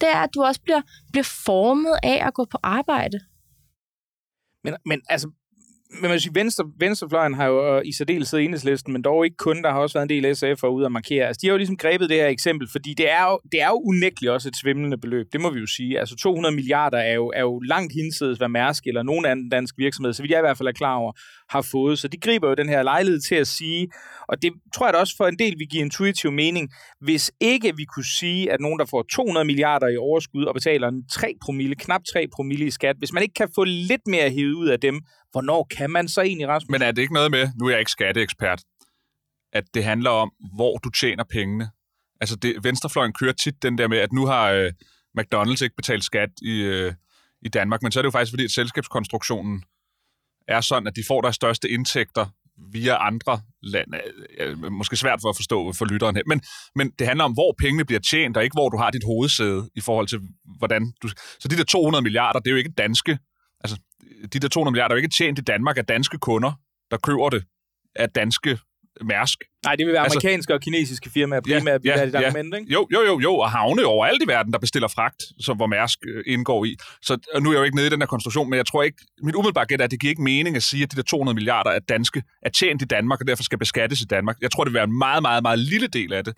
det 0.00 0.08
er, 0.08 0.20
at 0.26 0.34
du 0.34 0.42
også 0.42 0.60
bliver, 0.62 0.82
bliver 1.12 1.28
formet 1.46 1.94
af 2.02 2.26
at 2.26 2.34
gå 2.34 2.44
på 2.44 2.58
arbejde. 2.62 3.20
Men, 4.64 4.74
men 4.86 5.02
altså, 5.08 5.30
men 5.90 6.10
man 6.10 6.20
siger, 6.20 6.32
venstre, 6.32 6.64
venstrefløjen 6.78 7.34
har 7.34 7.46
jo 7.46 7.76
øh, 7.76 7.82
i 7.84 7.92
særdeleshed 7.92 8.40
enhedslisten, 8.40 8.92
men 8.92 9.02
dog 9.02 9.24
ikke 9.24 9.36
kun, 9.36 9.62
der 9.62 9.70
har 9.72 9.80
også 9.80 9.98
været 9.98 10.10
en 10.10 10.22
del 10.22 10.34
SF'er 10.34 10.66
ude 10.66 10.86
at 10.86 10.92
markere. 10.92 11.26
Altså, 11.26 11.40
de 11.42 11.46
har 11.46 11.52
jo 11.52 11.56
ligesom 11.56 11.76
grebet 11.76 12.10
det 12.10 12.16
her 12.16 12.26
eksempel, 12.26 12.68
fordi 12.72 12.94
det 12.94 13.10
er 13.10 13.24
jo, 13.30 13.40
det 13.52 13.62
er 13.62 13.68
jo 13.68 13.82
unægteligt 13.84 14.32
også 14.32 14.48
et 14.48 14.56
svimlende 14.56 14.98
beløb, 14.98 15.26
det 15.32 15.40
må 15.40 15.50
vi 15.50 15.60
jo 15.60 15.66
sige. 15.66 15.98
Altså 16.00 16.16
200 16.16 16.54
milliarder 16.54 16.98
er 16.98 17.14
jo, 17.14 17.32
er 17.36 17.40
jo 17.40 17.58
langt 17.60 17.92
hinsides, 17.92 18.38
hvad 18.38 18.48
Mærsk 18.48 18.86
eller 18.86 19.02
nogen 19.02 19.26
anden 19.26 19.48
dansk 19.48 19.74
virksomhed, 19.78 20.12
så 20.12 20.22
vidt 20.22 20.30
jeg 20.30 20.38
i 20.38 20.46
hvert 20.46 20.58
fald 20.58 20.68
er 20.68 20.72
klar 20.72 20.94
over, 20.94 21.12
har 21.50 21.62
fået. 21.62 21.98
Så 21.98 22.08
de 22.08 22.16
griber 22.16 22.48
jo 22.48 22.54
den 22.54 22.68
her 22.68 22.82
lejlighed 22.82 23.20
til 23.20 23.34
at 23.34 23.46
sige, 23.46 23.88
og 24.28 24.42
det 24.42 24.52
tror 24.74 24.86
jeg 24.86 24.94
da 24.94 24.98
også 24.98 25.14
for 25.16 25.26
en 25.26 25.38
del 25.38 25.54
vi 25.58 25.64
giver 25.64 25.84
intuitiv 25.84 26.32
mening, 26.32 26.70
hvis 27.00 27.32
ikke 27.40 27.76
vi 27.76 27.84
kunne 27.84 28.04
sige, 28.20 28.52
at 28.52 28.60
nogen, 28.60 28.78
der 28.78 28.84
får 28.84 29.04
200 29.14 29.44
milliarder 29.44 29.88
i 29.88 29.96
overskud 29.96 30.44
og 30.44 30.54
betaler 30.54 30.88
en 30.88 31.08
3 31.12 31.34
promille, 31.44 31.74
knap 31.74 32.00
3 32.12 32.26
promille 32.34 32.66
i 32.66 32.70
skat, 32.70 32.96
hvis 32.98 33.12
man 33.12 33.22
ikke 33.22 33.34
kan 33.34 33.48
få 33.54 33.64
lidt 33.64 34.06
mere 34.06 34.30
hævet 34.30 34.54
ud 34.54 34.68
af 34.68 34.80
dem, 34.80 35.00
hvornår 35.38 35.66
kan 35.76 35.90
man 35.90 36.08
så 36.08 36.20
egentlig, 36.20 36.48
Rasmus? 36.48 36.70
Men 36.70 36.82
er 36.82 36.90
det 36.92 37.02
ikke 37.02 37.14
noget 37.14 37.30
med, 37.30 37.48
nu 37.60 37.66
er 37.66 37.70
jeg 37.70 37.78
ikke 37.78 37.90
skatteekspert, 37.90 38.62
at 39.52 39.64
det 39.74 39.84
handler 39.84 40.10
om, 40.10 40.32
hvor 40.54 40.76
du 40.78 40.90
tjener 40.90 41.24
pengene? 41.24 41.70
Altså, 42.20 42.36
det, 42.36 42.64
venstrefløjen 42.64 43.12
kører 43.12 43.32
tit 43.32 43.62
den 43.62 43.78
der 43.78 43.88
med, 43.88 43.98
at 43.98 44.12
nu 44.12 44.26
har 44.26 44.50
øh, 44.50 44.72
McDonald's 45.18 45.64
ikke 45.64 45.76
betalt 45.76 46.04
skat 46.04 46.30
i, 46.42 46.60
øh, 46.62 46.92
i 47.42 47.48
Danmark, 47.48 47.82
men 47.82 47.92
så 47.92 48.00
er 48.00 48.02
det 48.02 48.06
jo 48.06 48.10
faktisk 48.10 48.32
fordi, 48.32 48.44
at 48.44 48.50
selskabskonstruktionen 48.50 49.64
er 50.48 50.60
sådan, 50.60 50.86
at 50.86 50.96
de 50.96 51.02
får 51.08 51.20
deres 51.20 51.36
største 51.36 51.68
indtægter 51.68 52.26
via 52.72 53.06
andre 53.06 53.40
lande. 53.62 54.00
Måske 54.70 54.96
svært 54.96 55.18
for 55.22 55.28
at 55.28 55.36
forstå 55.36 55.72
for 55.72 55.84
lytteren 55.84 56.16
her. 56.16 56.22
Men, 56.26 56.40
men 56.74 56.90
det 56.98 57.06
handler 57.06 57.24
om, 57.24 57.32
hvor 57.32 57.54
pengene 57.58 57.84
bliver 57.84 58.00
tjent, 58.00 58.36
og 58.36 58.44
ikke 58.44 58.54
hvor 58.54 58.68
du 58.68 58.76
har 58.76 58.90
dit 58.90 59.04
hovedsæde 59.04 59.70
i 59.74 59.80
forhold 59.80 60.06
til, 60.06 60.20
hvordan 60.58 60.92
du... 61.02 61.08
Så 61.40 61.48
de 61.50 61.56
der 61.56 61.64
200 61.64 62.02
milliarder, 62.02 62.40
det 62.40 62.46
er 62.46 62.50
jo 62.50 62.56
ikke 62.56 62.74
danske... 62.78 63.18
De 64.32 64.38
der 64.38 64.48
200 64.48 64.72
milliarder 64.72 64.94
er 64.94 64.96
jo 64.96 65.02
ikke 65.02 65.14
tjent 65.18 65.38
i 65.38 65.42
Danmark 65.42 65.78
af 65.78 65.86
danske 65.86 66.18
kunder, 66.18 66.52
der 66.90 66.96
køber 66.96 67.28
det 67.30 67.44
af 67.96 68.10
danske 68.10 68.58
Mærsk. 69.04 69.38
Nej, 69.64 69.76
det 69.76 69.86
vil 69.86 69.92
være 69.92 70.02
altså, 70.02 70.18
amerikanske 70.18 70.54
og 70.54 70.60
kinesiske 70.60 71.10
firmaer 71.10 71.40
primært, 71.40 71.80
ja, 71.84 71.98
ja, 71.98 72.06
det 72.06 72.14
ja. 72.14 72.26
argument, 72.26 72.54
ikke? 72.54 72.72
Jo, 72.72 72.88
jo, 72.92 73.00
jo, 73.02 73.20
jo, 73.20 73.34
og 73.34 73.50
havne 73.50 73.84
overalt 73.84 74.22
i 74.22 74.28
verden, 74.28 74.52
der 74.52 74.58
bestiller 74.58 74.88
fragt, 74.88 75.22
som 75.40 75.56
hvor 75.56 75.66
Mærsk 75.66 75.98
øh, 76.08 76.24
indgår 76.26 76.64
i. 76.64 76.76
Så 77.02 77.18
nu 77.40 77.48
er 77.48 77.52
jeg 77.52 77.58
jo 77.58 77.64
ikke 77.64 77.76
nede 77.76 77.86
i 77.86 77.90
den 77.90 78.00
her 78.00 78.06
konstruktion, 78.06 78.50
men 78.50 78.56
jeg 78.56 78.66
tror 78.66 78.82
ikke, 78.82 78.98
mit 79.22 79.34
umiddelbare 79.34 79.66
gæt 79.66 79.80
er, 79.80 79.84
at 79.84 79.90
det 79.90 80.00
giver 80.00 80.10
ikke 80.10 80.22
mening 80.22 80.56
at 80.56 80.62
sige, 80.62 80.82
at 80.82 80.92
de 80.92 80.96
der 80.96 81.02
200 81.02 81.34
milliarder 81.34 81.70
er 81.70 81.78
danske, 81.78 82.22
er 82.42 82.50
tjent 82.50 82.82
i 82.82 82.84
Danmark, 82.84 83.20
og 83.20 83.26
derfor 83.26 83.42
skal 83.42 83.58
beskattes 83.58 84.00
i 84.00 84.04
Danmark. 84.04 84.36
Jeg 84.40 84.50
tror, 84.50 84.64
det 84.64 84.72
vil 84.72 84.78
være 84.78 84.84
en 84.84 84.98
meget, 84.98 85.22
meget, 85.22 85.42
meget 85.42 85.58
lille 85.58 85.86
del 85.86 86.12
af 86.12 86.24
det, 86.24 86.36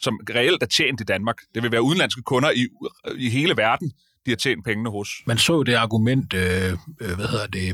som 0.00 0.20
reelt 0.30 0.62
er 0.62 0.66
tjent 0.66 1.00
i 1.00 1.04
Danmark. 1.04 1.36
Det 1.54 1.62
vil 1.62 1.72
være 1.72 1.82
udenlandske 1.82 2.22
kunder 2.22 2.50
i, 2.50 2.68
i 3.16 3.30
hele 3.30 3.56
verden, 3.56 3.92
de 4.26 4.30
har 4.30 4.36
tjent 4.36 4.64
pengene 4.64 4.90
hos. 4.90 5.08
Man 5.26 5.38
så 5.38 5.52
jo 5.52 5.62
det 5.62 5.74
argument, 5.74 6.34
øh, 6.34 6.72
øh, 7.00 7.14
hvad 7.16 7.26
hedder 7.26 7.46
det, 7.46 7.72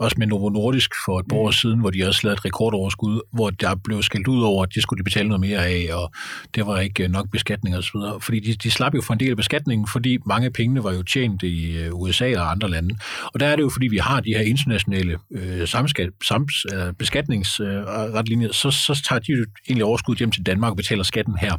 også 0.00 0.16
med 0.18 0.26
Novo 0.26 0.48
Nordisk 0.48 0.90
for 1.04 1.18
et 1.20 1.26
par 1.28 1.36
år 1.36 1.50
siden, 1.50 1.80
hvor 1.80 1.90
de 1.90 2.08
også 2.08 2.20
lavede 2.24 2.38
et 2.38 2.44
rekordoverskud, 2.44 3.20
hvor 3.32 3.50
der 3.50 3.74
blev 3.84 4.02
skældt 4.02 4.28
ud 4.28 4.42
over, 4.42 4.62
at 4.62 4.74
de 4.74 4.82
skulle 4.82 4.98
de 4.98 5.04
betale 5.04 5.28
noget 5.28 5.40
mere 5.40 5.66
af, 5.66 5.88
og 5.92 6.12
det 6.54 6.66
var 6.66 6.80
ikke 6.80 7.08
nok 7.08 7.30
beskatning 7.32 7.76
osv. 7.76 7.96
Fordi 8.20 8.40
de, 8.40 8.54
de 8.54 8.70
slap 8.70 8.94
jo 8.94 9.02
for 9.02 9.12
en 9.12 9.20
del 9.20 9.30
af 9.30 9.36
beskatningen, 9.36 9.88
fordi 9.88 10.18
mange 10.26 10.46
af 10.46 10.52
pengene 10.52 10.84
var 10.84 10.92
jo 10.92 11.02
tjent 11.02 11.42
i 11.42 11.76
øh, 11.76 11.94
USA 11.94 12.38
og 12.40 12.50
andre 12.50 12.70
lande. 12.70 12.94
Og 13.34 13.40
der 13.40 13.46
er 13.46 13.56
det 13.56 13.62
jo, 13.62 13.68
fordi 13.68 13.86
vi 13.86 13.98
har 13.98 14.20
de 14.20 14.34
her 14.34 14.42
internationale 14.42 15.18
øh, 15.30 15.68
samskat, 15.68 16.10
sams, 16.24 16.66
øh, 16.74 16.92
beskatningsretlinjer, 16.92 18.48
øh, 18.48 18.54
så, 18.54 18.70
så 18.70 19.02
tager 19.08 19.20
de 19.20 19.32
jo 19.32 19.46
egentlig 19.68 19.84
overskud 19.84 20.16
hjem 20.16 20.30
til 20.30 20.46
Danmark 20.46 20.70
og 20.70 20.76
betaler 20.76 21.02
skatten 21.02 21.36
her. 21.38 21.56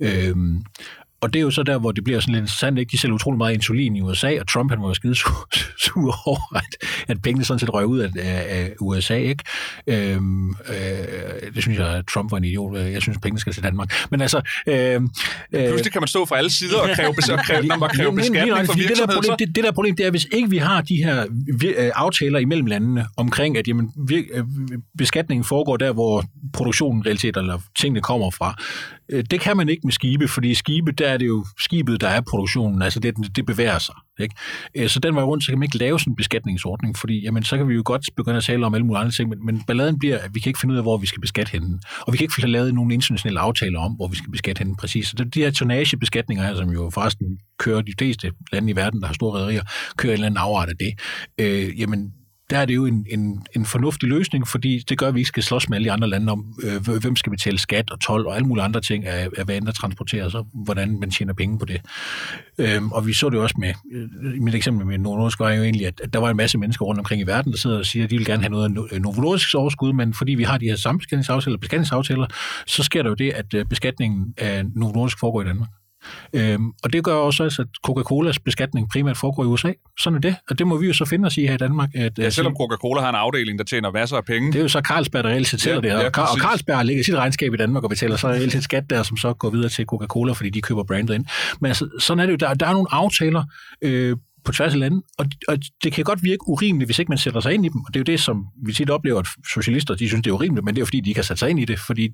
Øh, 0.00 0.36
og 1.20 1.32
det 1.32 1.38
er 1.38 1.42
jo 1.42 1.50
så 1.50 1.62
der, 1.62 1.78
hvor 1.78 1.92
det 1.92 2.04
bliver 2.04 2.20
sådan 2.20 2.34
lidt 2.34 2.42
interessant, 2.42 2.78
ikke? 2.78 2.90
De 2.90 2.98
sælger 2.98 3.14
utrolig 3.14 3.38
meget 3.38 3.54
insulin 3.54 3.96
i 3.96 4.00
USA, 4.00 4.40
og 4.40 4.48
Trump 4.48 4.70
han 4.70 4.82
var 4.82 4.92
skide 4.92 5.14
sur, 5.14 5.48
sur 5.84 6.28
over, 6.28 6.56
at, 6.56 6.88
at 7.08 7.22
pengene 7.22 7.44
sådan 7.44 7.58
set 7.58 7.74
røg 7.74 7.86
ud 7.86 7.98
af, 7.98 8.10
af, 8.18 8.72
USA, 8.80 9.16
ikke? 9.16 9.44
Øhm, 9.86 10.48
øh, 10.50 11.54
det 11.54 11.62
synes 11.62 11.78
jeg, 11.78 11.88
at 11.88 12.06
Trump 12.06 12.30
var 12.30 12.38
en 12.38 12.44
idiot. 12.44 12.76
Jeg 12.76 13.02
synes, 13.02 13.16
at 13.16 13.22
pengene 13.22 13.40
skal 13.40 13.52
til 13.52 13.62
Danmark. 13.62 14.06
Men 14.10 14.20
altså... 14.20 14.40
Øhm, 14.66 15.08
øh, 15.52 15.66
Pludselig 15.68 15.92
kan 15.92 16.00
man 16.02 16.08
stå 16.08 16.24
fra 16.24 16.36
alle 16.36 16.50
sider 16.50 16.78
og 16.78 16.88
kræve, 16.94 17.08
og 17.08 17.44
kræve, 17.44 17.66
når 17.66 17.76
man 17.76 17.90
kræver 17.90 18.14
beskatning 18.14 18.66
for 18.66 18.74
det 18.74 18.98
der, 18.98 19.06
problem, 19.14 19.36
det, 19.38 19.56
det 19.56 19.64
der 19.64 19.72
problem, 19.72 19.96
det 19.96 20.06
er, 20.06 20.10
hvis 20.10 20.26
ikke 20.32 20.50
vi 20.50 20.58
har 20.58 20.80
de 20.80 20.96
her 20.96 21.26
øh, 21.64 21.90
aftaler 21.94 22.38
imellem 22.38 22.66
landene 22.66 23.06
omkring, 23.16 23.58
at 23.58 23.68
jamen, 23.68 23.90
øh, 24.12 24.44
beskatningen 24.98 25.44
foregår 25.44 25.76
der, 25.76 25.92
hvor 25.92 26.24
produktionen 26.52 27.06
realitet 27.06 27.36
eller 27.36 27.58
tingene 27.78 28.00
kommer 28.00 28.30
fra, 28.30 28.62
Øh, 29.08 29.24
det 29.30 29.40
kan 29.40 29.56
man 29.56 29.68
ikke 29.68 29.80
med 29.84 29.92
skibe, 29.92 30.28
fordi 30.28 30.54
skibe, 30.54 30.92
der 30.92 31.07
er 31.08 31.16
det 31.16 31.26
jo 31.26 31.46
skibet, 31.58 32.00
der 32.00 32.08
er 32.08 32.20
produktionen, 32.20 32.82
altså 32.82 33.00
det, 33.00 33.36
det 33.36 33.46
bevæger 33.46 33.78
sig. 33.78 33.94
Ikke? 34.20 34.34
Øh, 34.74 34.88
så 34.88 35.00
den 35.00 35.14
var 35.14 35.22
rundt, 35.22 35.44
så 35.44 35.50
kan 35.50 35.58
man 35.58 35.66
ikke 35.66 35.78
lave 35.78 36.00
sådan 36.00 36.12
en 36.12 36.16
beskatningsordning, 36.16 36.98
fordi 36.98 37.20
jamen, 37.20 37.42
så 37.42 37.56
kan 37.56 37.68
vi 37.68 37.74
jo 37.74 37.82
godt 37.84 38.02
begynde 38.16 38.36
at 38.36 38.44
tale 38.44 38.66
om 38.66 38.74
alle 38.74 38.86
mulige 38.86 39.00
andre 39.00 39.12
ting, 39.12 39.28
men, 39.28 39.46
men 39.46 39.62
balladen 39.66 39.98
bliver, 39.98 40.18
at 40.18 40.30
vi 40.34 40.40
kan 40.40 40.50
ikke 40.50 40.60
finde 40.60 40.72
ud 40.72 40.78
af, 40.78 40.84
hvor 40.84 40.96
vi 40.96 41.06
skal 41.06 41.20
beskatte 41.20 41.52
hende. 41.52 41.80
Og 42.00 42.12
vi 42.12 42.16
kan 42.16 42.24
ikke 42.24 42.34
få 42.34 42.46
lavet 42.46 42.74
nogle 42.74 42.94
internationale 42.94 43.40
aftaler 43.40 43.80
om, 43.80 43.92
hvor 43.92 44.08
vi 44.08 44.16
skal 44.16 44.30
beskatte 44.30 44.58
hende 44.58 44.76
præcis. 44.78 45.08
Så 45.08 45.14
det, 45.16 45.34
de 45.34 45.40
her 45.40 45.50
tonagebeskatninger 45.50 46.44
her, 46.46 46.54
som 46.54 46.70
jo 46.70 46.90
forresten 46.90 47.38
kører 47.58 47.82
de 47.82 47.92
fleste 47.98 48.32
lande 48.52 48.70
i 48.70 48.76
verden, 48.76 49.00
der 49.00 49.06
har 49.06 49.14
store 49.14 49.38
rædderier, 49.38 49.62
kører 49.96 50.12
en 50.12 50.14
eller 50.14 50.26
anden 50.26 50.38
afart 50.38 50.68
af 50.68 50.76
det. 50.76 51.00
Øh, 51.38 51.80
jamen, 51.80 52.12
der 52.50 52.58
er 52.58 52.64
det 52.64 52.74
jo 52.74 52.86
en, 52.86 53.06
en, 53.10 53.46
en 53.56 53.64
fornuftig 53.64 54.08
løsning, 54.08 54.48
fordi 54.48 54.84
det 54.88 54.98
gør, 54.98 55.08
at 55.08 55.14
vi 55.14 55.20
ikke 55.20 55.28
skal 55.28 55.42
slås 55.42 55.68
med 55.68 55.76
alle 55.76 55.84
de 55.84 55.92
andre 55.92 56.08
lande 56.08 56.32
om, 56.32 56.54
øh, 56.62 56.98
hvem 57.00 57.16
skal 57.16 57.30
betale 57.30 57.58
skat 57.58 57.90
og 57.90 58.00
tolv 58.00 58.26
og 58.26 58.36
alle 58.36 58.48
mulige 58.48 58.64
andre 58.64 58.80
ting 58.80 59.06
af, 59.06 59.28
af 59.38 59.44
hvad 59.44 59.56
end 59.56 59.66
der 59.66 59.72
transporteres, 59.72 60.34
og 60.34 60.46
hvordan 60.54 61.00
man 61.00 61.10
tjener 61.10 61.32
penge 61.32 61.58
på 61.58 61.64
det. 61.64 61.80
Øhm, 62.58 62.92
og 62.92 63.06
vi 63.06 63.12
så 63.12 63.30
det 63.30 63.38
også 63.38 63.54
med, 63.58 63.72
øh, 63.92 64.42
mit 64.42 64.54
eksempel 64.54 64.86
med 64.86 64.98
Novo 64.98 65.16
Nordisk 65.16 65.40
var 65.40 65.50
jo 65.50 65.62
egentlig, 65.62 65.86
at, 65.86 66.00
at 66.04 66.12
der 66.12 66.18
var 66.18 66.30
en 66.30 66.36
masse 66.36 66.58
mennesker 66.58 66.84
rundt 66.84 66.98
omkring 66.98 67.22
i 67.22 67.26
verden, 67.26 67.52
der 67.52 67.58
sidder 67.58 67.78
og 67.78 67.86
siger, 67.86 68.04
at 68.04 68.10
de 68.10 68.16
vil 68.16 68.26
gerne 68.26 68.42
have 68.42 68.50
noget 68.50 68.64
af 68.64 68.96
øh, 68.96 69.02
Novo 69.02 69.20
Nordisk 69.20 69.54
overskud, 69.54 69.92
men 69.92 70.14
fordi 70.14 70.34
vi 70.34 70.42
har 70.42 70.58
de 70.58 70.66
her 70.66 70.76
sambeskatningsaftaler, 70.76 71.56
beskatningsaftaler, 71.56 72.26
så 72.66 72.82
sker 72.82 73.02
der 73.02 73.10
jo 73.10 73.14
det, 73.14 73.30
at 73.30 73.54
øh, 73.54 73.64
beskatningen 73.64 74.34
af 74.36 74.64
Novo 74.74 74.92
Nordisk 74.92 75.18
foregår 75.20 75.42
i 75.42 75.44
Danmark. 75.44 75.68
Øhm, 76.32 76.72
og 76.84 76.92
det 76.92 77.04
gør 77.04 77.14
også, 77.14 77.44
at 77.44 77.66
Coca-Colas 77.86 78.38
beskatning 78.44 78.90
primært 78.90 79.16
foregår 79.16 79.44
i 79.44 79.46
USA. 79.46 79.72
Sådan 80.00 80.16
er 80.16 80.20
det, 80.20 80.36
og 80.50 80.58
det 80.58 80.66
må 80.66 80.76
vi 80.76 80.86
jo 80.86 80.92
så 80.92 81.04
finde 81.04 81.26
os 81.26 81.36
i 81.36 81.46
her 81.46 81.54
i 81.54 81.56
Danmark. 81.56 81.90
At, 81.94 82.18
ja, 82.18 82.30
selvom 82.30 82.56
Coca-Cola 82.60 83.00
har 83.00 83.08
en 83.08 83.14
afdeling, 83.14 83.58
der 83.58 83.64
tjener 83.64 83.90
masser 83.90 84.16
af 84.16 84.24
penge. 84.24 84.52
Det 84.52 84.58
er 84.58 84.62
jo 84.62 84.68
så 84.68 84.80
Carlsberg, 84.80 85.24
der 85.24 85.30
reelt 85.30 85.46
set 85.46 85.66
ja, 85.66 85.76
det 85.76 85.84
her. 85.84 85.98
Ja, 85.98 86.06
og 86.06 86.38
Carlsberg 86.38 86.86
lægger 86.86 87.04
sit 87.04 87.14
regnskab 87.14 87.54
i 87.54 87.56
Danmark 87.56 87.84
og 87.84 87.90
betaler 87.90 88.16
så 88.16 88.28
reelt 88.28 88.52
set 88.52 88.64
skat 88.64 88.90
der, 88.90 89.02
som 89.02 89.16
så 89.16 89.32
går 89.32 89.50
videre 89.50 89.68
til 89.68 89.86
Coca-Cola, 89.92 90.32
fordi 90.32 90.50
de 90.50 90.60
køber 90.60 90.84
brandet 90.84 91.14
ind. 91.14 91.24
Men 91.60 91.68
altså, 91.68 91.88
sådan 91.98 92.20
er 92.20 92.26
det 92.26 92.32
jo. 92.32 92.36
Der, 92.36 92.54
der 92.54 92.66
er 92.66 92.72
nogle 92.72 92.88
aftaler 92.90 93.44
øh, 93.82 94.16
på 94.48 94.52
tværs 94.52 94.72
af 94.72 94.80
lande, 94.80 95.02
og, 95.18 95.26
og 95.48 95.58
det 95.84 95.92
kan 95.92 96.04
godt 96.04 96.22
virke 96.22 96.48
urimeligt, 96.48 96.88
hvis 96.88 96.98
ikke 96.98 97.08
man 97.08 97.18
sætter 97.18 97.40
sig 97.40 97.54
ind 97.54 97.66
i 97.66 97.68
dem, 97.68 97.80
og 97.80 97.94
det 97.94 97.96
er 97.96 98.00
jo 98.00 98.12
det, 98.12 98.20
som 98.20 98.46
vi 98.66 98.72
tit 98.72 98.90
oplever, 98.90 99.18
at 99.18 99.26
socialister, 99.52 99.94
de 99.94 100.08
synes, 100.08 100.22
det 100.22 100.30
er 100.30 100.34
urimeligt, 100.34 100.64
men 100.64 100.74
det 100.74 100.78
er 100.78 100.82
jo 100.82 100.86
fordi, 100.86 101.00
de 101.00 101.10
ikke 101.10 101.18
har 101.18 101.24
sat 101.24 101.38
sig 101.38 101.50
ind 101.50 101.60
i 101.60 101.64
det, 101.64 101.78
fordi 101.78 102.08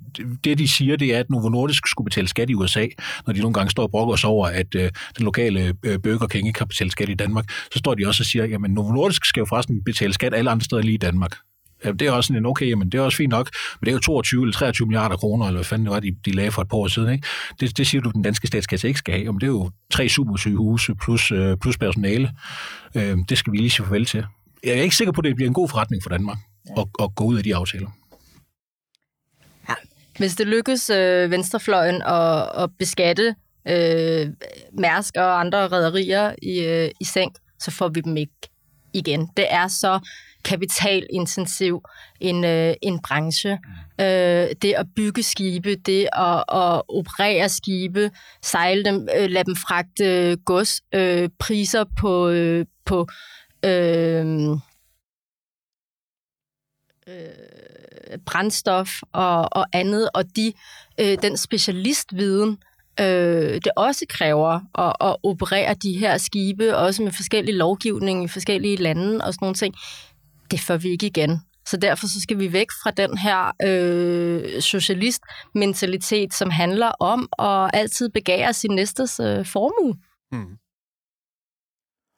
det, 0.44 0.58
de 0.58 0.68
siger, 0.68 0.96
det 0.96 1.14
er, 1.14 1.20
at 1.20 1.30
Novo 1.30 1.48
Nordisk 1.48 1.86
skulle 1.86 2.04
betale 2.04 2.28
skat 2.28 2.50
i 2.50 2.54
USA, 2.54 2.86
når 3.26 3.32
de 3.32 3.40
nogle 3.40 3.54
gange 3.54 3.70
står 3.70 3.82
og 3.82 3.90
brokker 3.90 4.16
sig 4.16 4.30
over, 4.30 4.46
at 4.46 4.74
øh, 4.74 4.90
den 5.18 5.24
lokale 5.24 5.74
øh, 5.82 5.98
Burger 5.98 6.26
King 6.26 6.46
ikke 6.46 6.58
har 6.58 6.66
betalt 6.66 6.92
skat 6.92 7.08
i 7.08 7.14
Danmark, 7.14 7.50
så 7.50 7.78
står 7.78 7.94
de 7.94 8.06
også 8.06 8.22
og 8.22 8.26
siger, 8.26 8.44
jamen 8.44 8.70
Novo 8.70 8.92
Nordisk 8.92 9.24
skal 9.24 9.40
jo 9.40 9.46
forresten 9.46 9.84
betale 9.84 10.12
skat 10.12 10.34
alle 10.34 10.50
andre 10.50 10.64
steder 10.64 10.82
lige 10.82 10.94
i 10.94 11.04
Danmark. 11.08 11.36
Det 11.84 12.02
er 12.02 12.10
også 12.10 12.28
sådan 12.28 12.42
en, 12.42 12.46
okay, 12.46 12.72
men 12.72 12.90
det 12.90 12.98
er 12.98 13.02
også 13.02 13.16
fint 13.16 13.30
nok, 13.30 13.50
men 13.80 13.86
det 13.86 13.90
er 13.90 13.94
jo 13.94 14.00
22 14.00 14.42
eller 14.42 14.52
23 14.52 14.86
milliarder 14.86 15.16
kroner, 15.16 15.46
eller 15.46 15.58
hvad 15.58 15.64
fanden 15.64 15.86
det 15.86 15.92
var, 15.92 16.00
de, 16.00 16.16
de 16.24 16.32
lagde 16.32 16.50
for 16.50 16.62
et 16.62 16.68
par 16.68 16.76
år 16.76 16.88
siden. 16.88 17.12
Ikke? 17.12 17.26
Det, 17.60 17.78
det 17.78 17.86
siger 17.86 18.02
du, 18.02 18.10
den 18.10 18.22
danske 18.22 18.46
statskasse 18.46 18.88
ikke 18.88 18.98
skal 18.98 19.14
have. 19.14 19.24
Jamen, 19.24 19.40
det 19.40 19.46
er 19.46 19.50
jo 19.50 19.70
tre 19.90 20.08
supersygehuse 20.08 20.94
plus, 20.94 21.32
øh, 21.32 21.56
plus 21.56 21.78
personale. 21.78 22.30
Øh, 22.94 23.18
det 23.28 23.38
skal 23.38 23.52
vi 23.52 23.56
lige 23.56 23.70
sige 23.70 23.86
farvel 23.86 24.04
til. 24.06 24.26
Jeg 24.64 24.78
er 24.78 24.82
ikke 24.82 24.96
sikker 24.96 25.12
på, 25.12 25.20
at 25.20 25.24
det 25.24 25.36
bliver 25.36 25.48
en 25.48 25.54
god 25.54 25.68
forretning 25.68 26.02
for 26.02 26.10
Danmark 26.10 26.38
ja. 26.76 26.80
at, 26.80 26.86
at 27.02 27.14
gå 27.14 27.24
ud 27.24 27.36
af 27.36 27.42
de 27.42 27.56
aftaler. 27.56 27.88
Ja. 29.68 29.74
Hvis 30.18 30.34
det 30.34 30.46
lykkes 30.46 30.90
øh, 30.90 31.30
venstrefløjen 31.30 32.02
at, 32.02 32.62
at 32.62 32.70
beskatte 32.78 33.34
øh, 33.68 34.26
Mærsk 34.72 35.16
og 35.16 35.40
andre 35.40 35.66
rædderier 35.66 36.34
i, 36.42 36.64
øh, 36.64 36.90
i 37.00 37.04
sænk, 37.04 37.34
så 37.58 37.70
får 37.70 37.88
vi 37.88 38.00
dem 38.00 38.16
ikke 38.16 38.50
igen. 38.94 39.28
Det 39.36 39.46
er 39.50 39.68
så 39.68 40.00
kapitalintensiv 40.44 41.82
en, 42.20 42.44
øh, 42.44 42.74
en 42.82 43.00
branche. 43.02 43.58
Mm. 43.98 44.04
Øh, 44.04 44.48
det 44.62 44.74
at 44.76 44.86
bygge 44.96 45.22
skibe, 45.22 45.74
det 45.74 46.08
at, 46.12 46.44
at 46.48 46.82
operere 46.88 47.48
skibe, 47.48 48.10
sejle 48.42 48.84
dem, 48.84 49.08
øh, 49.16 49.30
lade 49.30 49.44
dem 49.44 49.56
fragte 49.56 50.36
gods, 50.36 50.80
øh, 50.94 51.28
priser 51.38 51.84
på, 52.00 52.28
øh, 52.28 52.66
på 52.84 53.06
øh, 53.64 54.50
øh, 57.08 58.18
brændstof 58.26 58.90
og, 59.12 59.48
og 59.52 59.66
andet, 59.72 60.08
og 60.14 60.24
de, 60.36 60.52
øh, 61.00 61.18
den 61.22 61.36
specialistviden, 61.36 62.58
øh, 63.00 63.54
det 63.54 63.72
også 63.76 64.06
kræver 64.08 64.60
at, 64.78 65.08
at 65.08 65.16
operere 65.22 65.74
de 65.74 65.98
her 65.98 66.18
skibe, 66.18 66.76
også 66.76 67.02
med 67.02 67.12
forskellige 67.12 67.56
lovgivning 67.56 68.24
i 68.24 68.28
forskellige 68.28 68.76
lande 68.76 69.24
og 69.24 69.34
sådan 69.34 69.44
nogle 69.44 69.54
ting 69.54 69.74
det 70.50 70.60
får 70.60 70.76
vi 70.76 70.88
ikke 70.88 71.06
igen. 71.06 71.40
Så 71.66 71.76
derfor 71.76 72.06
så 72.06 72.20
skal 72.20 72.38
vi 72.38 72.52
væk 72.52 72.66
fra 72.82 72.90
den 72.90 73.18
her 73.18 73.52
øh, 73.66 74.60
socialist-mentalitet, 74.60 76.34
som 76.34 76.50
handler 76.50 76.88
om 77.00 77.28
at 77.38 77.70
altid 77.74 78.08
begære 78.08 78.52
sin 78.52 78.70
næstes 78.70 79.20
øh, 79.20 79.46
formue. 79.46 79.94
Hmm. 80.30 80.56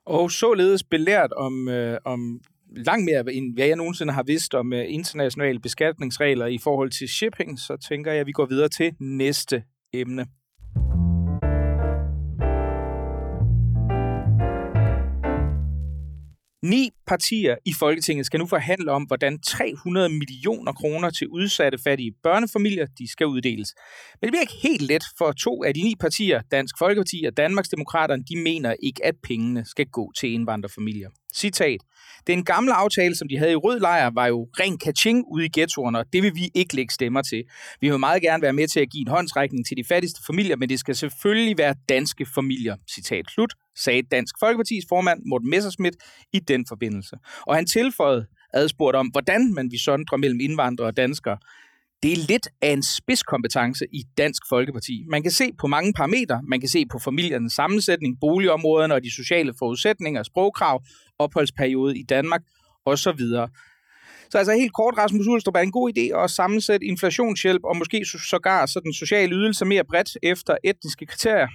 Og 0.06 0.30
således 0.30 0.84
belært 0.84 1.32
om, 1.32 1.68
øh, 1.68 1.98
om 2.04 2.40
langt 2.76 3.04
mere, 3.04 3.34
end 3.34 3.54
hvad 3.54 3.66
jeg 3.66 3.76
nogensinde 3.76 4.12
har 4.12 4.22
vidst 4.22 4.54
om 4.54 4.72
øh, 4.72 4.84
internationale 4.88 5.60
beskatningsregler 5.60 6.46
i 6.46 6.58
forhold 6.58 6.90
til 6.90 7.08
shipping, 7.08 7.58
så 7.58 7.76
tænker 7.76 8.12
jeg, 8.12 8.20
at 8.20 8.26
vi 8.26 8.32
går 8.32 8.46
videre 8.46 8.68
til 8.68 8.92
næste 9.00 9.62
emne. 9.92 10.26
Ni 16.70 16.90
partier 17.06 17.56
i 17.64 17.72
Folketinget 17.78 18.26
skal 18.26 18.40
nu 18.40 18.46
forhandle 18.46 18.92
om, 18.92 19.02
hvordan 19.02 19.40
300 19.40 20.08
millioner 20.08 20.72
kroner 20.72 21.10
til 21.10 21.28
udsatte 21.28 21.78
fattige 21.84 22.12
børnefamilier 22.22 22.86
de 22.98 23.10
skal 23.12 23.26
uddeles. 23.26 23.74
Men 24.20 24.26
det 24.26 24.32
bliver 24.32 24.40
ikke 24.40 24.68
helt 24.68 24.82
let, 24.82 25.04
for 25.18 25.32
to 25.32 25.64
af 25.64 25.74
de 25.74 25.82
ni 25.82 25.94
partier, 26.00 26.40
Dansk 26.50 26.74
Folkeparti 26.78 27.24
og 27.26 27.36
Danmarksdemokraterne, 27.36 28.22
de 28.30 28.36
mener 28.36 28.74
ikke, 28.82 29.06
at 29.06 29.14
pengene 29.22 29.64
skal 29.64 29.86
gå 29.86 30.12
til 30.20 30.32
indvandrerfamilier. 30.32 31.08
Citat. 31.34 31.80
Den 32.26 32.44
gamle 32.44 32.72
aftale, 32.72 33.14
som 33.14 33.28
de 33.28 33.38
havde 33.38 33.52
i 33.52 33.56
rød 33.56 33.80
lejr, 33.80 34.10
var 34.14 34.26
jo 34.26 34.48
ren 34.60 34.78
kaching 34.78 35.24
ude 35.32 35.46
i 35.46 35.50
ghettoerne, 35.52 35.98
og 35.98 36.04
det 36.12 36.22
vil 36.22 36.34
vi 36.34 36.50
ikke 36.54 36.76
lægge 36.76 36.94
stemmer 36.94 37.22
til. 37.22 37.44
Vi 37.80 37.90
vil 37.90 37.98
meget 37.98 38.22
gerne 38.22 38.42
være 38.42 38.52
med 38.52 38.68
til 38.68 38.80
at 38.80 38.90
give 38.90 39.00
en 39.00 39.08
håndsrækning 39.08 39.66
til 39.66 39.76
de 39.76 39.84
fattigste 39.84 40.20
familier, 40.26 40.56
men 40.56 40.68
det 40.68 40.80
skal 40.80 40.96
selvfølgelig 40.96 41.58
være 41.58 41.74
danske 41.88 42.26
familier. 42.34 42.76
Citat 42.94 43.24
slut, 43.34 43.52
sagde 43.76 44.02
Dansk 44.02 44.34
Folkepartis 44.40 44.84
formand 44.88 45.22
Morten 45.26 45.50
Messerschmidt 45.50 45.96
i 46.32 46.38
den 46.38 46.66
forbindelse. 46.68 47.16
Og 47.46 47.54
han 47.54 47.66
tilføjede 47.66 48.26
adspurgt 48.54 48.96
om, 48.96 49.06
hvordan 49.06 49.54
man 49.54 49.70
vi 49.70 49.78
sondre 49.78 50.18
mellem 50.18 50.40
indvandrere 50.40 50.88
og 50.88 50.96
danskere. 50.96 51.38
Det 52.02 52.12
er 52.12 52.16
lidt 52.28 52.48
af 52.62 52.70
en 52.70 52.82
spidskompetence 52.82 53.84
i 53.92 54.02
Dansk 54.18 54.42
Folkeparti. 54.48 55.04
Man 55.10 55.22
kan 55.22 55.30
se 55.30 55.52
på 55.58 55.66
mange 55.66 55.92
parametre. 55.92 56.40
Man 56.48 56.60
kan 56.60 56.68
se 56.68 56.86
på 56.92 56.98
familiernes 56.98 57.52
sammensætning, 57.52 58.20
boligområderne 58.20 58.94
og 58.94 59.04
de 59.04 59.14
sociale 59.14 59.54
forudsætninger, 59.58 60.22
sprogkrav, 60.22 60.82
opholdsperiode 61.18 61.98
i 61.98 62.02
Danmark 62.02 62.42
osv. 62.84 63.18
Så 64.30 64.38
altså 64.38 64.52
helt 64.52 64.74
kort, 64.74 64.98
Rasmus 64.98 65.26
Ulstrup, 65.26 65.56
er 65.56 65.60
en 65.60 65.72
god 65.72 65.92
idé 65.98 66.22
at 66.24 66.30
sammensætte 66.30 66.86
inflationshjælp 66.86 67.64
og 67.64 67.76
måske 67.76 68.04
sågar 68.04 68.66
så 68.66 68.80
den 68.80 68.92
sociale 68.92 69.32
ydelse 69.34 69.64
mere 69.64 69.84
bredt 69.84 70.18
efter 70.22 70.56
etniske 70.64 71.06
kriterier? 71.06 71.48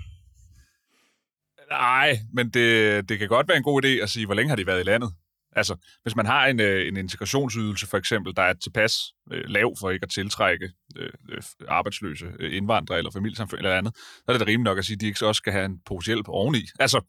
Nej, 1.72 2.20
men 2.34 2.50
det, 2.50 3.10
det 3.10 3.20
kan 3.20 3.28
godt 3.28 3.48
være 3.48 3.58
en 3.58 3.64
god 3.64 3.86
idé 3.86 3.88
at 3.88 4.10
sige, 4.10 4.26
hvor 4.26 4.36
længe 4.36 4.50
har 4.50 4.56
de 4.56 4.68
været 4.68 4.80
i 4.80 4.84
landet? 4.84 5.14
Altså, 5.56 5.76
hvis 6.04 6.16
man 6.16 6.26
har 6.26 6.46
en, 6.46 6.60
øh, 6.60 6.88
en 6.88 6.98
integrationsydelse 6.98 7.88
for 7.88 7.98
eksempel, 7.98 8.36
der 8.36 8.42
er 8.42 8.54
tilpas 8.54 8.98
øh, 9.32 9.44
lav 9.48 9.76
for 9.80 9.90
ikke 9.90 10.04
at 10.04 10.10
tiltrække 10.10 10.70
øh, 10.98 11.10
øh, 11.30 11.42
arbejdsløse 11.68 12.26
øh, 12.40 12.58
indvandrere 12.58 12.98
eller 12.98 13.12
familiesamfund 13.12 13.60
eller 13.60 13.78
andet, 13.78 13.96
så 13.96 14.24
er 14.28 14.34
det 14.34 14.40
da 14.40 14.46
rimeligt 14.46 14.64
nok 14.64 14.78
at 14.78 14.86
sige, 14.86 14.96
at 14.96 15.02
de 15.02 15.06
ikke 15.06 15.28
også 15.28 15.38
skal 15.38 15.54
have 15.54 15.66
en 15.66 15.80
pose 15.86 16.06
hjælp 16.06 16.28
oveni. 16.28 16.62
Altså, 16.80 17.02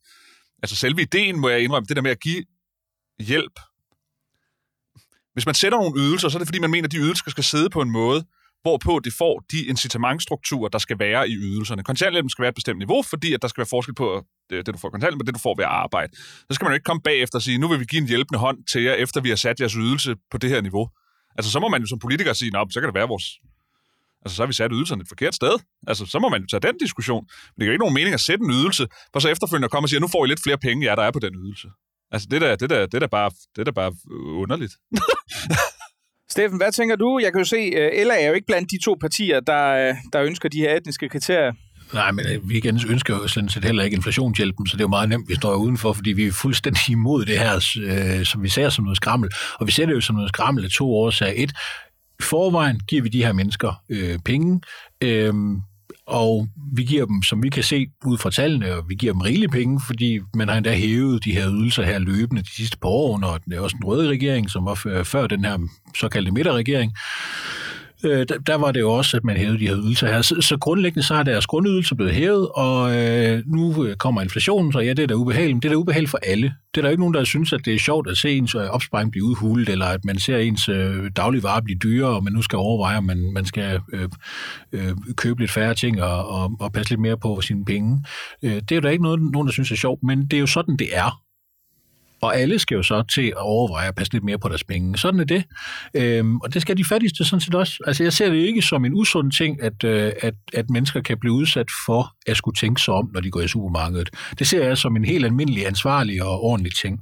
altså 0.63 0.77
selve 0.77 1.03
ideen, 1.03 1.41
må 1.41 1.49
jeg 1.49 1.61
indrømme, 1.61 1.87
det 1.87 1.97
der 1.97 2.03
med 2.03 2.11
at 2.11 2.21
give 2.21 2.45
hjælp. 3.21 3.61
Hvis 5.33 5.47
man 5.47 5.55
sætter 5.55 5.79
nogle 5.79 6.01
ydelser, 6.01 6.29
så 6.29 6.37
er 6.37 6.39
det 6.39 6.49
fordi, 6.49 6.61
man 6.61 6.71
mener, 6.71 6.89
at 6.89 6.93
de 6.93 6.99
ydelser 6.99 7.31
skal 7.31 7.45
sidde 7.45 7.71
på 7.71 7.81
en 7.81 7.91
måde, 7.91 8.25
hvorpå 8.63 9.01
det 9.05 9.13
får 9.13 9.45
de 9.53 9.65
incitamentstrukturer, 9.65 10.69
der 10.69 10.79
skal 10.79 10.99
være 10.99 11.29
i 11.29 11.35
ydelserne. 11.35 11.83
Kontanthjælpen 11.85 12.31
skal 12.31 12.43
være 12.43 12.49
et 12.49 12.55
bestemt 12.55 12.79
niveau, 12.79 13.03
fordi 13.03 13.33
at 13.35 13.43
der 13.43 13.49
skal 13.49 13.61
være 13.61 13.71
forskel 13.71 13.95
på 13.95 14.25
øh, 14.53 14.59
det, 14.67 14.75
du 14.75 14.79
får 14.79 14.91
kontanthjælp, 14.91 15.21
og 15.21 15.27
det, 15.27 15.35
du 15.35 15.41
får 15.41 15.55
ved 15.57 15.65
at 15.65 15.71
arbejde. 15.71 16.13
Så 16.17 16.55
skal 16.55 16.65
man 16.65 16.71
jo 16.73 16.75
ikke 16.75 16.85
komme 16.85 17.03
bagefter 17.03 17.39
og 17.39 17.43
sige, 17.43 17.59
nu 17.59 17.69
vil 17.69 17.81
vi 17.81 17.85
give 17.85 18.03
en 18.03 18.09
hjælpende 18.09 18.39
hånd 18.39 18.59
til 18.73 18.83
jer, 18.83 18.95
efter 18.95 19.21
vi 19.21 19.29
har 19.29 19.37
sat 19.37 19.61
jeres 19.61 19.73
ydelse 19.73 20.17
på 20.31 20.39
det 20.39 20.51
her 20.51 20.61
niveau. 20.61 20.89
Altså, 21.37 21.51
så 21.51 21.61
må 21.61 21.69
man 21.69 21.81
jo 21.81 21.87
som 21.87 21.99
politiker 21.99 22.33
sige, 22.33 22.51
så 22.71 22.81
kan 22.81 22.87
det 22.89 22.95
være 22.95 23.09
vores... 23.09 23.25
Altså, 24.25 24.37
så 24.37 24.43
har 24.43 24.47
vi 24.47 24.53
sat 24.53 24.71
ydelserne 24.73 25.03
et 25.03 25.09
forkert 25.09 25.35
sted. 25.35 25.55
Altså, 25.87 26.07
så 26.07 26.19
må 26.19 26.29
man 26.29 26.41
jo 26.41 26.47
tage 26.47 26.61
den 26.61 26.79
diskussion. 26.79 27.25
Men 27.25 27.61
det 27.61 27.63
er 27.63 27.67
jo 27.67 27.73
ikke 27.73 27.83
nogen 27.83 27.95
mening 27.95 28.15
at 28.15 28.21
sætte 28.21 28.45
en 28.45 28.51
ydelse, 28.51 28.87
for 29.13 29.21
så 29.21 29.29
efterfølgende 29.29 29.69
kommer 29.69 29.85
og 29.85 29.89
siger, 29.89 30.01
nu 30.01 30.09
får 30.09 30.25
I 30.25 30.29
lidt 30.29 30.43
flere 30.43 30.59
penge, 30.59 30.87
ja, 30.87 30.95
der 30.97 31.03
er 31.03 31.11
på 31.11 31.19
den 31.19 31.35
ydelse. 31.35 31.69
Altså, 32.13 32.29
det 32.31 32.41
der, 32.41 32.57
det 32.57 32.71
der, 32.71 32.87
det 32.87 33.01
der, 33.01 33.07
bare, 33.07 33.31
det 33.57 33.67
der 33.67 33.73
bare 33.73 33.93
øh, 34.13 34.43
underligt. 34.43 34.73
Steffen, 36.33 36.59
hvad 36.59 36.73
tænker 36.73 36.97
du? 36.97 37.19
Jeg 37.23 37.33
kan 37.33 37.39
jo 37.39 37.45
se, 37.45 37.57
øh, 37.57 37.91
at 38.01 38.07
LA 38.07 38.23
er 38.23 38.29
jo 38.29 38.33
ikke 38.33 38.47
blandt 38.47 38.71
de 38.71 38.79
to 38.85 38.97
partier, 39.01 39.41
der, 39.41 39.89
øh, 39.89 39.95
der 40.13 40.23
ønsker 40.23 40.49
de 40.49 40.59
her 40.59 40.77
etniske 40.77 41.09
kriterier. 41.09 41.53
Nej, 41.95 42.13
men 42.13 42.27
øh, 42.27 42.49
vi 42.49 42.57
igen 42.59 42.81
ønsker 42.89 43.15
jo 43.15 43.29
sådan 43.29 43.49
set 43.49 43.65
heller 43.65 43.83
ikke 43.83 43.95
inflationshjælpen, 43.95 44.67
så 44.67 44.77
det 44.77 44.81
er 44.81 44.85
jo 44.85 44.89
meget 44.89 45.09
nemt, 45.09 45.29
vi 45.29 45.35
står 45.35 45.55
udenfor, 45.55 45.93
fordi 45.93 46.13
vi 46.13 46.27
er 46.27 46.33
fuldstændig 46.33 46.91
imod 46.99 47.25
det 47.25 47.39
her, 47.39 47.55
øh, 47.83 48.25
som 48.25 48.43
vi 48.43 48.49
ser 48.49 48.69
som 48.69 48.85
noget 48.85 48.97
skrammel. 48.97 49.31
Og 49.55 49.67
vi 49.67 49.73
ser 49.73 49.87
det 49.87 49.93
jo 49.93 50.01
som 50.01 50.17
noget 50.17 50.29
skrammel 50.29 50.65
af 50.65 50.71
to 50.71 50.95
årsager. 50.95 51.33
Et, 51.37 51.53
i 52.21 52.23
forvejen 52.23 52.81
giver 52.89 53.03
vi 53.03 53.09
de 53.09 53.25
her 53.25 53.33
mennesker 53.33 53.83
øh, 53.91 54.19
penge, 54.25 54.61
øh, 55.01 55.35
og 56.13 56.49
vi 56.75 56.83
giver 56.83 57.07
dem, 57.07 57.23
som 57.23 57.43
vi 57.43 57.49
kan 57.49 57.63
se 57.63 57.87
ud 58.05 58.19
fra 58.19 58.31
tallene, 58.31 58.75
og 58.75 58.85
vi 58.89 58.95
giver 58.95 59.13
dem 59.13 59.21
rigelige 59.21 59.49
penge, 59.49 59.81
fordi 59.87 60.21
man 60.35 60.49
har 60.49 60.57
endda 60.57 60.73
hævet 60.73 61.25
de 61.25 61.33
her 61.33 61.51
ydelser 61.51 61.83
her 61.83 61.99
løbende 61.99 62.43
de 62.43 62.51
sidste 62.51 62.79
par 62.79 62.89
år 62.89 63.15
under 63.15 63.39
det 63.39 63.57
er 63.57 63.61
også 63.61 63.77
den 63.81 63.89
røde 63.89 64.09
regering, 64.09 64.51
som 64.51 64.65
var 64.65 64.75
før, 64.75 65.03
før 65.03 65.27
den 65.27 65.45
her 65.45 65.59
såkaldte 65.95 66.33
midterregering 66.33 66.93
øh, 68.05 68.27
der, 68.29 68.39
der 68.39 68.55
var 68.55 68.73
det 68.73 68.81
jo 68.81 68.93
også, 68.93 69.17
at 69.17 69.25
man 69.25 69.37
hævede 69.37 69.59
de 69.59 69.69
her 69.69 69.77
ydelser 69.77 70.07
her. 70.07 70.23
Så, 70.23 70.41
så 70.41 70.57
grundlæggende 70.57 71.07
så 71.07 71.15
er 71.15 71.23
deres 71.23 71.47
grundydelse 71.47 71.95
blevet 71.95 72.15
hævet, 72.15 72.49
og 72.55 72.97
øh, 72.97 73.43
nu 73.47 73.85
øh, 73.85 73.97
kommer 73.97 74.23
inflationen, 74.23 74.73
så 74.73 74.79
ja, 74.79 74.93
det 74.93 74.99
er 74.99 75.07
da 75.07 75.15
ubehageligt, 75.15 75.57
men 75.57 75.63
det 75.63 75.69
er 75.69 75.73
da 75.73 75.77
ubehageligt 75.77 76.11
for 76.11 76.19
alle. 76.23 76.55
Det 76.75 76.81
er 76.81 76.83
der 76.83 76.91
ikke 76.91 77.01
nogen, 77.01 77.15
der 77.15 77.25
synes, 77.25 77.53
at 77.53 77.61
det 77.65 77.75
er 77.75 77.79
sjovt 77.79 78.11
at 78.11 78.17
se 78.17 78.31
ens 78.31 78.55
øh, 78.55 78.61
opsparing 78.63 79.11
blive 79.11 79.25
udhulet, 79.25 79.69
eller 79.69 79.87
at 79.87 80.05
man 80.05 80.19
ser 80.19 80.39
ens 80.39 80.69
øh, 80.69 81.11
dagligvarer 81.17 81.61
blive 81.61 81.79
dyrere, 81.79 82.17
og 82.17 82.25
man 82.25 82.33
nu 82.33 82.43
skal 82.43 82.57
overveje, 82.57 82.97
om 82.97 83.05
man, 83.05 83.33
man 83.33 83.45
skal 83.45 83.81
øh, 83.93 84.09
øh, 84.73 84.93
købe 85.17 85.41
lidt 85.41 85.51
færre 85.51 85.75
ting 85.75 86.03
og, 86.03 86.29
og, 86.29 86.53
og 86.61 86.73
passe 86.73 86.91
lidt 86.91 87.01
mere 87.01 87.17
på 87.19 87.41
sine 87.41 87.65
penge. 87.65 88.05
Øh, 88.43 88.55
det 88.55 88.73
er 88.73 88.77
jo 88.77 88.81
da 88.81 88.89
ikke 88.89 89.03
noget, 89.03 89.21
nogen, 89.33 89.47
der 89.47 89.53
synes 89.53 89.71
er 89.71 89.77
sjovt, 89.77 90.03
men 90.03 90.27
det 90.27 90.37
er 90.37 90.41
jo 90.41 90.47
sådan, 90.47 90.77
det 90.77 90.89
er. 90.93 91.23
Og 92.23 92.37
alle 92.37 92.59
skal 92.59 92.75
jo 92.75 92.83
så 92.83 93.03
til 93.15 93.27
at 93.27 93.37
overveje 93.37 93.89
at 93.89 93.95
passe 93.95 94.13
lidt 94.13 94.25
mere 94.25 94.39
på 94.39 94.49
deres 94.49 94.65
penge. 94.65 94.99
Sådan 94.99 95.21
er 95.21 95.25
det. 95.25 95.45
Øhm, 95.95 96.37
og 96.41 96.55
det 96.55 96.63
skal 96.63 96.77
de 96.77 96.85
fattigste 96.85 97.25
sådan 97.25 97.41
set 97.41 97.55
også. 97.55 97.79
Altså 97.87 98.03
jeg 98.03 98.13
ser 98.13 98.31
det 98.31 98.37
ikke 98.37 98.63
som 98.63 98.85
en 98.85 98.95
usund 98.95 99.33
ting, 99.33 99.63
at, 99.63 99.85
øh, 99.85 100.13
at, 100.23 100.35
at 100.53 100.71
mennesker 100.71 101.01
kan 101.01 101.19
blive 101.19 101.33
udsat 101.33 101.67
for 101.87 102.15
at 102.27 102.37
skulle 102.37 102.57
tænke 102.57 102.81
sig 102.81 102.95
om, 102.95 103.11
når 103.15 103.21
de 103.21 103.31
går 103.31 103.41
i 103.41 103.49
supermarkedet. 103.49 104.11
Det 104.39 104.47
ser 104.47 104.67
jeg 104.67 104.79
som 104.79 104.97
en 104.97 105.05
helt 105.05 105.25
almindelig, 105.25 105.67
ansvarlig 105.67 106.23
og 106.23 106.45
ordentlig 106.45 106.75
ting, 106.75 107.01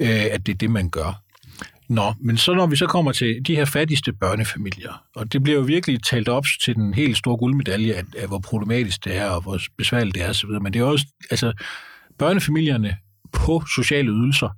øh, 0.00 0.24
at 0.30 0.46
det 0.46 0.52
er 0.54 0.58
det, 0.58 0.70
man 0.70 0.90
gør. 0.90 1.22
Nå, 1.88 2.14
men 2.20 2.36
så 2.36 2.54
når 2.54 2.66
vi 2.66 2.76
så 2.76 2.86
kommer 2.86 3.12
til 3.12 3.40
de 3.46 3.56
her 3.56 3.64
fattigste 3.64 4.12
børnefamilier, 4.12 5.02
og 5.14 5.32
det 5.32 5.42
bliver 5.42 5.58
jo 5.58 5.64
virkelig 5.64 6.02
talt 6.02 6.28
op 6.28 6.44
til 6.64 6.74
den 6.74 6.94
helt 6.94 7.16
store 7.16 7.36
guldmedalje, 7.36 7.92
at, 7.92 8.04
at 8.18 8.28
hvor 8.28 8.38
problematisk 8.38 9.04
det 9.04 9.16
er, 9.16 9.26
og 9.30 9.42
hvor 9.42 9.60
besværligt 9.78 10.14
det 10.14 10.22
er 10.22 10.28
osv., 10.28 10.50
men 10.50 10.72
det 10.72 10.80
er 10.80 10.84
også, 10.84 11.06
altså, 11.30 11.52
børnefamilierne 12.18 12.96
på 13.32 13.62
sociale 13.74 14.10
ydelser, 14.10 14.48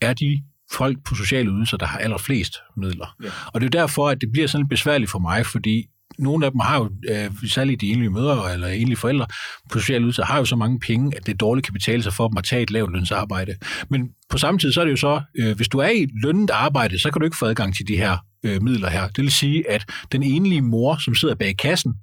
er 0.00 0.12
de 0.12 0.42
folk 0.72 0.98
på 1.04 1.14
sociale 1.14 1.50
ydelser, 1.50 1.76
der 1.76 1.86
har 1.86 1.98
allerflest 1.98 2.54
midler. 2.76 3.16
Ja. 3.22 3.28
Og 3.46 3.60
det 3.60 3.66
er 3.66 3.80
derfor, 3.80 4.08
at 4.08 4.20
det 4.20 4.28
bliver 4.32 4.46
sådan 4.46 4.62
lidt 4.62 4.70
besværligt 4.70 5.10
for 5.10 5.18
mig, 5.18 5.46
fordi 5.46 5.86
nogle 6.18 6.46
af 6.46 6.52
dem 6.52 6.60
har 6.60 6.78
jo, 6.78 6.90
øh, 7.10 7.48
særligt 7.48 7.80
de 7.80 7.92
enlige 7.92 8.10
mødre 8.10 8.52
eller 8.52 8.68
enlige 8.68 8.96
forældre 8.96 9.26
på 9.70 9.78
sociale 9.78 10.02
ydelser, 10.04 10.24
har 10.24 10.38
jo 10.38 10.44
så 10.44 10.56
mange 10.56 10.80
penge, 10.80 11.16
at 11.16 11.26
det 11.26 11.40
dårligt 11.40 11.66
kan 11.66 11.72
betale 11.72 12.02
sig 12.02 12.12
for 12.12 12.28
dem 12.28 12.38
at 12.38 12.44
tage 12.44 12.62
et 12.62 12.70
lavt 12.70 12.92
lønsarbejde. 12.92 13.54
Men 13.88 14.08
på 14.30 14.38
samme 14.38 14.58
tid, 14.58 14.72
så 14.72 14.80
er 14.80 14.84
det 14.84 14.92
jo 14.92 14.96
så, 14.96 15.20
øh, 15.38 15.56
hvis 15.56 15.68
du 15.68 15.78
er 15.78 15.88
i 15.88 16.02
et 16.02 16.10
lønnet 16.22 16.50
arbejde, 16.50 16.98
så 16.98 17.10
kan 17.10 17.20
du 17.20 17.24
ikke 17.24 17.36
få 17.36 17.46
adgang 17.46 17.76
til 17.76 17.88
de 17.88 17.96
her 17.96 18.18
øh, 18.42 18.62
midler 18.62 18.90
her. 18.90 19.08
Det 19.08 19.22
vil 19.22 19.32
sige, 19.32 19.70
at 19.70 19.86
den 20.12 20.22
enlige 20.22 20.62
mor, 20.62 20.96
som 21.04 21.14
sidder 21.14 21.34
bag 21.34 21.56
kassen, 21.56 21.94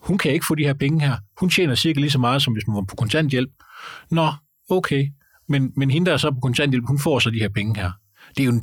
hun 0.00 0.18
kan 0.18 0.32
ikke 0.32 0.46
få 0.46 0.54
de 0.54 0.64
her 0.64 0.74
penge 0.74 1.00
her. 1.00 1.16
Hun 1.40 1.50
tjener 1.50 1.74
cirka 1.74 2.00
lige 2.00 2.10
så 2.10 2.18
meget, 2.18 2.42
som 2.42 2.52
hvis 2.52 2.64
hun 2.66 2.74
var 2.74 2.84
på 2.88 2.96
kontanthjælp. 2.96 3.50
Nå, 4.10 4.32
okay. 4.70 5.06
Men, 5.48 5.70
men 5.76 5.90
hende, 5.90 6.06
der 6.06 6.12
er 6.12 6.16
så 6.16 6.30
på 6.30 6.40
kontanthjælp, 6.42 6.84
hun 6.88 6.98
får 6.98 7.18
så 7.18 7.30
de 7.30 7.38
her 7.38 7.48
penge 7.48 7.80
her. 7.80 7.90
Det 8.36 8.42
er 8.42 8.44
jo 8.44 8.52
en 8.52 8.62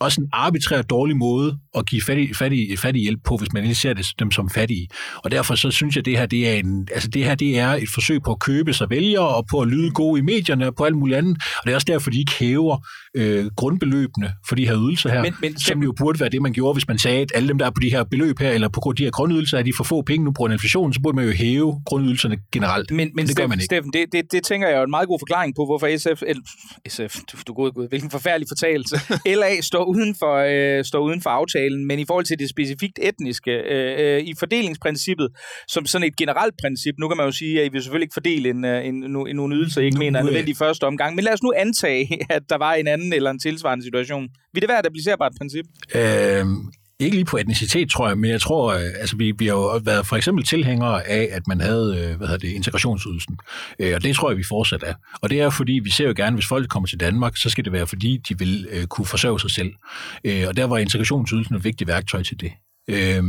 også 0.00 0.20
en 0.20 0.28
arbitrær 0.32 0.82
dårlig 0.82 1.16
måde 1.16 1.58
at 1.76 1.86
give 1.86 2.02
fattig, 2.02 2.36
fattig, 2.36 2.78
fattig 2.78 3.02
hjælp 3.02 3.20
på, 3.24 3.36
hvis 3.36 3.52
man 3.52 3.62
ikke 3.62 3.74
ser 3.74 3.92
det, 3.92 4.06
dem 4.18 4.30
som 4.30 4.50
fattige. 4.50 4.88
Og 5.24 5.30
derfor 5.30 5.54
så 5.54 5.70
synes 5.70 5.96
jeg, 5.96 6.00
at 6.00 6.04
det 6.04 6.18
her, 6.18 6.26
det 6.26 6.48
er, 6.48 6.52
en, 6.52 6.88
altså 6.94 7.08
det 7.08 7.24
her 7.24 7.34
det 7.34 7.58
er 7.58 7.68
et 7.68 7.88
forsøg 7.94 8.22
på 8.22 8.30
at 8.30 8.40
købe 8.40 8.72
sig 8.72 8.90
vælgere 8.90 9.28
og 9.28 9.46
på 9.50 9.60
at 9.60 9.68
lyde 9.68 9.90
gode 9.90 10.18
i 10.18 10.22
medierne 10.22 10.66
og 10.66 10.74
på 10.74 10.84
alt 10.84 10.96
muligt 10.96 11.18
andet. 11.18 11.36
Og 11.56 11.62
det 11.64 11.70
er 11.70 11.74
også 11.74 11.86
derfor, 11.90 12.10
de 12.10 12.18
ikke 12.18 12.32
hæver 12.38 12.86
øh, 13.14 13.46
grundbeløbene 13.56 14.32
for 14.48 14.54
de 14.54 14.66
her 14.66 14.76
ydelser 14.76 15.10
her, 15.10 15.22
men, 15.22 15.34
men, 15.40 15.58
som 15.58 15.82
jo 15.82 15.92
burde 15.98 16.20
være 16.20 16.28
det, 16.28 16.42
man 16.42 16.52
gjorde, 16.52 16.72
hvis 16.74 16.88
man 16.88 16.98
sagde, 16.98 17.20
at 17.20 17.32
alle 17.34 17.48
dem, 17.48 17.58
der 17.58 17.66
er 17.66 17.70
på 17.70 17.80
de 17.80 17.90
her 17.90 18.04
beløb 18.04 18.38
her, 18.38 18.50
eller 18.50 18.68
på 18.68 18.92
de 18.98 19.04
her 19.04 19.10
grundydelser, 19.10 19.58
at 19.58 19.66
de 19.66 19.72
får 19.76 19.84
få 19.84 20.02
penge 20.02 20.24
nu 20.24 20.32
på 20.32 20.44
en 20.44 20.52
inflation, 20.52 20.92
så 20.92 21.00
burde 21.02 21.16
man 21.16 21.24
jo 21.24 21.32
hæve 21.32 21.80
grundydelserne 21.86 22.38
generelt. 22.52 22.90
Men, 22.90 23.10
men 23.14 23.26
det 23.26 23.32
Steffen, 23.32 23.42
gør 23.42 23.48
man 23.48 23.58
ikke. 23.58 23.64
Steffen, 23.64 23.92
det, 23.92 24.12
det, 24.12 24.32
det 24.32 24.44
tænker 24.44 24.68
jeg 24.68 24.78
er 24.78 24.82
en 24.82 24.90
meget 24.90 25.08
god 25.08 25.18
forklaring 25.20 25.54
på, 25.54 25.64
hvorfor 25.64 25.96
SF, 25.98 26.22
SF 26.88 27.20
du, 27.32 27.36
du 27.46 27.52
god 27.54 27.72
gud, 27.72 27.88
hvilken 27.88 28.10
forfærdelig 28.10 28.48
fortalelse, 28.48 28.96
LA 29.40 29.60
står 29.60 29.84
uden 29.84 30.14
for, 30.18 30.34
øh, 30.48 30.84
står 30.84 31.00
uden 31.00 31.22
for 31.22 31.30
aftalen, 31.30 31.86
men 31.86 31.98
i 31.98 32.04
forhold 32.06 32.24
til 32.24 32.38
det 32.38 32.48
specifikt 32.48 32.98
etniske, 33.02 33.50
øh, 33.50 34.16
øh, 34.16 34.22
i 34.22 34.34
fordelingsprincippet, 34.38 35.28
som 35.68 35.86
sådan 35.86 36.06
et 36.06 36.16
generelt 36.16 36.54
princip, 36.62 36.94
nu 36.98 37.08
kan 37.08 37.16
man 37.16 37.26
jo 37.26 37.32
sige, 37.32 37.60
at 37.60 37.66
I 37.66 37.68
vil 37.72 37.82
selvfølgelig 37.82 38.04
ikke 38.04 38.14
fordele 38.14 38.48
en, 38.48 38.64
øh, 38.64 38.86
en, 38.86 38.94
en, 39.04 39.16
en 39.28 39.36
nogle 39.36 39.56
ydelser, 39.56 39.80
I 39.80 39.84
ikke 39.84 39.94
nu, 39.94 39.98
mener 39.98 40.20
er 40.20 40.24
nødvendigt 40.24 40.56
i 40.56 40.58
første 40.58 40.84
omgang, 40.84 41.14
men 41.14 41.24
lad 41.24 41.32
os 41.32 41.42
nu 41.42 41.52
antage, 41.56 42.18
at 42.36 42.42
der 42.50 42.58
var 42.58 42.74
en 42.74 42.86
anden 42.86 42.99
eller 43.12 43.30
en 43.30 43.38
tilsvarende 43.38 43.84
situation. 43.84 44.28
Vil 44.52 44.62
det 44.62 44.68
være 44.68 44.80
et 44.80 44.86
applicerbart 44.86 45.32
princip? 45.38 45.64
Øhm, 45.94 46.72
Ikke 47.00 47.16
lige 47.16 47.24
på 47.24 47.36
etnicitet, 47.36 47.90
tror 47.90 48.08
jeg, 48.08 48.18
men 48.18 48.30
jeg 48.30 48.40
tror, 48.40 48.74
øh, 48.74 48.80
altså 49.00 49.16
vi, 49.16 49.32
vi 49.38 49.46
har 49.46 49.54
jo 49.54 49.80
været 49.84 50.06
for 50.06 50.16
eksempel 50.16 50.44
tilhængere 50.44 51.06
af, 51.08 51.28
at 51.32 51.42
man 51.48 51.60
havde, 51.60 51.96
øh, 51.98 52.16
hvad 52.16 52.26
hedder 52.26 52.38
det, 52.46 52.48
integrationsydelsen. 52.48 53.38
Øh, 53.78 53.94
og 53.94 54.02
det 54.02 54.16
tror 54.16 54.30
jeg, 54.30 54.38
vi 54.38 54.44
fortsat 54.48 54.82
er. 54.86 54.94
Og 55.22 55.30
det 55.30 55.40
er 55.40 55.50
fordi, 55.50 55.72
vi 55.72 55.90
ser 55.90 56.06
jo 56.06 56.14
gerne, 56.16 56.36
hvis 56.36 56.46
folk 56.46 56.68
kommer 56.68 56.86
til 56.86 57.00
Danmark, 57.00 57.36
så 57.36 57.50
skal 57.50 57.64
det 57.64 57.72
være, 57.72 57.86
fordi 57.86 58.20
de 58.28 58.38
vil 58.38 58.66
øh, 58.70 58.86
kunne 58.86 59.06
forsørge 59.06 59.40
sig 59.40 59.50
selv. 59.50 59.72
Øh, 60.24 60.44
og 60.48 60.56
der 60.56 60.64
var 60.64 60.78
integrationsydelsen 60.78 61.56
et 61.56 61.64
vigtigt 61.64 61.88
værktøj 61.88 62.22
til 62.22 62.40
det. 62.40 62.52
Øh, 62.88 63.24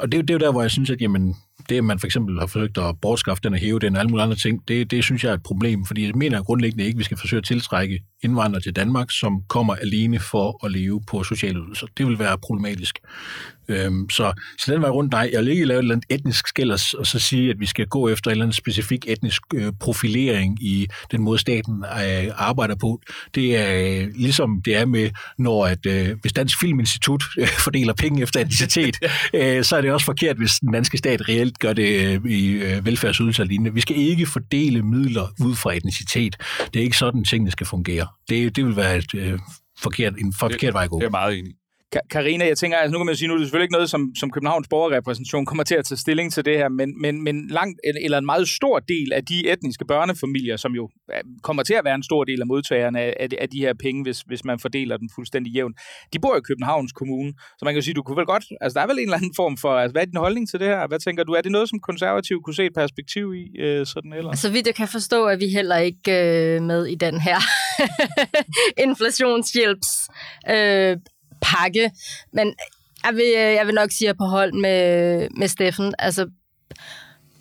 og 0.00 0.12
det, 0.12 0.28
det 0.28 0.30
er 0.30 0.34
jo 0.34 0.46
der, 0.46 0.52
hvor 0.52 0.60
jeg 0.60 0.70
synes, 0.70 0.90
at 0.90 1.00
jamen, 1.00 1.36
det, 1.68 1.76
at 1.76 1.84
man 1.84 1.98
for 1.98 2.06
eksempel 2.06 2.38
har 2.38 2.46
forsøgt 2.46 2.78
at 2.78 3.00
bortskaffe 3.02 3.40
den 3.42 3.52
og 3.52 3.58
hæve 3.58 3.78
den 3.78 3.96
og 3.96 4.00
alle 4.00 4.10
mulige 4.10 4.22
andre 4.22 4.36
ting, 4.36 4.68
det, 4.68 4.90
det 4.90 5.04
synes 5.04 5.24
jeg 5.24 5.30
er 5.30 5.34
et 5.34 5.42
problem, 5.42 5.84
fordi 5.84 6.06
jeg 6.06 6.12
mener 6.14 6.42
grundlæggende 6.42 6.84
ikke, 6.84 6.96
at 6.96 6.98
vi 6.98 7.04
skal 7.04 7.16
forsøge 7.16 7.38
at 7.38 7.44
tiltrække 7.44 8.00
indvandrere 8.22 8.62
til 8.62 8.76
Danmark, 8.76 9.10
som 9.10 9.42
kommer 9.48 9.74
alene 9.74 10.20
for 10.20 10.66
at 10.66 10.72
leve 10.72 11.00
på 11.06 11.22
sociale 11.22 11.58
ydelser. 11.58 11.86
Det 11.96 12.06
vil 12.06 12.18
være 12.18 12.38
problematisk. 12.38 12.98
Øhm, 13.70 14.10
så, 14.10 14.32
så 14.58 14.72
den 14.72 14.82
vej 14.82 14.90
rundt, 14.90 15.12
nej, 15.12 15.30
jeg 15.32 15.40
vil 15.40 15.48
ikke 15.48 15.64
lave 15.64 15.78
et 15.78 15.82
eller 15.82 15.94
andet 15.94 16.06
etnisk 16.08 16.48
skæld 16.48 16.70
og, 16.70 16.78
og 16.98 17.06
så 17.06 17.18
sige, 17.18 17.50
at 17.50 17.60
vi 17.60 17.66
skal 17.66 17.86
gå 17.86 18.08
efter 18.08 18.30
en 18.30 18.32
eller 18.32 18.44
anden 18.44 18.52
specifik 18.52 19.04
etnisk 19.08 19.42
øh, 19.54 19.72
profilering 19.80 20.62
i 20.62 20.86
den 21.10 21.22
måde, 21.22 21.38
staten 21.38 21.84
øh, 21.84 22.30
arbejder 22.36 22.74
på. 22.74 23.00
Det 23.34 23.56
er 23.56 24.02
øh, 24.02 24.08
ligesom 24.14 24.62
det 24.64 24.76
er 24.76 24.86
med, 24.86 25.10
når 25.38 25.66
at, 25.66 25.86
øh, 25.86 26.16
hvis 26.20 26.32
Dansk 26.32 26.60
Filminstitut 26.60 27.24
øh, 27.38 27.48
fordeler 27.64 27.92
penge 27.92 28.22
efter 28.22 28.40
etnicitet, 28.40 28.98
øh, 29.34 29.64
så 29.64 29.76
er 29.76 29.80
det 29.80 29.92
også 29.92 30.06
forkert, 30.06 30.36
hvis 30.36 30.52
den 30.60 30.72
danske 30.72 30.98
stat 30.98 31.28
reelt 31.28 31.58
gør 31.58 31.72
det 31.72 32.20
øh, 32.24 32.30
i 32.30 32.50
øh, 32.50 32.86
velfærdsydelser 32.86 33.44
lignende. 33.44 33.74
Vi 33.74 33.80
skal 33.80 33.96
ikke 33.96 34.26
fordele 34.26 34.82
midler 34.82 35.34
ud 35.40 35.54
fra 35.54 35.76
etnicitet. 35.76 36.36
Det 36.74 36.80
er 36.80 36.84
ikke 36.84 36.96
sådan, 36.96 37.24
tingene 37.24 37.50
skal 37.50 37.66
fungere. 37.66 38.06
Det, 38.28 38.56
det 38.56 38.66
vil 38.66 38.76
være 38.76 38.98
et 38.98 39.14
øh, 39.14 39.38
forkert, 39.78 40.12
en 40.18 40.34
forkert 40.40 40.74
vej 40.74 40.84
at 40.84 40.90
gå. 40.90 40.98
Det 40.98 41.06
er 41.06 41.10
meget 41.10 41.38
enig 41.38 41.59
Karina, 42.10 42.46
jeg 42.46 42.58
tænker, 42.58 42.76
altså 42.78 42.92
nu 42.92 42.98
kan 42.98 43.06
man 43.06 43.16
sige, 43.16 43.28
nu 43.28 43.34
er 43.34 43.38
det 43.38 43.46
selvfølgelig 43.46 43.64
ikke 43.64 43.72
noget, 43.72 43.90
som, 43.90 44.12
som 44.20 44.30
Københavns 44.30 44.68
borgerrepræsentation 44.68 45.46
kommer 45.46 45.64
til 45.64 45.74
at 45.74 45.84
tage 45.84 45.98
stilling 45.98 46.32
til 46.32 46.44
det 46.44 46.56
her, 46.56 46.68
men, 46.68 47.00
men, 47.00 47.24
men 47.24 47.48
langt, 47.48 47.80
eller 48.04 48.18
en 48.18 48.26
meget 48.26 48.48
stor 48.48 48.78
del 48.78 49.12
af 49.12 49.24
de 49.24 49.50
etniske 49.52 49.84
børnefamilier, 49.84 50.56
som 50.56 50.72
jo 50.72 50.88
kommer 51.42 51.62
til 51.62 51.74
at 51.74 51.84
være 51.84 51.94
en 51.94 52.02
stor 52.02 52.24
del 52.24 52.40
af 52.40 52.46
modtagerne 52.46 53.00
af, 53.00 53.28
af 53.38 53.48
de 53.48 53.60
her 53.60 53.74
penge, 53.82 54.02
hvis, 54.02 54.20
hvis 54.20 54.44
man 54.44 54.58
fordeler 54.58 54.96
den 54.96 55.10
fuldstændig 55.14 55.52
jævnt, 55.52 55.76
de 56.12 56.18
bor 56.18 56.36
i 56.36 56.40
Københavns 56.40 56.92
Kommune. 56.92 57.32
Så 57.58 57.64
man 57.64 57.74
kan 57.74 57.80
jo 57.80 57.84
sige, 57.84 57.94
du 57.94 58.02
kunne 58.02 58.16
vel 58.16 58.26
godt, 58.26 58.44
altså 58.60 58.78
der 58.78 58.82
er 58.84 58.88
vel 58.88 58.98
en 58.98 59.02
eller 59.02 59.16
anden 59.16 59.34
form 59.36 59.56
for, 59.56 59.70
altså 59.70 59.92
hvad 59.92 60.02
er 60.02 60.06
din 60.06 60.16
holdning 60.16 60.48
til 60.48 60.60
det 60.60 60.68
her? 60.68 60.86
Hvad 60.86 60.98
tænker 60.98 61.24
du, 61.24 61.32
er 61.32 61.40
det 61.40 61.52
noget, 61.52 61.68
som 61.68 61.80
konservativ 61.80 62.42
kunne 62.44 62.54
se 62.54 62.64
et 62.66 62.74
perspektiv 62.74 63.34
i, 63.34 63.60
øh, 63.60 63.86
sådan 63.86 64.12
eller? 64.12 64.22
Så 64.22 64.30
altså, 64.30 64.50
vidt 64.50 64.66
jeg 64.66 64.74
kan 64.74 64.88
forstå, 64.88 65.26
at 65.26 65.40
vi 65.40 65.48
heller 65.48 65.76
ikke 65.76 66.12
øh, 66.12 66.62
med 66.62 66.86
i 66.86 66.94
den 66.94 67.20
her 67.20 67.38
inflationshjælps 68.86 69.90
øh, 70.50 70.96
pakke. 71.42 71.90
Men 72.32 72.54
jeg 73.04 73.14
vil, 73.14 73.32
øh, 73.36 73.54
jeg 73.54 73.66
vil 73.66 73.74
nok 73.74 73.90
sige, 73.92 74.08
at 74.08 74.16
på 74.16 74.24
hold 74.24 74.52
med, 74.52 75.28
med 75.36 75.48
Steffen. 75.48 75.94
Altså, 75.98 76.26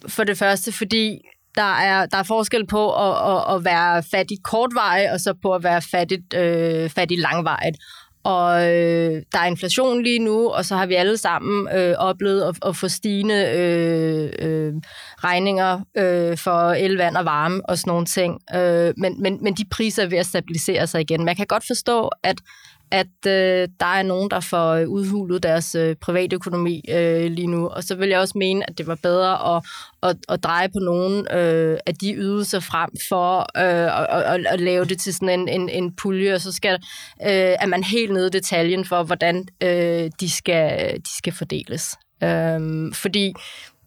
for 0.07 0.23
det 0.23 0.37
første, 0.37 0.71
fordi 0.71 1.21
der 1.55 1.77
er, 1.77 2.05
der 2.05 2.17
er 2.17 2.23
forskel 2.23 2.67
på 2.67 2.93
at, 2.93 3.35
at, 3.35 3.55
at 3.55 3.65
være 3.65 4.03
fattig 4.11 4.37
kortvarig, 4.43 5.11
og 5.11 5.19
så 5.19 5.33
på 5.41 5.53
at 5.53 5.63
være 5.63 5.81
fattig, 5.81 6.35
øh, 6.35 6.89
fattig 6.89 7.19
langvarigt. 7.19 7.77
Og 8.23 8.67
øh, 8.67 9.21
der 9.31 9.39
er 9.39 9.45
inflation 9.45 10.03
lige 10.03 10.19
nu, 10.19 10.49
og 10.49 10.65
så 10.65 10.75
har 10.75 10.85
vi 10.85 10.95
alle 10.95 11.17
sammen 11.17 11.67
øh, 11.75 11.95
oplevet 11.97 12.41
at, 12.43 12.55
at 12.65 12.75
få 12.75 12.87
stigende 12.87 13.51
øh, 13.55 14.31
øh, 14.39 14.73
regninger 15.17 15.79
øh, 15.97 16.37
for 16.37 16.71
el, 16.71 16.95
vand 16.95 17.17
og 17.17 17.25
varme 17.25 17.69
og 17.69 17.77
sådan 17.77 17.91
nogle 17.91 18.05
ting. 18.05 18.39
Øh, 18.55 18.93
men, 18.97 19.21
men, 19.21 19.43
men 19.43 19.53
de 19.53 19.65
priser 19.71 20.03
er 20.03 20.07
ved 20.07 20.17
at 20.17 20.25
stabilisere 20.25 20.87
sig 20.87 21.01
igen. 21.01 21.25
Man 21.25 21.35
kan 21.35 21.47
godt 21.47 21.63
forstå, 21.67 22.09
at 22.23 22.35
at 22.91 23.27
øh, 23.27 23.67
der 23.79 23.85
er 23.85 24.03
nogen, 24.03 24.31
der 24.31 24.39
får 24.39 24.71
øh, 24.71 24.89
udhulet 24.89 25.43
deres 25.43 25.75
øh, 25.75 25.95
privatøkonomi 25.95 26.85
øh, 26.89 27.31
lige 27.31 27.47
nu. 27.47 27.67
Og 27.67 27.83
så 27.83 27.95
vil 27.95 28.09
jeg 28.09 28.19
også 28.19 28.37
mene, 28.37 28.69
at 28.69 28.77
det 28.77 28.87
var 28.87 28.95
bedre 29.03 29.55
at, 29.55 29.63
at, 30.03 30.15
at 30.29 30.43
dreje 30.43 30.69
på 30.69 30.79
nogle 30.79 31.35
øh, 31.35 31.77
af 31.85 31.95
de 31.95 32.13
ydelser 32.13 32.59
frem 32.59 32.89
for 33.09 33.39
øh, 33.39 33.99
at, 34.01 34.33
at, 34.33 34.45
at 34.45 34.61
lave 34.61 34.85
det 34.85 34.99
til 34.99 35.13
sådan 35.13 35.39
en, 35.39 35.47
en, 35.47 35.69
en 35.69 35.95
pulje, 35.95 36.33
og 36.33 36.41
så 36.41 36.51
skal 36.51 36.73
øh, 37.21 37.55
er 37.59 37.65
man 37.65 37.83
helt 37.83 38.13
nede 38.13 38.27
i 38.27 38.29
detaljen 38.29 38.85
for, 38.85 39.03
hvordan 39.03 39.47
øh, 39.63 40.11
de, 40.19 40.29
skal, 40.29 40.95
de 40.95 41.17
skal 41.17 41.33
fordeles. 41.33 41.97
Øh, 42.23 42.93
fordi 42.93 43.33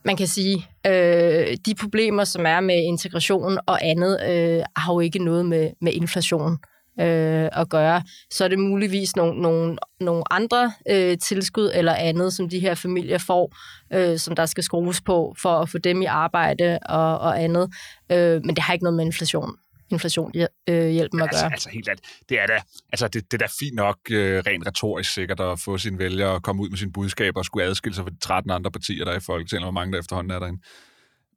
man 0.05 0.17
kan 0.17 0.27
sige, 0.27 0.67
øh, 0.87 1.57
de 1.67 1.75
problemer, 1.81 2.25
som 2.25 2.47
er 2.47 2.61
med 2.61 2.77
integration 2.77 3.59
og 3.67 3.79
andet, 3.87 4.21
øh, 4.29 4.63
har 4.77 4.93
jo 4.93 5.01
ikke 5.01 5.19
noget 5.19 5.47
med, 5.47 5.71
med 5.81 5.93
inflation 5.93 6.59
øh, 7.01 7.49
at 7.53 7.69
gøre, 7.69 8.03
så 8.31 8.45
er 8.45 8.49
det 8.49 8.59
muligvis 8.59 9.17
nogle, 9.17 9.43
nogle, 9.43 9.77
nogle 10.01 10.23
andre 10.31 10.73
øh, 10.91 11.19
tilskud 11.19 11.71
eller 11.75 11.95
andet, 11.95 12.33
som 12.33 12.49
de 12.49 12.61
her 12.61 12.75
familier 12.75 13.19
får, 13.19 13.57
øh, 13.93 14.19
som 14.19 14.37
der 14.37 14.47
skal 14.47 14.65
skrues 14.65 15.01
på 15.01 15.35
for 15.39 15.59
at 15.59 15.69
få 15.69 15.79
dem 15.79 16.03
i 16.03 16.05
arbejde 16.05 16.79
og, 16.87 17.19
og 17.19 17.43
andet. 17.43 17.73
Øh, 18.13 18.45
men 18.45 18.57
det 18.57 18.59
har 18.59 18.73
ikke 18.73 18.85
noget 18.85 18.97
med 18.97 19.05
inflation 19.05 19.57
inflation 19.93 20.33
øh, 20.69 20.89
hjælpen 20.89 21.21
at 21.21 21.29
altså, 21.29 21.43
gøre. 21.43 21.53
Altså 21.53 21.69
helt 21.69 21.89
alt. 21.89 22.01
Det 22.29 22.41
er 22.41 22.47
da, 22.47 22.63
altså, 22.93 23.09
det, 23.09 23.33
det 23.33 23.43
er 23.43 23.47
da 23.47 23.53
fint 23.61 23.75
nok 23.75 23.99
øh, 24.11 24.43
rent 24.47 24.67
retorisk 24.67 25.13
sikkert 25.13 25.41
at 25.41 25.61
få 25.61 25.79
sine 25.79 25.99
vælgere 25.99 26.35
at 26.35 26.43
komme 26.43 26.63
ud 26.63 26.69
med 26.69 26.79
sine 26.79 26.93
budskaber 26.93 27.41
og 27.41 27.45
skulle 27.45 27.67
adskille 27.67 27.95
sig 27.95 28.05
fra 28.05 28.11
de 28.11 28.19
13 28.19 28.51
andre 28.51 28.71
partier, 28.71 29.05
der 29.05 29.13
er 29.13 29.17
i 29.17 29.21
Folketinget, 29.21 29.65
hvor 29.65 29.71
mange 29.71 29.93
der 29.93 29.99
efterhånden 29.99 30.31
er 30.31 30.39
derinde. 30.39 30.63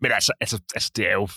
Men 0.01 0.11
altså, 0.11 0.33
altså, 0.41 0.59
altså 0.75 0.91
det 0.95 1.07
er 1.07 1.13
jo 1.13 1.27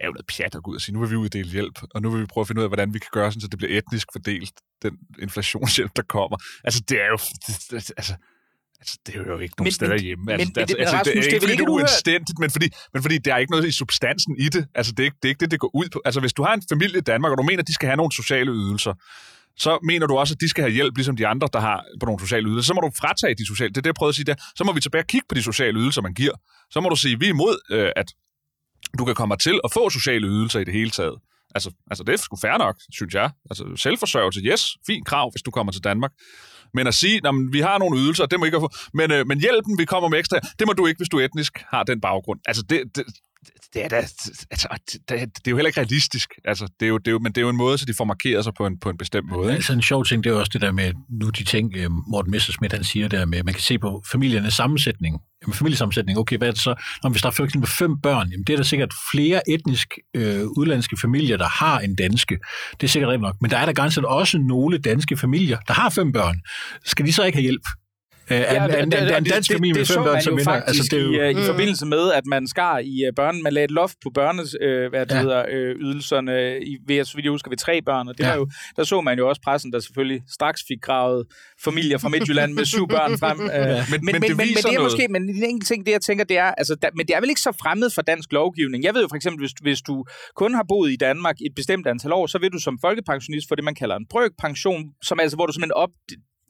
er 0.00 0.06
jo 0.06 0.12
noget 0.12 0.26
pjat 0.26 0.54
at 0.54 0.62
gå 0.62 0.70
ud 0.70 0.76
og 0.76 0.82
sige, 0.82 0.94
nu 0.94 1.00
vil 1.00 1.10
vi 1.10 1.16
uddele 1.16 1.50
hjælp, 1.50 1.78
og 1.94 2.02
nu 2.02 2.10
vil 2.10 2.20
vi 2.20 2.26
prøve 2.26 2.42
at 2.42 2.48
finde 2.48 2.60
ud 2.60 2.64
af, 2.64 2.68
hvordan 2.68 2.94
vi 2.94 2.98
kan 2.98 3.08
gøre 3.12 3.32
sådan, 3.32 3.40
så 3.40 3.48
det 3.48 3.58
bliver 3.58 3.78
etnisk 3.78 4.08
fordelt, 4.12 4.52
den 4.82 4.98
inflationshjælp, 5.18 5.90
der 5.96 6.02
kommer. 6.02 6.36
Altså, 6.64 6.80
det 6.88 7.02
er 7.02 7.06
jo... 7.06 7.18
Det, 7.46 7.92
altså, 7.96 8.14
Altså, 8.80 8.98
det 9.06 9.14
er 9.14 9.18
jo 9.18 9.38
ikke 9.38 9.54
nogen 9.58 9.66
men, 9.66 9.72
steder 9.72 9.98
hjemme. 9.98 10.32
Altså, 10.32 10.52
men, 10.54 10.60
altså, 10.60 10.74
det, 10.74 10.80
altså, 10.80 10.96
Rasmus, 10.96 11.14
det 11.14 11.18
er 11.18 11.34
ikke, 11.34 11.40
fordi 11.44 11.56
det 11.56 11.66
er 11.66 11.70
uanstændigt, 11.70 12.38
men 12.38 12.50
fordi, 12.50 12.68
men 12.92 13.02
fordi 13.02 13.18
der 13.18 13.34
er 13.34 13.38
ikke 13.38 13.50
noget 13.50 13.66
i 13.66 13.70
substansen 13.70 14.36
i 14.38 14.48
det. 14.48 14.66
Altså, 14.74 14.92
det 14.92 15.00
er, 15.00 15.04
ikke, 15.04 15.16
det 15.22 15.28
er 15.28 15.28
ikke 15.28 15.40
det, 15.40 15.50
det 15.50 15.60
går 15.60 15.70
ud 15.74 15.88
på. 15.92 16.02
Altså, 16.04 16.20
hvis 16.20 16.32
du 16.32 16.42
har 16.42 16.54
en 16.54 16.62
familie 16.72 16.98
i 16.98 17.00
Danmark, 17.00 17.32
og 17.32 17.38
du 17.38 17.42
mener, 17.42 17.62
at 17.62 17.68
de 17.68 17.74
skal 17.74 17.86
have 17.86 17.96
nogle 17.96 18.12
sociale 18.12 18.50
ydelser, 18.50 18.92
så 19.56 19.78
mener 19.82 20.06
du 20.06 20.14
også, 20.16 20.34
at 20.34 20.40
de 20.40 20.48
skal 20.48 20.62
have 20.64 20.72
hjælp, 20.72 20.96
ligesom 20.96 21.16
de 21.16 21.26
andre, 21.26 21.48
der 21.52 21.60
har 21.60 21.84
på 22.00 22.06
nogle 22.06 22.20
sociale 22.20 22.48
ydelser. 22.48 22.66
Så 22.66 22.74
må 22.74 22.80
du 22.80 22.90
fratage 22.98 23.34
de 23.34 23.46
sociale. 23.46 23.68
Det 23.68 23.76
er 23.76 23.82
det, 23.82 23.86
jeg 23.86 23.94
prøvede 23.94 24.10
at 24.10 24.14
sige 24.14 24.24
der. 24.24 24.34
Så 24.56 24.64
må 24.64 24.72
vi 24.72 24.80
tilbage 24.80 25.02
og 25.02 25.06
kigge 25.06 25.26
på 25.28 25.34
de 25.34 25.42
sociale 25.42 25.78
ydelser, 25.78 26.02
man 26.02 26.14
giver. 26.14 26.34
Så 26.70 26.80
må 26.80 26.88
du 26.88 26.96
sige, 26.96 27.14
at 27.14 27.20
vi 27.20 27.26
er 27.26 27.30
imod, 27.30 27.56
øh, 27.70 27.90
at 27.96 28.08
du 28.98 29.04
kan 29.04 29.14
komme 29.14 29.36
til 29.36 29.60
at 29.64 29.72
få 29.72 29.90
sociale 29.90 30.26
ydelser 30.26 30.60
i 30.60 30.64
det 30.64 30.74
hele 30.74 30.90
taget. 30.90 31.16
Altså, 31.54 31.70
altså 31.90 32.04
det 32.04 32.12
er 32.12 32.16
sgu 32.16 32.36
fair 32.36 32.58
nok, 32.58 32.76
synes 32.92 33.14
jeg. 33.14 33.30
Altså 33.50 33.64
selvforsørgelse, 33.76 34.40
yes, 34.40 34.76
fint 34.86 35.06
krav, 35.06 35.30
hvis 35.30 35.42
du 35.42 35.50
kommer 35.50 35.72
til 35.72 35.84
Danmark. 35.84 36.12
Men 36.74 36.86
at 36.86 36.94
sige, 36.94 37.16
at 37.28 37.34
vi 37.52 37.60
har 37.60 37.78
nogle 37.78 37.98
ydelser, 37.98 38.26
det 38.26 38.38
må 38.38 38.44
ikke 38.44 38.60
få, 38.60 38.70
men, 38.94 39.12
øh, 39.12 39.26
men 39.26 39.40
hjælpen, 39.40 39.78
vi 39.78 39.84
kommer 39.84 40.08
med 40.08 40.18
ekstra, 40.18 40.38
det 40.58 40.66
må 40.66 40.72
du 40.72 40.86
ikke, 40.86 40.98
hvis 40.98 41.08
du 41.08 41.18
etnisk 41.18 41.52
har 41.70 41.82
den 41.82 42.00
baggrund. 42.00 42.40
Altså, 42.46 42.62
det, 42.70 42.82
det, 42.96 43.04
det 43.74 43.84
er 43.84 43.88
da, 43.88 43.96
altså, 44.50 44.78
det, 44.86 45.08
det, 45.08 45.46
er 45.46 45.50
jo 45.50 45.56
heller 45.56 45.68
ikke 45.68 45.80
realistisk. 45.80 46.30
Altså, 46.44 46.68
det 46.80 46.86
er 46.86 46.90
jo, 46.90 46.98
det 46.98 47.08
er 47.08 47.12
jo, 47.12 47.18
men 47.18 47.32
det 47.32 47.38
er 47.38 47.42
jo 47.42 47.48
en 47.48 47.56
måde, 47.56 47.78
så 47.78 47.84
de 47.84 47.94
får 47.94 48.04
markeret 48.04 48.44
sig 48.44 48.54
på 48.54 48.66
en, 48.66 48.78
på 48.78 48.90
en 48.90 48.98
bestemt 48.98 49.28
måde. 49.30 49.46
Ikke? 49.46 49.54
Altså 49.54 49.72
en 49.72 49.82
sjov 49.82 50.04
ting, 50.04 50.24
det 50.24 50.30
er 50.30 50.34
også 50.34 50.50
det 50.52 50.60
der 50.60 50.72
med, 50.72 50.92
nu 51.20 51.30
de 51.30 51.44
ting, 51.44 51.76
øh, 51.76 51.90
Morten 51.90 52.30
Messersmith 52.30 52.74
han 52.74 52.84
siger 52.84 53.08
der 53.08 53.24
med, 53.24 53.42
man 53.42 53.54
kan 53.54 53.62
se 53.62 53.78
på 53.78 54.02
familiernes 54.12 54.54
sammensætning. 54.54 55.18
Jamen, 55.42 55.54
familiesammensætning, 55.54 56.18
okay, 56.18 56.38
hvad 56.38 56.48
er 56.48 56.52
det 56.52 56.60
så? 56.60 56.74
Når 57.02 57.10
hvis 57.10 57.22
der 57.22 57.28
er 57.28 57.32
for 57.32 57.44
eksempel 57.44 57.70
fem 57.70 58.00
børn, 58.00 58.28
jamen, 58.30 58.44
det 58.44 58.52
er 58.52 58.56
der 58.56 58.64
sikkert 58.64 58.92
flere 59.12 59.50
etnisk 59.50 59.88
øh, 60.16 60.44
udlandske 60.56 60.96
familier, 60.96 61.36
der 61.36 61.48
har 61.48 61.80
en 61.80 61.96
danske. 61.96 62.38
Det 62.80 62.86
er 62.86 62.88
sikkert 62.88 63.20
nok. 63.20 63.36
Men 63.40 63.50
der 63.50 63.58
er 63.58 63.66
der 63.66 63.72
ganske 63.72 64.08
også 64.08 64.38
nogle 64.38 64.78
danske 64.78 65.16
familier, 65.16 65.58
der 65.68 65.74
har 65.74 65.90
fem 65.90 66.12
børn. 66.12 66.40
Skal 66.84 67.06
de 67.06 67.12
så 67.12 67.24
ikke 67.24 67.36
have 67.36 67.42
hjælp? 67.42 67.62
Ja, 68.30 68.82
en, 68.82 68.90
dansk 69.24 69.52
familie 69.52 69.74
med 69.74 69.86
fem 69.86 70.02
børn, 70.04 70.22
som 70.22 70.34
minder. 70.34 70.52
Altså, 70.52 70.82
det 70.90 70.98
er 70.98 71.04
jo... 71.04 71.12
i, 71.12 71.30
i 71.30 71.34
mm. 71.34 71.42
forbindelse 71.42 71.86
med, 71.86 72.12
at 72.12 72.26
man 72.26 72.46
skar 72.46 72.78
i 72.78 72.94
uh, 73.08 73.14
børn, 73.16 73.42
man 73.42 73.52
lagde 73.52 73.64
et 73.64 73.70
loft 73.70 73.96
på 74.02 74.10
børnes, 74.14 74.56
øh, 74.62 74.90
hvad 74.90 75.06
det 75.06 75.14
ja. 75.14 75.20
hedder, 75.20 75.44
øh, 75.50 75.76
ydelserne, 75.80 76.60
i, 76.60 76.76
ved, 76.86 77.04
så 77.04 77.14
vidt 77.14 77.24
jeg 77.24 77.30
husker, 77.30 77.50
ved 77.50 77.56
tre 77.56 77.82
børn, 77.82 78.08
og 78.08 78.18
det 78.18 78.24
ja. 78.24 78.34
jo, 78.34 78.48
der 78.76 78.84
så 78.84 79.00
man 79.00 79.18
jo 79.18 79.28
også 79.28 79.40
pressen, 79.44 79.72
der 79.72 79.80
selvfølgelig 79.80 80.22
straks 80.30 80.60
fik 80.68 80.80
gravet 80.82 81.26
familier 81.64 81.98
fra 81.98 82.08
Midtjylland 82.08 82.52
med 82.52 82.64
syv 82.64 82.88
børn 82.88 83.18
frem. 83.18 83.40
Øh. 83.40 83.48
Ja. 83.48 83.84
Men, 83.90 84.00
men, 84.02 84.12
men, 84.12 84.22
det 84.22 84.30
men, 84.30 84.36
men, 84.36 84.46
det 84.46 84.74
er 84.74 84.82
måske, 84.82 85.06
men 85.10 85.22
en 85.22 85.44
enkelt 85.44 85.66
ting, 85.66 85.86
det 85.86 85.92
jeg 85.92 86.00
tænker, 86.00 86.24
det 86.24 86.38
er, 86.38 86.50
altså, 86.60 86.74
der, 86.82 86.88
men 86.96 87.06
det 87.06 87.16
er 87.16 87.20
vel 87.20 87.28
ikke 87.28 87.40
så 87.40 87.52
fremmed 87.62 87.90
for 87.90 88.02
dansk 88.02 88.32
lovgivning. 88.32 88.84
Jeg 88.84 88.94
ved 88.94 89.02
jo 89.02 89.08
for 89.08 89.16
eksempel, 89.16 89.40
hvis, 89.42 89.52
hvis 89.62 89.80
du 89.82 90.04
kun 90.36 90.54
har 90.54 90.64
boet 90.68 90.90
i 90.92 90.96
Danmark 90.96 91.36
et 91.46 91.54
bestemt 91.56 91.86
antal 91.86 92.12
år, 92.12 92.26
så 92.26 92.38
vil 92.38 92.50
du 92.52 92.58
som 92.58 92.78
folkepensionist 92.80 93.48
få 93.48 93.54
det, 93.54 93.64
man 93.64 93.74
kalder 93.74 93.96
en 93.96 94.06
brøkpension, 94.10 94.82
som 95.02 95.20
altså, 95.20 95.36
hvor 95.36 95.46
du 95.46 95.52
simpelthen 95.52 95.72
op, 95.84 95.90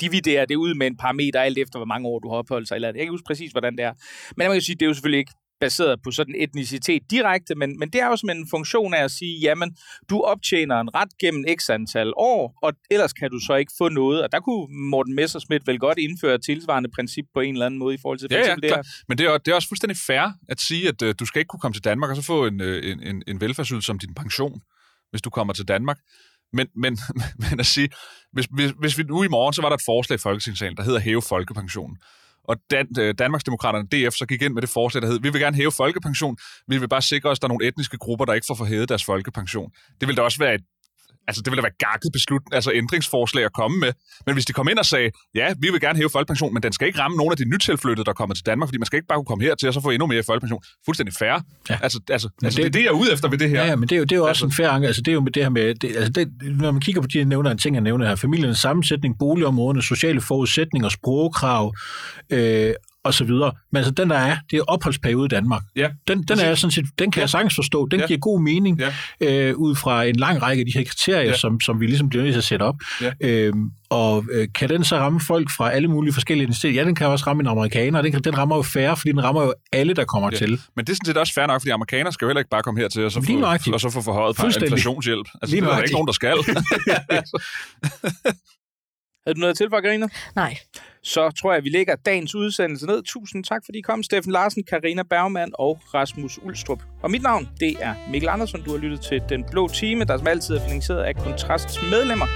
dividere 0.01 0.47
det 0.47 0.57
ud 0.57 0.75
med 0.75 0.87
en 0.87 0.97
parameter, 0.97 1.41
alt 1.41 1.59
efter 1.59 1.79
hvor 1.79 1.87
mange 1.87 2.09
år 2.09 2.19
du 2.19 2.29
har 2.29 2.37
opholdt 2.37 2.69
sig. 2.69 2.75
Eller, 2.75 2.89
jeg 2.89 2.95
kan 2.95 3.01
ikke 3.01 3.11
huske 3.11 3.27
præcis, 3.27 3.51
hvordan 3.53 3.77
det 3.77 3.85
er. 3.85 3.93
Men 4.37 4.45
jeg 4.45 4.53
kan 4.53 4.63
sige, 4.63 4.77
det 4.77 4.83
er 4.83 4.87
jo 4.87 4.95
selvfølgelig 4.95 5.19
ikke 5.19 5.33
baseret 5.61 6.03
på 6.05 6.11
sådan 6.11 6.35
etnicitet 6.39 7.03
direkte, 7.11 7.55
men, 7.55 7.79
men 7.79 7.91
det 7.91 8.01
er 8.01 8.07
jo 8.07 8.17
som 8.17 8.31
en 8.31 8.47
funktion 8.51 8.95
af 8.95 9.05
at 9.05 9.11
sige, 9.11 9.39
jamen, 9.41 9.77
du 10.11 10.21
optjener 10.21 10.81
en 10.81 10.95
ret 10.95 11.09
gennem 11.21 11.45
x 11.59 11.71
antal 11.71 12.13
år, 12.17 12.59
og 12.63 12.73
ellers 12.91 13.13
kan 13.13 13.31
du 13.31 13.39
så 13.47 13.55
ikke 13.55 13.73
få 13.79 13.89
noget. 13.89 14.23
Og 14.23 14.33
der 14.33 14.41
kunne 14.41 14.67
Morten 14.91 15.15
Messersmith 15.15 15.67
vel 15.67 15.79
godt 15.79 15.99
indføre 15.99 16.35
et 16.35 16.43
tilsvarende 16.45 16.91
princip 16.95 17.25
på 17.35 17.41
en 17.41 17.55
eller 17.55 17.67
anden 17.67 17.79
måde 17.79 17.95
i 17.95 17.99
forhold 18.03 18.19
til 18.19 18.29
ja, 18.31 18.39
ja, 18.39 18.55
det 18.55 18.65
her. 18.65 18.83
Men 19.09 19.19
det 19.19 19.27
er, 19.27 19.39
det 19.39 19.51
er 19.51 19.55
også 19.55 19.69
fuldstændig 19.69 19.97
fair 20.07 20.33
at 20.49 20.61
sige, 20.61 20.89
at 20.89 21.03
uh, 21.03 21.11
du 21.21 21.27
skal 21.27 21.41
ikke 21.41 21.49
kunne 21.49 21.61
komme 21.61 21.75
til 21.75 21.85
Danmark 21.85 22.11
og 22.11 22.17
så 22.17 22.23
få 22.23 22.47
en, 22.47 22.61
øh, 22.61 22.93
en, 22.93 23.03
en, 23.03 23.23
en 23.27 23.41
velfærdsydelse 23.41 23.87
som 23.87 23.99
din 23.99 24.15
pension, 24.15 24.61
hvis 25.11 25.23
du 25.23 25.31
kommer 25.31 25.55
til 25.55 25.69
Danmark. 25.69 25.99
Men, 26.53 26.67
men, 26.77 26.99
men 27.51 27.61
at 27.61 27.67
sige, 27.67 27.89
hvis, 28.33 28.47
hvis, 28.51 28.71
hvis 28.79 28.99
vi 28.99 29.03
nu 29.03 29.23
i 29.23 29.29
morgen, 29.29 29.53
så 29.53 29.63
var 29.63 29.69
der 29.69 29.77
et 29.77 29.83
forslag 29.87 30.15
i 30.15 30.19
Folketingssalen, 30.19 30.77
der 30.77 30.83
hedder 30.83 31.01
hæve 31.01 31.23
folkepensionen. 31.23 31.97
Og 32.45 32.57
Dan, 32.71 32.87
øh, 32.99 33.15
Danmarksdemokraterne, 33.19 33.89
DF, 33.89 34.15
så 34.15 34.27
gik 34.27 34.43
ind 34.43 34.55
med 34.55 34.63
det 34.63 34.71
forslag, 34.71 35.03
der 35.03 35.09
hed, 35.09 35.21
vi 35.21 35.31
vil 35.31 35.41
gerne 35.41 35.57
hæve 35.57 35.73
folkepension, 35.73 36.37
vi 36.69 36.79
vil 36.79 36.89
bare 36.89 37.03
sikre 37.03 37.31
os, 37.31 37.39
at 37.39 37.43
der 37.43 37.47
er 37.47 37.49
nogle 37.49 37.67
etniske 37.67 37.99
grupper, 37.99 38.25
der 38.25 38.33
ikke 38.35 38.45
får 38.49 38.55
forhævet 38.55 38.89
deres 38.89 39.05
folkepension. 39.05 39.71
Det 40.01 40.09
vil 40.09 40.17
da 40.17 40.23
også 40.23 40.39
være 40.39 40.55
et 40.55 40.65
altså 41.29 41.43
det 41.43 41.51
ville 41.51 41.63
da 41.63 41.67
være 41.69 41.79
gakket 41.91 42.11
beslut, 42.13 42.43
altså 42.53 42.71
ændringsforslag 42.75 43.45
at 43.45 43.53
komme 43.53 43.79
med. 43.79 43.93
Men 44.27 44.33
hvis 44.35 44.47
de 44.47 44.53
kom 44.53 44.69
ind 44.69 44.79
og 44.79 44.87
sagde, 44.87 45.11
ja, 45.35 45.55
vi 45.59 45.69
vil 45.71 45.81
gerne 45.81 45.97
hæve 45.99 46.11
folkepension, 46.11 46.55
men 46.55 46.63
den 46.63 46.73
skal 46.73 46.87
ikke 46.87 47.01
ramme 47.01 47.17
nogen 47.17 47.33
af 47.33 47.37
de 47.37 47.45
nytilflyttede, 47.45 48.05
der 48.05 48.13
kommer 48.13 48.35
til 48.35 48.47
Danmark, 48.47 48.69
fordi 48.69 48.79
man 48.79 48.87
skal 48.87 48.97
ikke 48.97 49.09
bare 49.09 49.19
kunne 49.19 49.31
komme 49.33 49.45
hertil 49.45 49.69
og 49.69 49.75
så 49.75 49.81
få 49.81 49.91
endnu 49.91 50.07
mere 50.07 50.23
folkepension. 50.23 50.63
Fuldstændig 50.85 51.15
fair. 51.15 51.35
Ja. 51.71 51.79
Altså, 51.83 52.01
altså, 52.11 52.29
altså 52.43 52.57
det, 52.57 52.57
det, 52.57 52.67
er 52.67 52.71
det, 52.71 52.81
jeg 52.81 52.89
er 52.89 53.01
ude 53.03 53.13
efter 53.13 53.29
ved 53.29 53.39
det 53.39 53.51
her. 53.51 53.61
Ja, 53.63 53.67
ja 53.67 53.77
men 53.77 53.89
det 53.89 53.95
er 53.95 53.99
jo, 53.99 54.05
det 54.05 54.13
er 54.13 54.17
jo 54.17 54.23
også 54.23 54.45
altså, 54.45 54.63
en 54.63 54.65
fair 54.65 54.69
anke. 54.69 54.87
Altså 54.87 55.03
det 55.03 55.09
er 55.09 55.15
jo 55.15 55.21
med 55.21 55.33
det 55.33 55.43
her 55.43 55.51
med, 55.51 55.75
det, 55.75 55.97
altså 55.97 56.13
det, 56.13 56.29
når 56.43 56.73
man 56.73 56.81
kigger 56.81 57.01
på 57.01 57.09
de 57.09 57.25
nævner 57.25 57.51
en 57.51 57.59
ting, 57.59 57.75
jeg 57.75 57.83
nævner 57.83 58.09
her, 58.09 58.17
familiens 58.17 58.59
sammensætning, 58.59 59.19
boligområderne, 59.19 59.83
sociale 59.83 60.21
forudsætninger, 60.21 60.89
sprogkrav, 60.89 61.75
øh, 62.31 62.75
og 63.09 63.15
så 63.15 63.25
videre. 63.25 63.53
Men 63.73 63.77
altså, 63.77 63.91
den 63.91 64.11
der 64.11 64.17
er, 64.17 64.37
det 64.51 64.59
er 64.59 64.63
opholdsperiode 64.63 65.25
i 65.25 65.29
Danmark. 65.29 65.63
Ja, 65.77 65.89
den, 66.09 66.23
den, 66.23 66.41
er 66.41 66.55
sådan 66.55 66.71
set, 66.71 66.85
den 66.99 67.11
kan 67.11 67.21
ja. 67.21 67.23
jeg 67.23 67.31
sagtens 67.31 67.55
forstå. 67.55 67.87
Den 67.87 68.01
ja. 68.01 68.07
giver 68.07 68.19
god 68.19 68.41
mening 68.41 68.81
ja. 68.81 68.91
øh, 69.21 69.57
ud 69.57 69.75
fra 69.75 70.05
en 70.05 70.17
lang 70.17 70.43
række 70.43 70.61
af 70.61 70.67
de 70.67 70.79
her 70.79 70.85
kriterier, 70.85 71.31
ja. 71.31 71.37
som, 71.37 71.61
som 71.61 71.81
vi 71.81 71.87
ligesom 71.87 72.09
bliver 72.09 72.23
nødt 72.23 72.35
til 72.35 72.39
at 72.39 72.45
sætte 72.45 72.63
op. 72.63 72.75
Ja. 73.03 73.13
Øhm, 73.21 73.71
og 73.91 74.25
øh, 74.33 74.49
kan 74.55 74.69
den 74.69 74.85
så 74.85 74.97
ramme 74.97 75.21
folk 75.21 75.51
fra 75.57 75.71
alle 75.71 75.89
mulige 75.89 76.13
forskellige 76.13 76.45
identiteter? 76.45 76.75
Ja, 76.75 76.85
den 76.85 76.95
kan 76.95 77.07
også 77.07 77.27
ramme 77.27 77.41
en 77.41 77.47
amerikaner, 77.47 78.03
den, 78.03 78.13
kan, 78.13 78.21
den 78.21 78.39
rammer 78.39 78.57
jo 78.57 78.63
færre, 78.63 78.97
fordi 78.97 79.11
den 79.11 79.25
rammer 79.25 79.43
jo 79.43 79.55
alle, 79.73 79.95
der 79.95 80.05
kommer 80.05 80.29
ja. 80.33 80.37
til. 80.37 80.61
Men 80.77 80.85
det 80.85 80.93
er 80.93 80.97
sådan 80.97 81.07
set 81.07 81.17
også 81.17 81.35
fair 81.35 81.47
nok, 81.47 81.61
fordi 81.61 81.71
amerikanere 81.71 82.13
skal 82.13 82.25
jo 82.25 82.29
heller 82.29 82.41
ikke 82.41 82.51
bare 82.51 82.63
komme 82.63 82.81
hertil 82.81 83.05
og 83.05 83.13
så 83.13 83.23
få, 83.23 83.73
og 83.73 83.81
så 83.81 83.91
få 83.91 84.03
forhøjet 84.03 84.63
inflationshjælp. 84.63 85.29
Altså, 85.43 85.57
Lige 85.57 85.65
det 85.65 85.71
er 85.71 85.75
der 85.75 85.83
ikke 85.83 85.93
nogen, 85.93 86.07
der 86.07 86.13
skal. 86.13 86.37
Havde 89.29 89.35
du 89.35 89.41
noget 89.41 89.57
til 89.57 89.71
for, 89.71 89.81
Karina? 89.81 90.07
Nej. 90.37 90.57
Så 91.03 91.31
tror 91.31 91.53
jeg, 91.53 91.65
vi 91.65 91.69
lægger 91.69 91.97
dagens 91.97 92.35
udsendelse 92.35 92.87
ned. 92.87 93.03
Tusind 93.03 93.45
tak, 93.45 93.63
fordi 93.65 93.79
I 93.79 93.81
kom. 93.81 94.03
Steffen 94.03 94.33
Larsen, 94.33 94.63
Karina 94.65 95.03
Bergmann 95.03 95.53
og 95.55 95.81
Rasmus 95.95 96.39
Ulstrup. 96.43 96.83
Og 97.03 97.11
mit 97.11 97.23
navn, 97.23 97.49
det 97.61 97.77
er 97.81 97.95
Mikkel 98.11 98.29
Andersen. 98.29 98.63
Du 98.63 98.71
har 98.71 98.79
lyttet 98.79 99.01
til 99.01 99.23
Den 99.29 99.45
Blå 99.51 99.69
Time, 99.69 100.05
der 100.05 100.19
som 100.19 100.27
altid 100.27 100.57
er 100.57 100.61
finansieret 100.61 101.03
af 101.03 101.17
Kontrasts 101.17 101.83
medlemmer. 101.83 102.27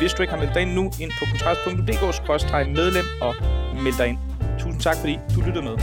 Hvis 0.00 0.14
du 0.14 0.22
ikke 0.22 0.34
har 0.34 0.40
meldt 0.40 0.54
dig 0.54 0.62
ind 0.62 0.72
nu, 0.72 0.84
ind 1.00 1.10
på 1.18 1.24
kontrast.dk-medlem 1.30 3.04
og 3.20 3.34
meld 3.82 3.98
dig 3.98 4.08
ind. 4.08 4.18
Tusind 4.58 4.80
tak, 4.80 4.96
fordi 4.96 5.18
du 5.34 5.40
lyttede 5.40 5.64
med. 5.64 5.76